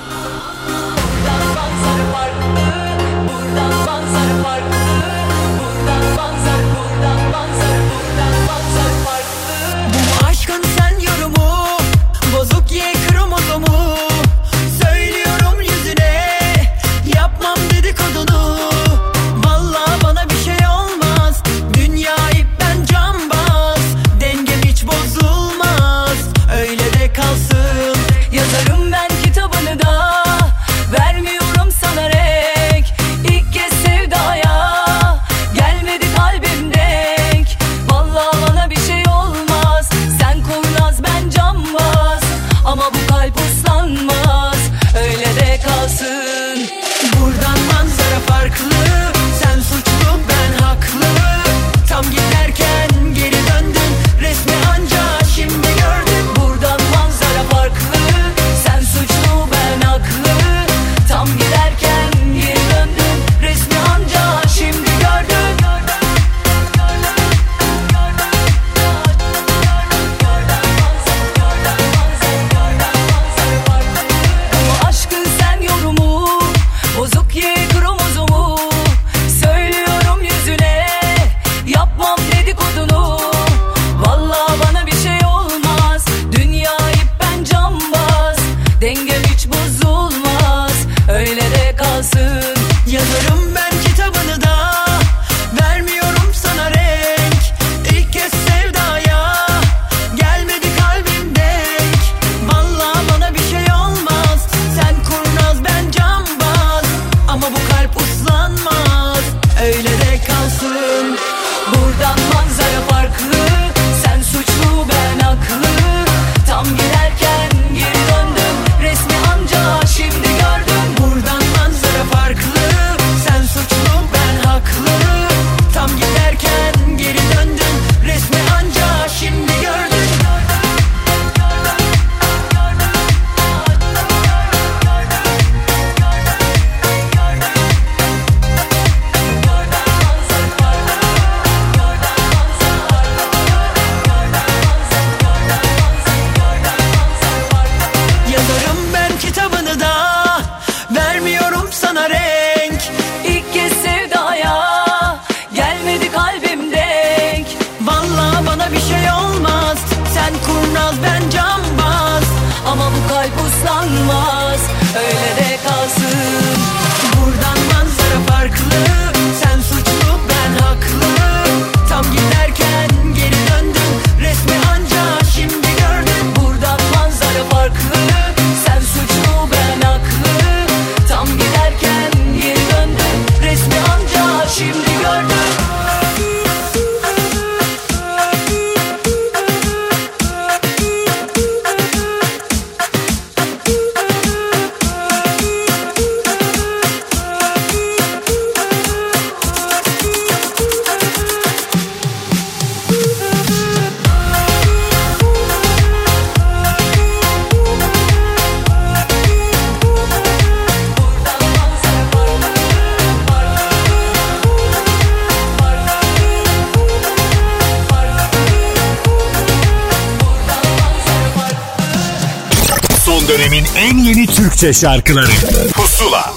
Türkçe 224.59 224.79
şarkıları. 224.79 225.31
Pusula. 225.73 226.33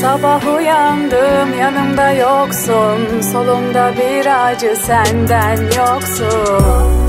Sabah 0.00 0.56
uyandım 0.56 1.58
yanımda 1.58 2.10
yoksun. 2.10 3.20
Solumda 3.32 3.92
bir 3.98 4.46
acı 4.46 4.76
senden 4.86 5.56
yoksun. 5.56 7.04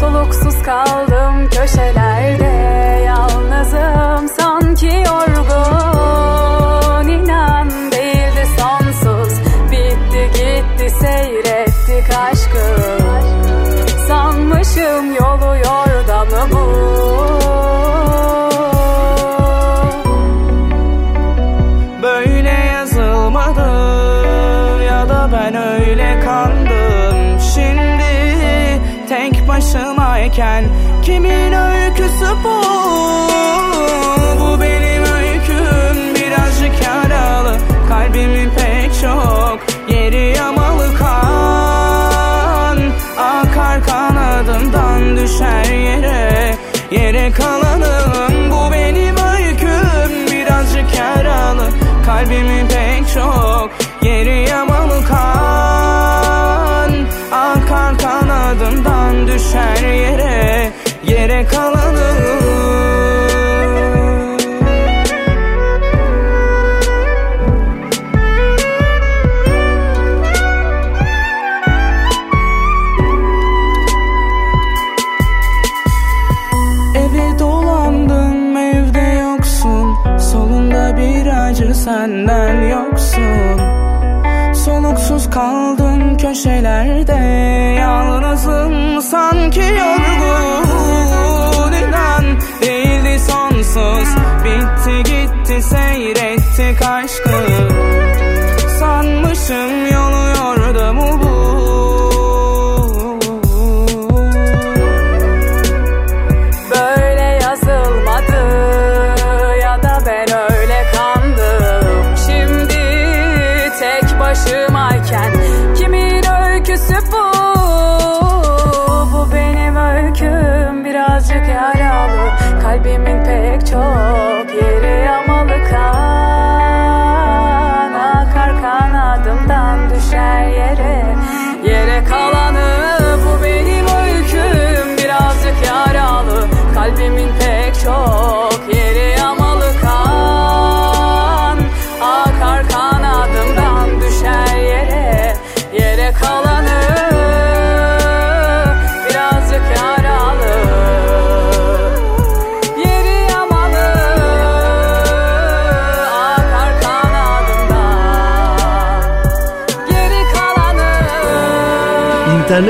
Soluksuz 0.00 0.62
kaldım 0.62 1.50
köşelerde. 1.50 2.72
Yalnızım 3.06 4.28
ki 4.82 4.94
yorgun. 5.06 6.72
İnan 7.08 7.68
değildi 7.92 8.44
sonsuz. 8.58 9.32
Bitti 9.70 10.22
gitti 10.34 10.86
seyrettik 11.00 12.08
aşkı. 12.30 12.66
Sanmışım 14.08 15.14
yolu 15.14 15.56
yordamı 15.56 16.42
bu. 16.52 16.64
Böyle 22.02 22.54
yazılmadı 22.72 23.70
ya 24.84 25.08
da 25.08 25.30
ben 25.32 25.54
öyle 25.54 26.20
kandım. 26.24 27.40
Şimdi 27.54 28.12
tek 29.08 29.48
başımayken 29.48 30.64
kimin 31.02 31.52
öyküsü 31.52 32.26
bu? 32.44 32.61
Kalbimin 38.22 38.50
pek 38.50 38.90
çok 39.00 39.58
yeri 39.88 40.36
yamalı 40.36 40.94
kan. 40.94 42.78
Akar 43.18 43.84
kanadından 43.84 45.16
düşer 45.16 45.64
yere 45.64 46.54
Yere 46.90 47.30
kalanım 47.32 48.50
bu 48.50 48.72
benim 48.72 49.16
öyküm 49.16 50.30
Birazcık 50.30 50.96
yaralı. 50.98 51.68
Kalbimin 52.06 52.71
Sanmışım 99.52 99.86
yolu 99.86 99.91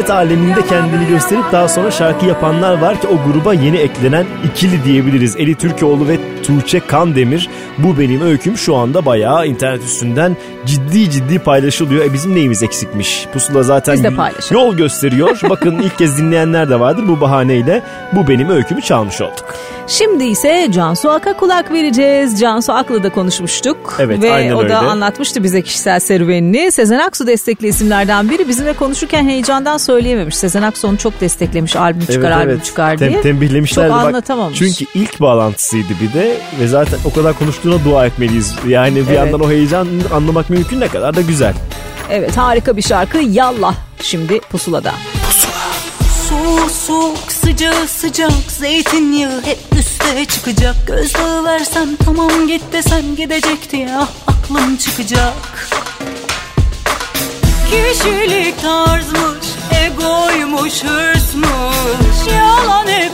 İnternet 0.03 0.29
aleminde 0.29 0.67
kendini 0.69 1.09
gösterip 1.09 1.45
daha 1.53 1.69
sonra 1.69 1.91
şarkı 1.91 2.27
yapanlar 2.27 2.79
var 2.79 3.01
ki 3.01 3.09
o 3.09 3.33
gruba 3.33 3.55
yeni 3.55 3.77
eklenen 3.77 4.27
ikili 4.45 4.85
diyebiliriz. 4.85 5.37
Eli 5.37 5.55
Türkoğlu 5.55 6.09
ve 6.09 6.19
Tuğçe 6.43 6.81
Kandemir. 6.81 7.49
Bu 7.79 7.99
benim 7.99 8.21
öyküm 8.21 8.57
şu 8.57 8.77
anda 8.77 9.07
bayağı 9.07 9.47
internet 9.47 9.83
üstünden 9.85 10.37
ciddi 10.67 11.11
ciddi 11.11 11.39
paylaşılıyor. 11.39 12.05
E 12.05 12.13
bizim 12.13 12.35
neyimiz 12.35 12.63
eksikmiş? 12.63 13.27
Pusula 13.33 13.63
zaten 13.63 14.15
yol 14.51 14.77
gösteriyor. 14.77 15.41
Bakın 15.51 15.79
ilk 15.79 15.99
kez 15.99 16.19
dinleyenler 16.19 16.71
de 16.71 16.81
vardır 16.81 17.09
bu 17.09 17.21
bahaneyle. 17.21 17.83
Bu 18.13 18.29
benim 18.29 18.51
öykümü 18.51 18.83
çalmış 18.83 19.21
olduk. 19.21 19.45
Şimdi 19.87 20.25
ise 20.25 20.69
Cansu 20.71 21.11
Ak'a 21.11 21.33
kulak 21.33 21.73
vereceğiz. 21.73 22.41
Cansu 22.41 22.73
Ak'la 22.73 23.03
da 23.03 23.13
konuşmuştuk. 23.13 23.97
Evet, 23.99 24.23
Ve 24.23 24.33
aynen 24.33 24.55
o 24.55 24.59
da 24.59 24.63
öyle. 24.63 24.77
anlatmıştı 24.77 25.43
bize 25.43 25.63
kişisel 25.63 26.01
serüvenini. 26.01 26.73
Sezen 26.73 26.99
Aksu 26.99 27.27
destekli 27.27 27.67
isimlerden 27.69 28.31
biri. 28.31 28.49
Bizimle 28.49 28.73
konuşurken 28.73 29.29
heyecandan 29.29 29.77
söyleyememiş. 29.93 30.35
Sezen 30.37 30.63
Aksu 30.63 30.89
onu 30.89 30.99
çok 30.99 31.21
desteklemiş. 31.21 31.77
Albüm 31.77 32.07
çıkar, 32.07 32.31
albüm 32.31 32.61
çıkar 32.61 32.99
diye. 32.99 33.11
Tem- 33.11 33.23
tembihlemişlerdi 33.23 33.89
Çok 33.89 33.97
bak. 33.99 34.07
anlatamamış. 34.07 34.59
Çünkü 34.59 34.85
ilk 34.95 35.21
bağlantısıydı 35.21 35.93
bir 36.03 36.13
de 36.13 36.37
ve 36.61 36.67
zaten 36.67 36.99
o 37.05 37.13
kadar 37.13 37.39
konuştuğuna 37.39 37.85
dua 37.85 38.07
etmeliyiz. 38.07 38.55
Yani 38.69 38.97
bir 38.97 39.01
Evet. 39.07 39.17
yandan 39.17 39.41
o 39.41 39.51
heyecan 39.51 39.89
anlamak 40.15 40.51
mümkün 40.51 40.81
ne 40.81 40.89
kadar 40.89 41.17
da 41.17 41.21
güzel. 41.21 41.55
Evet 42.11 42.37
harika 42.37 42.77
bir 42.77 42.83
şarkı. 42.83 43.19
Yallah 43.19 43.75
şimdi 44.03 44.41
pusulada. 44.41 44.93
Soğuk 46.29 46.71
soğuk 46.71 47.33
sıcak 47.33 47.91
sıcak 47.91 48.33
Zeytinyağı 48.49 49.43
hep 49.45 49.59
üste 49.79 50.25
çıkacak 50.25 50.75
Gözdağı 50.87 51.45
versem 51.45 51.97
tamam 52.05 52.47
git 52.47 52.63
desem 52.73 53.17
gidecekti 53.17 53.77
ya 53.77 54.09
Aklım 54.27 54.77
çıkacak 54.77 55.33
Kişilik 57.73 58.63
tarzmış 58.63 59.47
Egoymuş 59.85 60.85
hırsmış. 60.85 62.35
Yalan 62.37 62.87
hep 62.87 63.12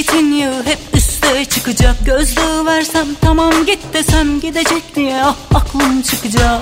Zeytinyağı 0.00 0.64
hep 0.64 0.78
üste 0.94 1.44
çıkacak. 1.44 1.96
Gözdağı 2.06 2.66
versem 2.66 3.06
tamam 3.20 3.66
git 3.66 3.78
desem 3.92 4.40
Gidecek 4.40 4.96
diye 4.96 5.22
ah, 5.24 5.36
aklım 5.54 6.02
çıkacak. 6.02 6.60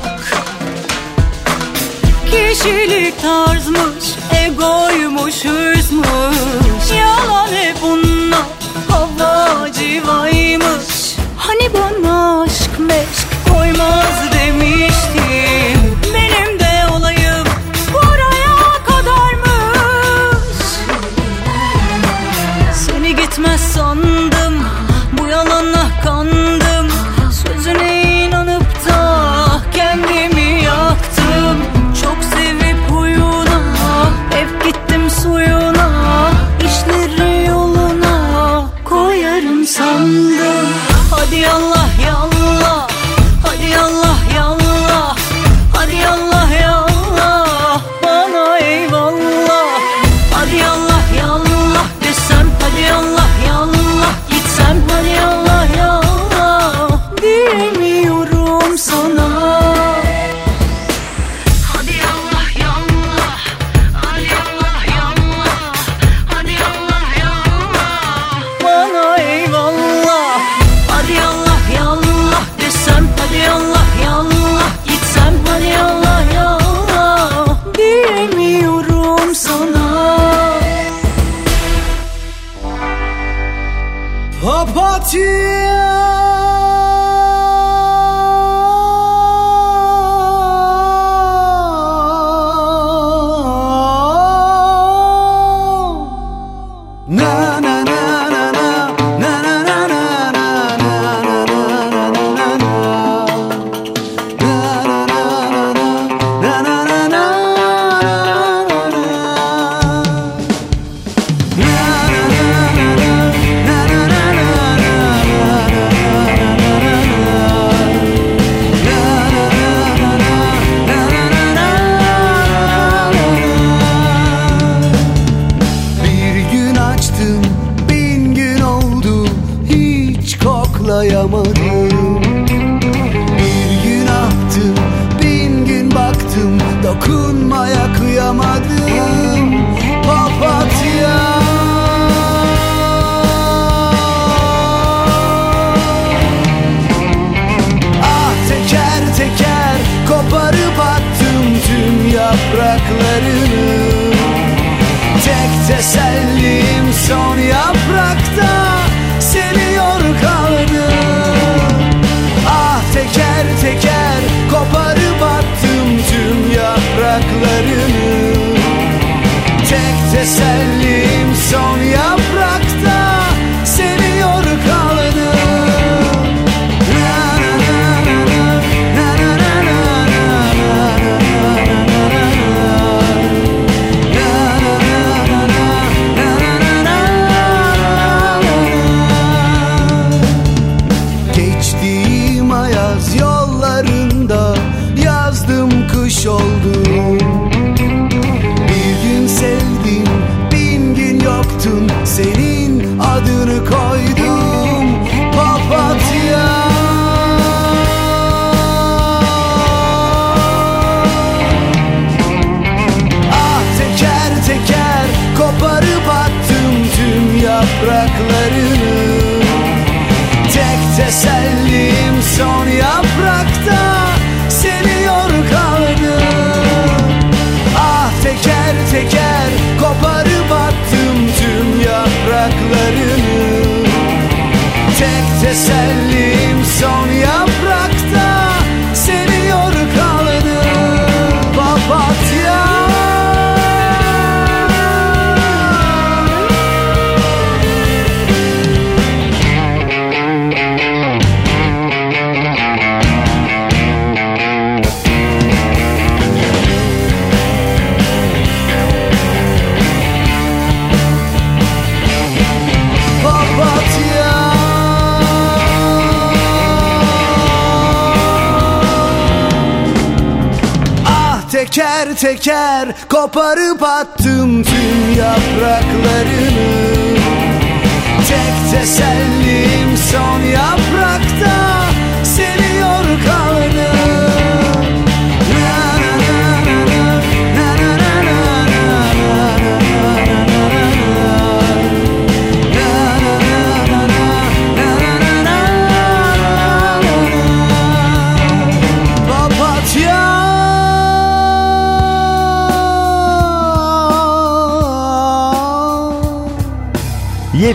Kişilik 2.30 3.22
tarzmış 3.22 4.04
Egoymuş 4.44 5.44
hırsmış. 5.44 6.90
Yalan 6.98 7.48
hep 7.52 7.76
bunlar 7.82 8.46
Hava 8.88 9.72
civaymış. 9.72 11.16
Hani 11.36 11.70
bana 11.74 12.42
aşk 12.42 12.78
meşk 12.78 13.28
koymaz 13.48 14.32
demiştim 14.32 15.77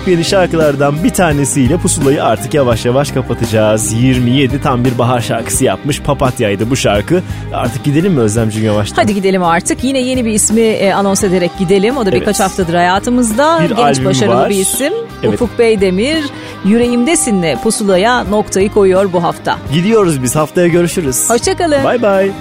Yepyeni 0.03 0.25
şarkılardan 0.25 1.03
bir 1.03 1.09
tanesiyle 1.09 1.77
pusulayı 1.77 2.23
artık 2.23 2.53
yavaş 2.53 2.85
yavaş 2.85 3.11
kapatacağız. 3.11 3.93
27 3.93 4.61
tam 4.61 4.85
bir 4.85 4.97
bahar 4.97 5.21
şarkısı 5.21 5.63
yapmış. 5.63 6.01
Papatya'ydı 6.01 6.69
bu 6.69 6.75
şarkı. 6.75 7.21
Artık 7.53 7.83
gidelim 7.83 8.13
mi 8.13 8.19
Özlemciğim 8.19 8.67
yavaştan? 8.67 8.95
Hadi 9.01 9.13
gidelim 9.13 9.43
artık. 9.43 9.83
Yine 9.83 9.99
yeni 9.99 10.25
bir 10.25 10.31
ismi 10.33 10.61
e, 10.61 10.93
anons 10.93 11.23
ederek 11.23 11.51
gidelim. 11.59 11.97
O 11.97 12.05
da 12.05 12.09
Evet. 12.09 12.21
birkaç 12.21 12.39
haftadır 12.39 12.73
hayatımızda. 12.73 13.59
Bir 13.63 13.75
Genç 13.75 14.05
başarılı 14.05 14.35
var. 14.35 14.49
bir 14.49 14.55
isim. 14.55 14.93
Evet. 15.23 15.33
Ufuk 15.41 15.59
Beydemir. 15.59 16.23
Yüreğimdesinle 16.65 17.55
pusulaya 17.63 18.23
noktayı 18.23 18.71
koyuyor 18.71 19.13
bu 19.13 19.23
hafta. 19.23 19.57
Gidiyoruz 19.73 20.23
biz 20.23 20.35
haftaya 20.35 20.67
görüşürüz. 20.67 21.29
Hoşçakalın. 21.29 21.83
Bay 21.83 22.01
bay. 22.01 22.31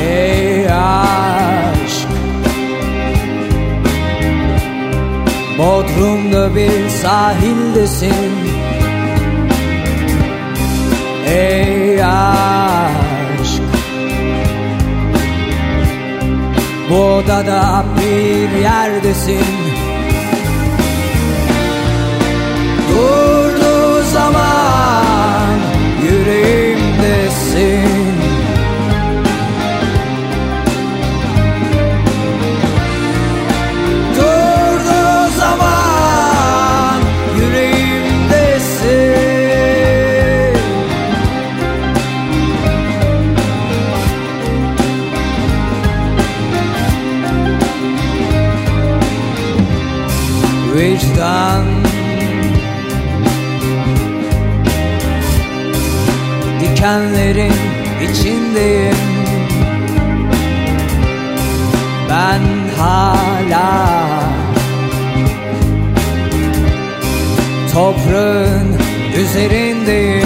Ey 0.00 0.66
aşk 0.72 1.55
Bodrum'da 5.58 6.54
bir 6.54 6.88
sahildesin. 6.88 8.32
Ey 11.26 12.04
aşk. 12.04 13.62
Bu 16.90 16.94
odada 16.94 17.84
bir 17.96 18.58
yerdesin. 18.60 19.46
Durduğu 22.90 23.45
dikenlerin 56.86 57.52
içindeyim. 58.10 58.96
Ben 62.10 62.42
hala 62.78 63.96
Toprağın 67.74 68.76
üzerindeyim 69.20 70.25